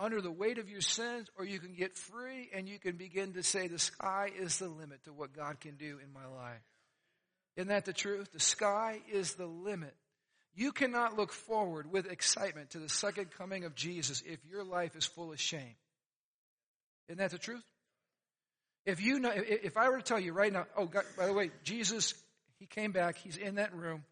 under 0.00 0.20
the 0.20 0.30
weight 0.30 0.58
of 0.58 0.68
your 0.68 0.80
sins, 0.80 1.28
or 1.38 1.44
you 1.44 1.60
can 1.60 1.74
get 1.74 1.96
free 1.96 2.50
and 2.52 2.68
you 2.68 2.78
can 2.78 2.96
begin 2.96 3.34
to 3.34 3.42
say 3.42 3.68
the 3.68 3.78
sky 3.78 4.30
is 4.36 4.58
the 4.58 4.68
limit 4.68 5.04
to 5.04 5.12
what 5.12 5.32
God 5.32 5.60
can 5.60 5.76
do 5.76 5.98
in 6.02 6.12
my 6.12 6.26
life. 6.26 6.60
Isn't 7.56 7.68
that 7.68 7.84
the 7.84 7.92
truth? 7.92 8.32
The 8.32 8.40
sky 8.40 9.00
is 9.12 9.34
the 9.34 9.46
limit 9.46 9.94
you 10.54 10.72
cannot 10.72 11.16
look 11.16 11.32
forward 11.32 11.90
with 11.90 12.10
excitement 12.10 12.70
to 12.70 12.78
the 12.78 12.88
second 12.88 13.30
coming 13.30 13.64
of 13.64 13.74
Jesus 13.74 14.22
if 14.26 14.38
your 14.50 14.64
life 14.64 14.94
is 14.96 15.06
full 15.06 15.32
of 15.32 15.40
shame. 15.40 15.76
Isn't 17.08 17.18
that 17.18 17.30
the 17.30 17.38
truth? 17.38 17.64
If 18.84 19.00
you 19.00 19.20
know, 19.20 19.32
if 19.34 19.76
I 19.76 19.88
were 19.88 19.98
to 19.98 20.02
tell 20.02 20.18
you 20.18 20.32
right 20.32 20.52
now, 20.52 20.66
oh, 20.76 20.86
God, 20.86 21.04
by 21.16 21.26
the 21.26 21.32
way, 21.32 21.50
Jesus, 21.62 22.14
he 22.58 22.66
came 22.66 22.92
back, 22.92 23.16
he's 23.16 23.36
in 23.36 23.54
that 23.54 23.74
room, 23.74 24.04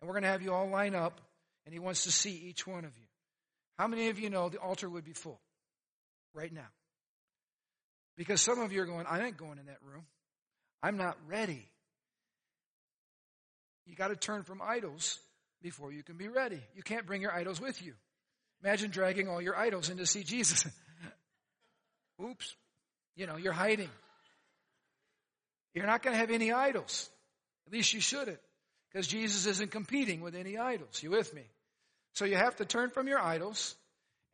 and 0.00 0.08
we're 0.08 0.14
going 0.14 0.22
to 0.22 0.30
have 0.30 0.42
you 0.42 0.52
all 0.52 0.68
line 0.68 0.94
up, 0.94 1.20
and 1.66 1.72
he 1.72 1.78
wants 1.78 2.04
to 2.04 2.12
see 2.12 2.32
each 2.32 2.66
one 2.66 2.84
of 2.84 2.96
you. 2.96 3.06
How 3.78 3.86
many 3.86 4.08
of 4.08 4.18
you 4.18 4.30
know 4.30 4.48
the 4.48 4.58
altar 4.58 4.88
would 4.88 5.04
be 5.04 5.12
full 5.12 5.40
right 6.34 6.52
now? 6.52 6.68
Because 8.16 8.40
some 8.40 8.60
of 8.60 8.72
you 8.72 8.82
are 8.82 8.86
going, 8.86 9.06
I 9.06 9.26
ain't 9.26 9.36
going 9.36 9.58
in 9.58 9.66
that 9.66 9.78
room. 9.84 10.04
I'm 10.82 10.96
not 10.96 11.16
ready. 11.28 11.66
You 13.86 13.94
got 13.94 14.08
to 14.08 14.16
turn 14.16 14.44
from 14.44 14.62
idols 14.62 15.18
before 15.64 15.90
you 15.90 16.02
can 16.02 16.18
be 16.18 16.28
ready. 16.28 16.60
You 16.76 16.82
can't 16.82 17.06
bring 17.06 17.22
your 17.22 17.34
idols 17.34 17.58
with 17.58 17.82
you. 17.82 17.94
Imagine 18.62 18.90
dragging 18.90 19.28
all 19.28 19.40
your 19.40 19.56
idols 19.56 19.88
in 19.88 19.96
to 19.96 20.04
see 20.06 20.22
Jesus. 20.22 20.66
Oops. 22.22 22.54
You 23.16 23.26
know, 23.26 23.36
you're 23.36 23.54
hiding. 23.54 23.88
You're 25.74 25.86
not 25.86 26.02
going 26.02 26.12
to 26.14 26.20
have 26.20 26.30
any 26.30 26.52
idols. 26.52 27.08
At 27.66 27.72
least 27.72 27.94
you 27.94 28.00
shouldn't. 28.00 28.38
Because 28.92 29.08
Jesus 29.08 29.46
isn't 29.46 29.70
competing 29.70 30.20
with 30.20 30.34
any 30.34 30.58
idols. 30.58 31.02
You 31.02 31.10
with 31.10 31.34
me? 31.34 31.42
So 32.12 32.26
you 32.26 32.36
have 32.36 32.56
to 32.56 32.66
turn 32.66 32.90
from 32.90 33.08
your 33.08 33.18
idols 33.18 33.74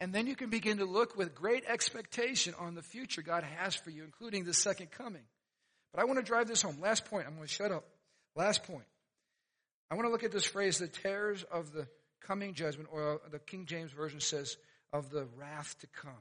And 0.01 0.13
then 0.13 0.27
you 0.27 0.35
can 0.35 0.51
begin 0.51 0.79
to 0.79 0.85
look 0.85 1.17
with 1.17 1.35
great 1.35 1.65
expectation 1.67 2.55
on 2.59 2.75
the 2.75 2.83
future 2.83 3.23
God 3.23 3.45
has 3.45 3.75
for 3.75 3.91
you, 3.91 4.03
including 4.03 4.45
the 4.45 4.55
second 4.55 4.91
coming. 4.91 5.23
But 5.93 6.01
I 6.01 6.07
want 6.07 6.19
to 6.19 6.25
drive 6.25 6.49
this 6.49 6.63
home. 6.63 6.79
Last 6.81 7.05
point. 7.05 7.27
I'm 7.27 7.37
going 7.37 7.47
to 7.47 7.53
shut 7.53 7.71
up. 7.71 7.85
Last 8.35 8.65
point. 8.65 8.85
I 9.91 9.95
want 9.95 10.07
to 10.07 10.13
look 10.13 10.23
at 10.23 10.33
this 10.33 10.45
phrase, 10.45 10.79
the 10.79 10.87
terrors 10.87 11.45
of 11.51 11.73
the 11.73 11.89
coming 12.21 12.55
judgment, 12.55 12.89
or 12.93 13.15
uh, 13.15 13.29
the 13.31 13.41
King 13.41 13.67
James 13.67 13.91
Version 13.91 14.21
says, 14.21 14.57
of 14.93 15.11
the 15.11 15.27
wrath 15.37 15.77
to 15.81 15.87
come. 15.89 16.13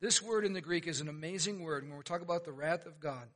This 0.00 0.22
word 0.22 0.44
in 0.44 0.52
the 0.52 0.60
Greek 0.60 0.86
is 0.86 1.00
an 1.00 1.08
amazing 1.08 1.62
word 1.62 1.86
when 1.86 1.96
we 1.96 2.02
talk 2.02 2.22
about 2.22 2.44
the 2.44 2.52
wrath 2.52 2.86
of 2.86 3.00
God. 3.00 3.26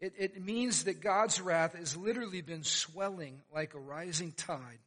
It, 0.00 0.14
it 0.18 0.42
means 0.44 0.84
that 0.84 1.00
God's 1.00 1.40
wrath 1.40 1.74
has 1.74 1.96
literally 1.96 2.40
been 2.40 2.64
swelling 2.64 3.40
like 3.54 3.74
a 3.74 3.78
rising 3.78 4.32
tide. 4.32 4.78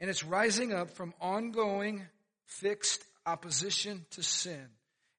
And 0.00 0.10
it's 0.10 0.24
rising 0.24 0.72
up 0.72 0.90
from 0.90 1.14
ongoing, 1.20 2.06
fixed 2.46 3.04
opposition 3.26 4.04
to 4.12 4.22
sin. 4.22 4.66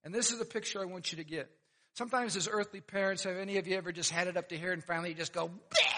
And 0.04 0.14
this 0.14 0.32
is 0.32 0.42
a 0.42 0.46
picture 0.46 0.82
I 0.82 0.86
want 0.86 1.12
you 1.12 1.18
to 1.18 1.24
get. 1.24 1.50
Sometimes 1.94 2.36
as 2.36 2.48
earthly 2.52 2.82
parents, 2.82 3.24
have 3.24 3.38
any 3.38 3.58
of 3.58 3.68
you 3.68 3.78
ever 3.78 3.92
just 3.92 4.12
had 4.12 4.28
it 4.28 4.38
up 4.38 4.50
to 4.50 4.58
here 4.58 4.72
and 4.72 4.84
finally 4.84 5.10
you 5.10 5.16
just 5.16 5.34
go, 5.34 5.50
Bleh! 5.50 5.91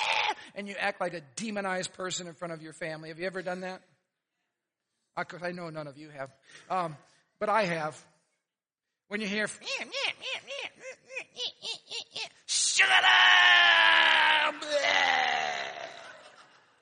And 0.55 0.67
you 0.67 0.75
act 0.79 1.01
like 1.01 1.13
a 1.13 1.21
demonized 1.35 1.93
person 1.93 2.27
in 2.27 2.33
front 2.33 2.53
of 2.53 2.61
your 2.61 2.73
family? 2.73 3.09
Have 3.09 3.19
you 3.19 3.25
ever 3.25 3.41
done 3.41 3.61
that? 3.61 3.81
I, 5.15 5.23
I 5.41 5.51
know 5.51 5.69
none 5.69 5.87
of 5.87 5.97
you 5.97 6.09
have. 6.09 6.29
Um, 6.69 6.97
but 7.39 7.49
I 7.49 7.63
have. 7.63 8.01
When 9.07 9.21
you 9.21 9.27
hear, 9.27 9.47
shut 12.45 12.87
up! 12.89 14.55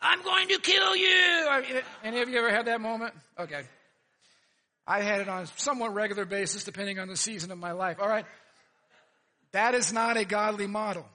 I'm 0.02 0.24
going 0.24 0.48
to 0.50 0.60
kill 0.60 0.96
you. 0.96 1.82
Any 2.04 2.22
of 2.22 2.30
you 2.30 2.38
ever 2.40 2.50
had 2.50 2.68
that 2.68 2.82
moment? 2.82 3.14
Okay. 3.38 3.64
I 4.88 5.02
had 5.02 5.22
it 5.22 5.30
on 5.30 5.44
a 5.44 5.48
somewhat 5.58 5.94
regular 5.94 6.26
basis 6.26 6.64
depending 6.64 7.00
on 7.00 7.08
the 7.08 7.18
season 7.18 7.52
of 7.52 7.58
my 7.58 7.72
life. 7.74 7.98
All 8.00 8.10
right. 8.10 8.26
That 9.52 9.76
is 9.76 9.94
not 9.94 10.18
a 10.18 10.26
godly 10.26 10.68
model. 10.68 11.06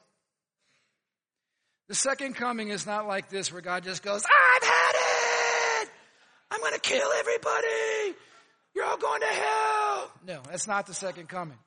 The 1.89 1.95
second 1.95 2.35
coming 2.35 2.69
is 2.69 2.87
not 2.87 3.07
like 3.07 3.29
this 3.29 3.53
where 3.53 3.63
God 3.63 3.85
just 3.85 4.03
goes, 4.03 4.25
I've 4.25 4.69
had 4.69 5.83
it! 5.83 5.91
I'm 6.51 6.61
gonna 6.61 6.79
kill 6.79 7.09
everybody! 7.19 8.17
You're 8.75 8.85
all 8.85 8.99
going 8.99 9.21
to 9.21 9.27
hell! 9.27 10.11
No, 10.27 10.43
that's 10.51 10.67
not 10.67 10.87
the 10.87 10.95
second 10.95 11.29
coming. 11.29 11.59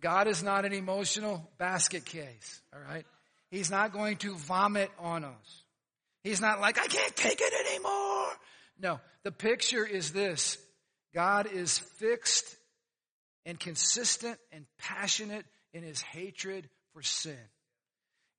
God 0.00 0.28
is 0.28 0.42
not 0.42 0.64
an 0.64 0.72
emotional 0.72 1.50
basket 1.58 2.04
case, 2.04 2.62
alright? 2.74 3.04
He's 3.50 3.70
not 3.70 3.92
going 3.92 4.18
to 4.18 4.34
vomit 4.36 4.90
on 4.98 5.24
us. 5.24 5.64
He's 6.22 6.40
not 6.40 6.60
like, 6.60 6.78
I 6.78 6.86
can't 6.86 7.16
take 7.16 7.40
it 7.40 7.66
anymore. 7.66 8.28
No, 8.80 9.00
the 9.24 9.32
picture 9.32 9.84
is 9.84 10.12
this. 10.12 10.58
God 11.14 11.50
is 11.50 11.78
fixed 11.78 12.56
and 13.44 13.58
consistent 13.58 14.38
and 14.52 14.66
passionate 14.78 15.46
in 15.72 15.82
his 15.82 16.00
hatred 16.00 16.68
for 16.92 17.02
sin. 17.02 17.38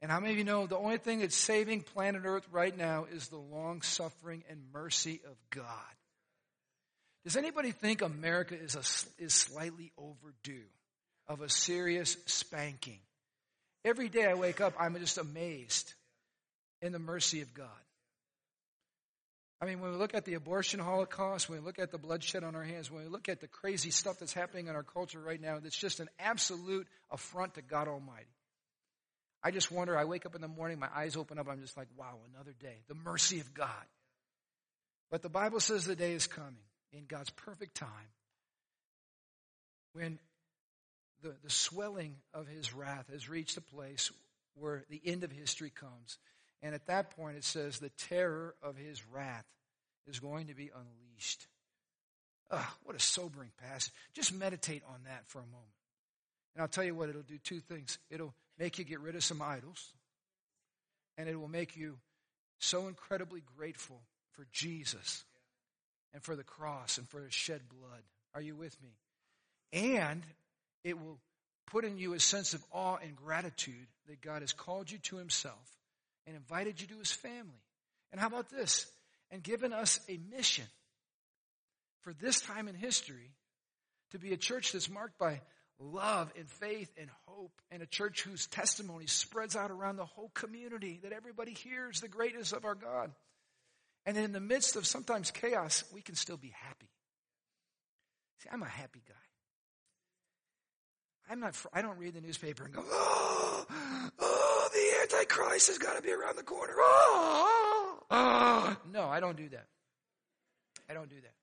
And 0.02 0.10
how 0.12 0.20
many 0.20 0.34
of 0.34 0.38
you 0.38 0.46
know 0.46 0.66
the 0.66 0.78
only 0.78 0.98
thing 0.98 1.20
that's 1.20 1.36
saving 1.36 1.82
planet 1.82 2.22
Earth 2.26 2.48
right 2.52 2.76
now 2.76 3.06
is 3.12 3.28
the 3.28 3.38
long 3.38 3.82
suffering 3.82 4.44
and 4.50 4.62
mercy 4.74 5.20
of 5.26 5.36
God? 5.50 5.66
Does 7.26 7.36
anybody 7.36 7.72
think 7.72 8.02
America 8.02 8.56
is, 8.56 8.76
a, 8.76 9.24
is 9.24 9.34
slightly 9.34 9.92
overdue 9.98 10.68
of 11.28 11.42
a 11.42 11.50
serious 11.50 12.16
spanking? 12.28 13.00
Every 13.84 14.08
day 14.08 14.26
I 14.26 14.36
wake 14.36 14.62
up, 14.62 14.74
I'm 14.80 14.98
just 14.98 15.18
amazed 15.18 15.94
in 16.82 16.94
the 16.94 17.00
mercy 17.00 17.42
of 17.42 17.54
God. 17.54 17.68
I 19.62 19.66
mean, 19.66 19.82
when 19.82 19.92
we 19.92 19.98
look 19.98 20.14
at 20.14 20.24
the 20.24 20.36
abortion 20.36 20.80
holocaust, 20.80 21.50
when 21.50 21.60
we 21.60 21.66
look 21.66 21.80
at 21.80 21.92
the 21.92 21.98
bloodshed 21.98 22.46
on 22.46 22.56
our 22.56 22.64
hands, 22.64 22.90
when 22.90 23.04
we 23.04 23.10
look 23.10 23.28
at 23.28 23.42
the 23.42 23.48
crazy 23.48 23.92
stuff 23.92 24.18
that's 24.20 24.34
happening 24.34 24.68
in 24.68 24.76
our 24.76 24.84
culture 24.84 25.20
right 25.20 25.42
now, 25.42 25.60
that's 25.60 25.78
just 25.78 26.00
an 26.00 26.08
absolute 26.18 26.88
affront 27.12 27.56
to 27.56 27.62
God 27.62 27.90
Almighty. 27.90 28.26
I 29.44 29.52
just 29.52 29.72
wonder, 29.72 29.98
I 29.98 30.06
wake 30.06 30.26
up 30.26 30.36
in 30.36 30.42
the 30.42 30.48
morning, 30.48 30.80
my 30.80 30.90
eyes 30.94 31.16
open 31.16 31.40
up, 31.40 31.48
I'm 31.48 31.62
just 31.62 31.78
like, 31.78 31.88
wow, 31.98 32.18
another 32.34 32.54
day. 32.60 32.76
The 32.88 32.96
mercy 32.96 33.40
of 33.40 33.54
God. 33.54 33.86
But 35.10 35.22
the 35.22 35.30
Bible 35.30 35.60
says 35.60 35.86
the 35.86 35.96
day 35.96 36.14
is 36.14 36.28
coming 36.28 36.56
in 36.92 37.06
God's 37.06 37.30
perfect 37.30 37.76
time 37.76 37.90
when 39.94 40.20
the, 41.22 41.36
the 41.44 41.50
swelling 41.50 42.16
of 42.34 42.48
his 42.48 42.74
wrath 42.74 43.08
has 43.12 43.30
reached 43.30 43.58
a 43.58 43.62
place 43.62 44.12
where 44.56 44.84
the 44.90 45.02
end 45.06 45.24
of 45.24 45.32
history 45.32 45.72
comes. 45.72 46.18
And 46.62 46.76
at 46.76 46.88
that 46.88 47.12
point, 47.12 47.38
it 47.38 47.44
says 47.44 47.80
the 47.80 47.92
terror 48.10 48.56
of 48.62 48.76
his 48.76 49.02
wrath 49.08 49.46
is 50.08 50.20
going 50.20 50.48
to 50.48 50.54
be 50.54 50.70
unleashed. 50.74 51.48
Ugh, 52.52 52.66
what 52.84 52.96
a 52.96 53.00
sobering 53.00 53.52
passage. 53.70 53.94
Just 54.14 54.34
meditate 54.34 54.84
on 54.90 55.02
that 55.06 55.24
for 55.28 55.40
a 55.40 55.46
moment. 55.46 55.66
And 56.56 56.62
I'll 56.62 56.68
tell 56.68 56.84
you 56.84 56.96
what, 56.96 57.10
it'll 57.10 57.22
do 57.22 57.38
two 57.38 57.60
things. 57.60 57.98
It'll 58.10 58.34
make 58.60 58.78
you 58.78 58.86
get 58.86 59.00
rid 59.00 59.16
of 59.16 59.24
some 59.24 59.42
idols, 59.42 59.94
and 61.18 61.28
it 61.28 61.40
will 61.40 61.48
make 61.48 61.76
you 61.76 61.98
so 62.60 62.88
incredibly 62.88 63.42
grateful 63.58 64.02
for 64.34 64.46
Jesus 64.52 65.24
and 66.14 66.22
for 66.22 66.36
the 66.36 66.44
cross 66.44 66.98
and 66.98 67.08
for 67.08 67.22
his 67.22 67.34
shed 67.34 67.62
blood. 67.70 68.02
Are 68.36 68.42
you 68.42 68.56
with 68.56 68.76
me? 68.84 68.90
And 69.72 70.24
it 70.84 71.00
will 71.00 71.20
put 71.68 71.86
in 71.86 71.98
you 71.98 72.14
a 72.14 72.20
sense 72.20 72.54
of 72.54 72.64
awe 72.72 72.98
and 73.02 73.16
gratitude 73.16 73.88
that 74.08 74.22
God 74.22 74.42
has 74.42 74.54
called 74.54 74.92
you 74.92 74.98
to 75.00 75.18
himself 75.18 75.78
and 76.28 76.36
invited 76.36 76.82
you 76.82 76.88
to 76.88 76.98
his 77.00 77.12
family. 77.12 77.64
And 78.12 78.20
how 78.20 78.28
about 78.28 78.50
this? 78.50 78.88
And 79.32 79.44
given 79.44 79.72
us 79.72 80.00
a 80.10 80.20
mission 80.36 80.66
for 82.02 82.14
this 82.14 82.42
time 82.42 82.68
in 82.68 82.76
history 82.76 83.32
to 84.12 84.20
be 84.20 84.34
a 84.34 84.38
church 84.38 84.72
that's 84.72 84.90
marked 84.90 85.18
by 85.20 85.42
love 85.80 86.32
and 86.38 86.50
faith 86.50 86.92
and 86.98 87.10
hope 87.26 87.52
and 87.72 87.82
a 87.82 87.86
church 87.86 88.22
whose 88.22 88.48
testimony 88.48 89.08
spreads 89.08 89.56
out 89.56 89.72
around 89.72 89.96
the 89.96 90.06
whole 90.06 90.32
community 90.34 91.00
that 91.04 91.14
everybody 91.14 91.54
hears 91.54 92.02
the 92.02 92.08
greatness 92.08 92.52
of 92.52 92.66
our 92.66 92.76
God. 92.76 93.12
And 94.06 94.18
in 94.18 94.32
the 94.32 94.40
midst 94.40 94.76
of 94.76 94.86
sometimes 94.86 95.32
chaos, 95.32 95.84
we 95.94 96.02
can 96.02 96.16
still 96.16 96.38
be 96.38 96.54
happy. 96.56 96.90
See, 98.40 98.50
I'm 98.52 98.64
a 98.64 98.68
happy 98.68 99.02
guy. 99.08 99.14
I'm 101.32 101.40
not, 101.40 101.56
I 101.74 101.82
don't 101.82 102.00
read 102.00 102.16
the 102.16 102.22
newspaper 102.22 102.66
and 102.66 102.74
go, 102.74 102.84
oh, 102.84 103.66
oh, 104.20 104.70
the 104.74 105.16
Antichrist 105.16 105.68
has 105.68 105.78
got 105.78 105.96
to 105.96 106.02
be 106.02 106.12
around 106.12 106.38
the 106.38 106.44
corner. 106.44 106.74
Oh, 106.76 107.98
oh, 108.00 108.04
oh. 108.10 108.78
No, 108.92 109.04
I 109.04 109.20
don't 109.20 109.38
do 109.38 109.48
that. 109.50 109.68
I 110.90 110.94
don't 110.94 111.10
do 111.10 111.22
that. 111.22 111.34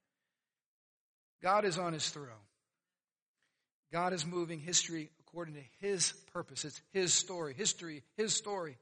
God 1.42 1.64
is 1.64 1.78
on 1.78 1.92
his 1.92 2.08
throne. 2.08 2.45
God 3.96 4.12
is 4.12 4.26
moving 4.26 4.60
history 4.60 5.08
according 5.20 5.54
to 5.54 5.62
his 5.80 6.12
purpose. 6.34 6.66
It's 6.66 6.78
his 6.92 7.14
story, 7.14 7.54
history, 7.54 8.02
his 8.18 8.34
story. 8.34 8.76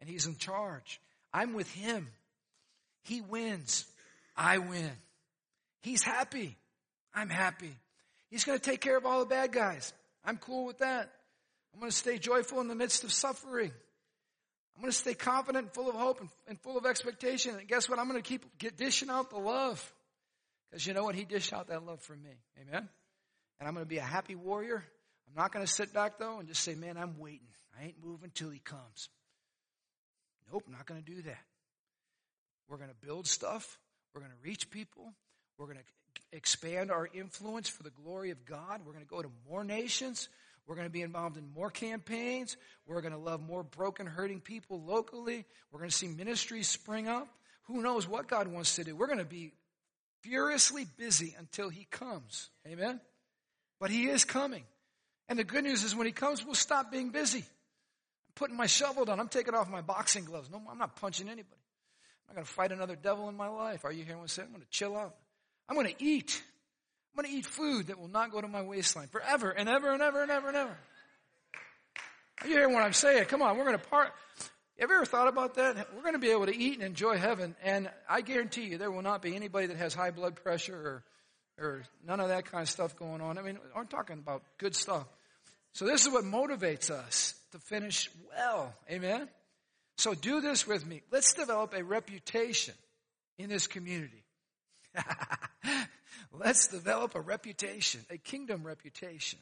And 0.00 0.08
he's 0.08 0.24
in 0.24 0.36
charge. 0.38 0.98
I'm 1.30 1.52
with 1.52 1.70
him. 1.70 2.08
He 3.02 3.20
wins. 3.20 3.84
I 4.34 4.56
win. 4.56 4.92
He's 5.82 6.02
happy. 6.02 6.56
I'm 7.12 7.28
happy. 7.28 7.76
He's 8.30 8.44
going 8.44 8.58
to 8.58 8.64
take 8.64 8.80
care 8.80 8.96
of 8.96 9.04
all 9.04 9.20
the 9.20 9.26
bad 9.26 9.52
guys. 9.52 9.92
I'm 10.24 10.38
cool 10.38 10.64
with 10.64 10.78
that. 10.78 11.12
I'm 11.74 11.80
going 11.80 11.90
to 11.90 11.96
stay 11.98 12.16
joyful 12.16 12.62
in 12.62 12.68
the 12.68 12.74
midst 12.74 13.04
of 13.04 13.12
suffering. 13.12 13.72
I'm 14.74 14.80
going 14.80 14.90
to 14.90 14.96
stay 14.96 15.12
confident 15.12 15.64
and 15.66 15.74
full 15.74 15.90
of 15.90 15.96
hope 15.96 16.18
and, 16.20 16.30
and 16.48 16.58
full 16.62 16.78
of 16.78 16.86
expectation. 16.86 17.56
And 17.56 17.68
guess 17.68 17.90
what? 17.90 17.98
I'm 17.98 18.08
going 18.08 18.22
to 18.22 18.26
keep 18.26 18.46
dishing 18.78 19.10
out 19.10 19.28
the 19.28 19.36
love. 19.36 19.92
Because 20.70 20.86
you 20.86 20.94
know 20.94 21.04
what? 21.04 21.14
He 21.14 21.26
dished 21.26 21.52
out 21.52 21.68
that 21.68 21.84
love 21.84 22.00
for 22.00 22.16
me. 22.16 22.30
Amen? 22.62 22.88
And 23.60 23.68
I'm 23.68 23.74
going 23.74 23.84
to 23.84 23.88
be 23.88 23.98
a 23.98 24.02
happy 24.02 24.34
warrior. 24.34 24.82
I'm 25.28 25.40
not 25.40 25.52
going 25.52 25.64
to 25.64 25.70
sit 25.70 25.92
back 25.92 26.18
though 26.18 26.38
and 26.38 26.48
just 26.48 26.62
say, 26.62 26.74
man, 26.74 26.96
I'm 26.96 27.18
waiting. 27.18 27.46
I 27.78 27.84
ain't 27.84 28.04
moving 28.04 28.30
till 28.34 28.50
he 28.50 28.58
comes. 28.58 29.08
Nope, 30.52 30.64
not 30.68 30.86
going 30.86 31.02
to 31.02 31.08
do 31.08 31.22
that. 31.22 31.38
We're 32.68 32.78
going 32.78 32.90
to 32.90 33.06
build 33.06 33.26
stuff. 33.26 33.78
We're 34.14 34.20
going 34.20 34.32
to 34.32 34.48
reach 34.48 34.70
people. 34.70 35.12
We're 35.58 35.66
going 35.66 35.78
to 35.78 36.36
expand 36.36 36.90
our 36.90 37.08
influence 37.12 37.68
for 37.68 37.82
the 37.82 37.90
glory 37.90 38.30
of 38.30 38.44
God. 38.44 38.80
We're 38.84 38.92
going 38.92 39.04
to 39.04 39.10
go 39.10 39.22
to 39.22 39.30
more 39.48 39.62
nations. 39.62 40.28
We're 40.66 40.74
going 40.76 40.86
to 40.86 40.92
be 40.92 41.02
involved 41.02 41.36
in 41.36 41.52
more 41.54 41.70
campaigns. 41.70 42.56
We're 42.86 43.00
going 43.00 43.12
to 43.12 43.18
love 43.18 43.40
more 43.40 43.62
broken, 43.62 44.06
hurting 44.06 44.40
people 44.40 44.82
locally. 44.82 45.44
We're 45.70 45.80
going 45.80 45.90
to 45.90 45.96
see 45.96 46.08
ministries 46.08 46.68
spring 46.68 47.08
up. 47.08 47.28
Who 47.64 47.82
knows 47.82 48.08
what 48.08 48.28
God 48.28 48.48
wants 48.48 48.76
to 48.76 48.84
do? 48.84 48.96
We're 48.96 49.06
going 49.06 49.18
to 49.18 49.24
be 49.24 49.52
furiously 50.22 50.86
busy 50.96 51.34
until 51.38 51.68
He 51.68 51.86
comes. 51.90 52.50
Amen? 52.66 53.00
But 53.80 53.90
He 53.90 54.08
is 54.08 54.24
coming. 54.24 54.64
And 55.28 55.38
the 55.38 55.44
good 55.44 55.64
news 55.64 55.82
is 55.82 55.96
when 55.96 56.06
He 56.06 56.12
comes, 56.12 56.44
we'll 56.44 56.54
stop 56.54 56.92
being 56.92 57.10
busy. 57.10 57.38
I'm 57.38 58.34
putting 58.36 58.56
my 58.56 58.66
shovel 58.66 59.04
down. 59.04 59.18
I'm 59.18 59.28
taking 59.28 59.54
off 59.54 59.68
my 59.68 59.80
boxing 59.80 60.24
gloves. 60.24 60.50
No, 60.50 60.62
I'm 60.70 60.78
not 60.78 60.96
punching 60.96 61.28
anybody. 61.28 61.56
I'm 62.28 62.34
not 62.34 62.34
going 62.36 62.46
to 62.46 62.52
fight 62.52 62.72
another 62.72 62.96
devil 62.96 63.28
in 63.28 63.36
my 63.36 63.48
life. 63.48 63.84
Are 63.84 63.92
you 63.92 64.04
hearing 64.04 64.18
what 64.18 64.24
I'm 64.24 64.28
saying? 64.28 64.48
I'm 64.48 64.54
going 64.54 64.64
to 64.64 64.70
chill 64.70 64.96
out. 64.96 65.16
I'm 65.68 65.74
going 65.74 65.88
to 65.88 66.04
eat. 66.04 66.42
I'm 67.12 67.24
going 67.24 67.32
to 67.32 67.38
eat 67.38 67.46
food 67.46 67.88
that 67.88 67.98
will 67.98 68.08
not 68.08 68.30
go 68.30 68.40
to 68.40 68.46
my 68.46 68.62
waistline 68.62 69.08
forever 69.08 69.50
and 69.50 69.68
ever 69.68 69.92
and 69.92 70.02
ever 70.02 70.22
and 70.22 70.30
ever 70.30 70.48
and 70.48 70.56
ever. 70.56 70.76
Are 72.42 72.46
you 72.46 72.54
hearing 72.54 72.72
what 72.72 72.82
I'm 72.82 72.92
saying? 72.92 73.24
Come 73.24 73.42
on, 73.42 73.58
we're 73.58 73.64
going 73.64 73.78
to 73.78 73.84
part. 73.84 74.12
Have 74.78 74.88
you 74.88 74.96
ever 74.96 75.04
thought 75.04 75.28
about 75.28 75.54
that? 75.54 75.88
We're 75.94 76.02
going 76.02 76.14
to 76.14 76.20
be 76.20 76.30
able 76.30 76.46
to 76.46 76.56
eat 76.56 76.74
and 76.74 76.82
enjoy 76.82 77.18
heaven, 77.18 77.54
and 77.62 77.90
I 78.08 78.22
guarantee 78.22 78.64
you 78.64 78.78
there 78.78 78.90
will 78.90 79.02
not 79.02 79.20
be 79.20 79.36
anybody 79.36 79.66
that 79.66 79.76
has 79.76 79.92
high 79.92 80.10
blood 80.10 80.36
pressure 80.36 80.74
or 80.74 81.04
or 81.60 81.82
none 82.06 82.20
of 82.20 82.28
that 82.28 82.46
kind 82.46 82.62
of 82.62 82.68
stuff 82.68 82.96
going 82.96 83.20
on. 83.20 83.38
I 83.38 83.42
mean, 83.42 83.58
I'm 83.76 83.86
talking 83.86 84.18
about 84.18 84.42
good 84.58 84.74
stuff. 84.74 85.06
So 85.72 85.84
this 85.84 86.06
is 86.06 86.12
what 86.12 86.24
motivates 86.24 86.90
us 86.90 87.34
to 87.52 87.58
finish 87.58 88.10
well. 88.34 88.74
Amen. 88.90 89.28
So 89.98 90.14
do 90.14 90.40
this 90.40 90.66
with 90.66 90.86
me. 90.86 91.02
Let's 91.12 91.34
develop 91.34 91.74
a 91.74 91.84
reputation 91.84 92.74
in 93.38 93.50
this 93.50 93.66
community. 93.66 94.24
Let's 96.32 96.68
develop 96.68 97.14
a 97.14 97.20
reputation, 97.20 98.00
a 98.10 98.16
kingdom 98.16 98.66
reputation 98.66 99.38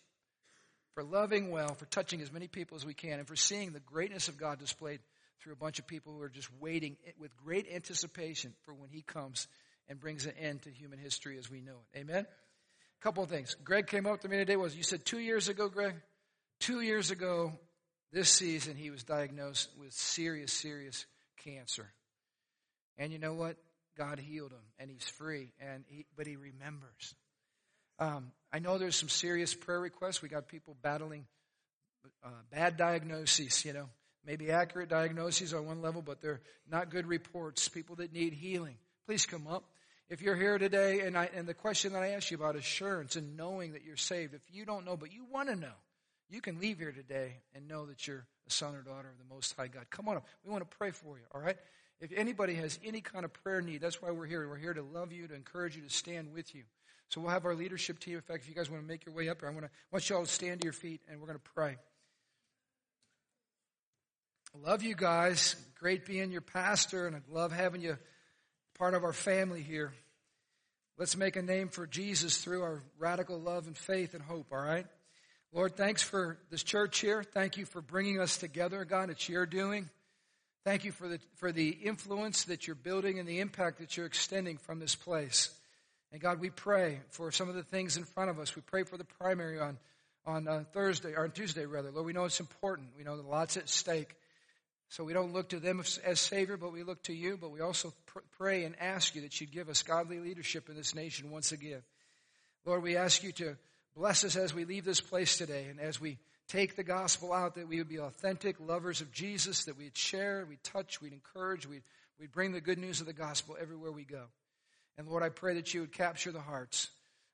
for 0.94 1.04
loving 1.04 1.50
well, 1.50 1.74
for 1.74 1.86
touching 1.86 2.20
as 2.20 2.32
many 2.32 2.48
people 2.48 2.76
as 2.76 2.84
we 2.84 2.94
can, 2.94 3.20
and 3.20 3.28
for 3.28 3.36
seeing 3.36 3.72
the 3.72 3.80
greatness 3.80 4.28
of 4.28 4.36
God 4.36 4.58
displayed 4.58 5.00
through 5.40 5.52
a 5.52 5.56
bunch 5.56 5.78
of 5.78 5.86
people 5.86 6.12
who 6.12 6.22
are 6.22 6.28
just 6.28 6.50
waiting 6.60 6.96
with 7.20 7.36
great 7.36 7.66
anticipation 7.72 8.52
for 8.64 8.74
when 8.74 8.90
He 8.90 9.02
comes 9.02 9.46
and 9.88 10.00
brings 10.00 10.26
an 10.26 10.32
end 10.40 10.62
to 10.62 10.70
human 10.70 10.98
history 10.98 11.38
as 11.38 11.50
we 11.50 11.60
know 11.60 11.76
it. 11.92 11.98
Amen? 11.98 12.26
A 12.26 13.02
couple 13.02 13.22
of 13.22 13.30
things. 13.30 13.56
Greg 13.64 13.86
came 13.86 14.06
up 14.06 14.20
to 14.22 14.28
me 14.28 14.36
today. 14.36 14.56
Was 14.56 14.76
you 14.76 14.82
said 14.82 15.04
two 15.04 15.18
years 15.18 15.48
ago, 15.48 15.68
Greg? 15.68 15.94
Two 16.60 16.80
years 16.80 17.10
ago, 17.10 17.52
this 18.12 18.30
season, 18.30 18.76
he 18.76 18.90
was 18.90 19.04
diagnosed 19.04 19.70
with 19.78 19.92
serious, 19.92 20.52
serious 20.52 21.06
cancer. 21.44 21.86
And 22.96 23.12
you 23.12 23.18
know 23.18 23.34
what? 23.34 23.56
God 23.96 24.18
healed 24.18 24.52
him, 24.52 24.62
and 24.78 24.90
he's 24.90 25.08
free. 25.08 25.52
And 25.60 25.84
he, 25.88 26.06
but 26.16 26.26
he 26.26 26.36
remembers. 26.36 27.14
Um, 27.98 28.32
I 28.52 28.58
know 28.60 28.78
there's 28.78 28.96
some 28.96 29.08
serious 29.08 29.54
prayer 29.54 29.80
requests. 29.80 30.22
We 30.22 30.28
got 30.28 30.48
people 30.48 30.76
battling 30.82 31.26
uh, 32.24 32.28
bad 32.50 32.76
diagnoses. 32.76 33.64
You 33.64 33.72
know, 33.72 33.88
maybe 34.24 34.50
accurate 34.50 34.88
diagnoses 34.88 35.54
on 35.54 35.66
one 35.66 35.82
level, 35.82 36.02
but 36.02 36.20
they're 36.20 36.40
not 36.70 36.90
good 36.90 37.06
reports. 37.06 37.68
People 37.68 37.96
that 37.96 38.12
need 38.12 38.32
healing. 38.32 38.76
Please 39.06 39.26
come 39.26 39.46
up. 39.46 39.64
If 40.10 40.22
you're 40.22 40.36
here 40.36 40.56
today, 40.56 41.00
and 41.00 41.18
I, 41.18 41.28
and 41.34 41.46
the 41.46 41.54
question 41.54 41.92
that 41.92 42.02
I 42.02 42.10
asked 42.10 42.30
you 42.30 42.38
about 42.38 42.56
assurance 42.56 43.16
and 43.16 43.36
knowing 43.36 43.72
that 43.72 43.84
you're 43.84 43.96
saved, 43.96 44.32
if 44.32 44.40
you 44.50 44.64
don't 44.64 44.86
know, 44.86 44.96
but 44.96 45.12
you 45.12 45.26
want 45.30 45.50
to 45.50 45.56
know, 45.56 45.74
you 46.30 46.40
can 46.40 46.58
leave 46.58 46.78
here 46.78 46.92
today 46.92 47.36
and 47.54 47.68
know 47.68 47.86
that 47.86 48.06
you're 48.06 48.26
a 48.46 48.50
son 48.50 48.74
or 48.74 48.80
daughter 48.80 49.08
of 49.08 49.18
the 49.18 49.34
Most 49.34 49.54
High 49.54 49.68
God. 49.68 49.84
Come 49.90 50.08
on 50.08 50.16
up. 50.16 50.26
We 50.44 50.50
want 50.50 50.68
to 50.68 50.76
pray 50.78 50.92
for 50.92 51.18
you, 51.18 51.24
all 51.34 51.40
right? 51.40 51.56
If 52.00 52.10
anybody 52.16 52.54
has 52.54 52.78
any 52.84 53.02
kind 53.02 53.24
of 53.24 53.32
prayer 53.32 53.60
need, 53.60 53.82
that's 53.82 54.00
why 54.00 54.10
we're 54.10 54.26
here. 54.26 54.48
We're 54.48 54.56
here 54.56 54.72
to 54.72 54.82
love 54.82 55.12
you, 55.12 55.28
to 55.28 55.34
encourage 55.34 55.76
you, 55.76 55.82
to 55.82 55.90
stand 55.90 56.32
with 56.32 56.54
you. 56.54 56.62
So 57.08 57.20
we'll 57.20 57.30
have 57.30 57.44
our 57.44 57.54
leadership 57.54 57.98
team. 57.98 58.14
In 58.14 58.20
fact, 58.22 58.42
if 58.42 58.48
you 58.48 58.54
guys 58.54 58.70
want 58.70 58.82
to 58.82 58.88
make 58.88 59.04
your 59.04 59.14
way 59.14 59.28
up 59.28 59.40
here, 59.40 59.48
I 59.48 59.52
want, 59.52 59.64
to, 59.64 59.70
I 59.70 59.88
want 59.92 60.08
you 60.08 60.16
all 60.16 60.24
to 60.24 60.30
stand 60.30 60.60
to 60.60 60.64
your 60.64 60.72
feet 60.72 61.00
and 61.08 61.20
we're 61.20 61.26
going 61.26 61.38
to 61.38 61.50
pray. 61.54 61.76
Love 64.64 64.82
you 64.82 64.94
guys. 64.94 65.56
Great 65.78 66.06
being 66.06 66.30
your 66.30 66.40
pastor, 66.40 67.06
and 67.06 67.14
I 67.14 67.20
love 67.30 67.52
having 67.52 67.82
you 67.82 67.98
part 68.78 68.94
of 68.94 69.02
our 69.02 69.12
family 69.12 69.60
here. 69.60 69.92
Let's 70.98 71.16
make 71.16 71.34
a 71.34 71.42
name 71.42 71.68
for 71.68 71.86
Jesus 71.86 72.38
through 72.38 72.62
our 72.62 72.80
radical 72.98 73.38
love 73.38 73.66
and 73.66 73.76
faith 73.76 74.14
and 74.14 74.22
hope, 74.22 74.46
all 74.52 74.58
right? 74.58 74.86
Lord, 75.52 75.76
thanks 75.76 76.02
for 76.02 76.38
this 76.50 76.62
church 76.62 77.00
here. 77.00 77.24
Thank 77.24 77.56
you 77.56 77.64
for 77.64 77.80
bringing 77.80 78.20
us 78.20 78.36
together, 78.36 78.84
God. 78.84 79.10
It's 79.10 79.28
your 79.28 79.46
doing. 79.46 79.90
Thank 80.64 80.84
you 80.84 80.92
for 80.92 81.08
the, 81.08 81.18
for 81.36 81.50
the 81.50 81.70
influence 81.70 82.44
that 82.44 82.66
you're 82.66 82.76
building 82.76 83.18
and 83.18 83.28
the 83.28 83.40
impact 83.40 83.78
that 83.80 83.96
you're 83.96 84.06
extending 84.06 84.58
from 84.58 84.78
this 84.78 84.94
place. 84.94 85.50
And 86.12 86.20
God, 86.20 86.40
we 86.40 86.50
pray 86.50 87.00
for 87.10 87.32
some 87.32 87.48
of 87.48 87.56
the 87.56 87.62
things 87.64 87.96
in 87.96 88.04
front 88.04 88.30
of 88.30 88.38
us. 88.38 88.54
We 88.54 88.62
pray 88.62 88.84
for 88.84 88.96
the 88.96 89.04
primary 89.04 89.58
on, 89.58 89.78
on 90.24 90.46
uh, 90.46 90.64
Thursday, 90.72 91.14
or 91.14 91.24
on 91.24 91.32
Tuesday 91.32 91.66
rather. 91.66 91.90
Lord, 91.90 92.06
we 92.06 92.12
know 92.12 92.26
it's 92.26 92.40
important. 92.40 92.90
We 92.96 93.04
know 93.04 93.16
that 93.16 93.26
lots 93.26 93.56
at 93.56 93.68
stake. 93.68 94.14
So 94.88 95.04
we 95.04 95.12
don't 95.12 95.32
look 95.32 95.50
to 95.50 95.60
them 95.60 95.82
as 96.04 96.20
Savior, 96.20 96.56
but 96.56 96.72
we 96.72 96.82
look 96.82 97.02
to 97.04 97.12
you. 97.12 97.36
But 97.36 97.50
we 97.50 97.60
also 97.60 97.92
pr- 98.06 98.20
pray 98.38 98.64
and 98.64 98.74
ask 98.80 99.14
you 99.14 99.22
that 99.22 99.40
you'd 99.40 99.52
give 99.52 99.68
us 99.68 99.82
godly 99.82 100.18
leadership 100.18 100.68
in 100.68 100.76
this 100.76 100.94
nation 100.94 101.30
once 101.30 101.52
again. 101.52 101.82
Lord, 102.64 102.82
we 102.82 102.96
ask 102.96 103.22
you 103.22 103.32
to 103.32 103.56
Bless 103.98 104.22
us 104.22 104.36
as 104.36 104.54
we 104.54 104.64
leave 104.64 104.84
this 104.84 105.00
place 105.00 105.36
today 105.36 105.66
and 105.68 105.80
as 105.80 106.00
we 106.00 106.18
take 106.46 106.76
the 106.76 106.84
gospel 106.84 107.32
out, 107.32 107.56
that 107.56 107.66
we 107.66 107.78
would 107.78 107.88
be 107.88 107.98
authentic 107.98 108.54
lovers 108.60 109.00
of 109.00 109.10
Jesus, 109.10 109.64
that 109.64 109.76
we'd 109.76 109.96
share, 109.96 110.46
we'd 110.48 110.62
touch, 110.62 111.02
we'd 111.02 111.12
encourage, 111.12 111.66
we'd, 111.66 111.82
we'd 112.20 112.30
bring 112.30 112.52
the 112.52 112.60
good 112.60 112.78
news 112.78 113.00
of 113.00 113.08
the 113.08 113.12
gospel 113.12 113.56
everywhere 113.60 113.90
we 113.90 114.04
go. 114.04 114.22
And 114.96 115.08
Lord, 115.08 115.24
I 115.24 115.30
pray 115.30 115.54
that 115.54 115.74
you 115.74 115.80
would 115.80 115.92
capture 115.92 116.30
the 116.30 116.40
hearts 116.40 116.90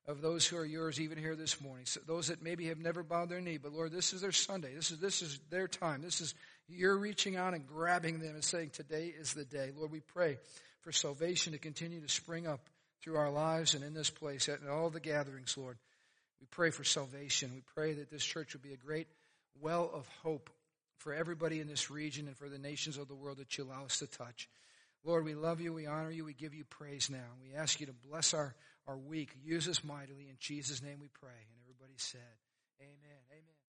of 0.06 0.22
those 0.22 0.46
who 0.46 0.56
are 0.56 0.64
yours 0.64 0.98
even 0.98 1.18
here 1.18 1.36
this 1.36 1.60
morning. 1.60 1.84
So 1.84 2.00
those 2.06 2.28
that 2.28 2.42
maybe 2.42 2.68
have 2.68 2.78
never 2.78 3.02
bowed 3.02 3.28
their 3.28 3.42
knee, 3.42 3.58
but 3.58 3.72
Lord, 3.72 3.92
this 3.92 4.14
is 4.14 4.22
their 4.22 4.32
Sunday. 4.32 4.74
This 4.74 4.90
is, 4.90 4.98
this 5.00 5.20
is 5.20 5.40
their 5.50 5.68
time. 5.68 6.00
This 6.00 6.22
is, 6.22 6.34
you're 6.68 6.96
reaching 6.96 7.36
out 7.36 7.54
and 7.54 7.66
grabbing 7.66 8.20
them 8.20 8.34
and 8.34 8.44
saying, 8.44 8.70
today 8.70 9.12
is 9.18 9.34
the 9.34 9.44
day. 9.44 9.70
Lord, 9.76 9.90
we 9.90 10.00
pray 10.00 10.38
for 10.80 10.92
salvation 10.92 11.52
to 11.52 11.58
continue 11.58 12.00
to 12.00 12.08
spring 12.08 12.46
up 12.46 12.60
through 13.02 13.16
our 13.16 13.30
lives 13.30 13.74
and 13.74 13.84
in 13.84 13.94
this 13.94 14.10
place 14.10 14.48
at 14.48 14.60
all 14.68 14.90
the 14.90 15.00
gatherings, 15.00 15.56
Lord. 15.56 15.76
We 16.40 16.46
pray 16.50 16.70
for 16.70 16.84
salvation. 16.84 17.52
We 17.54 17.62
pray 17.74 17.94
that 17.94 18.10
this 18.10 18.24
church 18.24 18.54
will 18.54 18.62
be 18.62 18.72
a 18.72 18.78
great 18.78 19.08
well 19.60 19.90
of 19.92 20.08
hope 20.22 20.50
for 20.98 21.14
everybody 21.14 21.60
in 21.60 21.68
this 21.68 21.90
region 21.90 22.26
and 22.26 22.36
for 22.36 22.48
the 22.48 22.58
nations 22.58 22.96
of 22.96 23.08
the 23.08 23.14
world 23.14 23.38
that 23.38 23.56
you 23.58 23.64
allow 23.64 23.84
us 23.84 23.98
to 23.98 24.06
touch. 24.06 24.48
Lord, 25.04 25.24
we 25.24 25.34
love 25.34 25.60
you. 25.60 25.72
We 25.72 25.86
honor 25.86 26.10
you. 26.10 26.24
We 26.24 26.32
give 26.32 26.54
you 26.54 26.64
praise 26.64 27.10
now. 27.10 27.18
We 27.42 27.54
ask 27.54 27.78
you 27.80 27.86
to 27.86 27.94
bless 28.08 28.32
our, 28.32 28.54
our 28.86 28.96
week. 28.96 29.30
Use 29.44 29.68
us 29.68 29.84
mightily. 29.84 30.28
In 30.30 30.36
Jesus' 30.38 30.82
name 30.82 30.98
we 31.00 31.08
pray. 31.08 31.28
And 31.28 31.56
everybody 31.62 31.94
said. 31.98 32.20
Amen. 32.80 33.23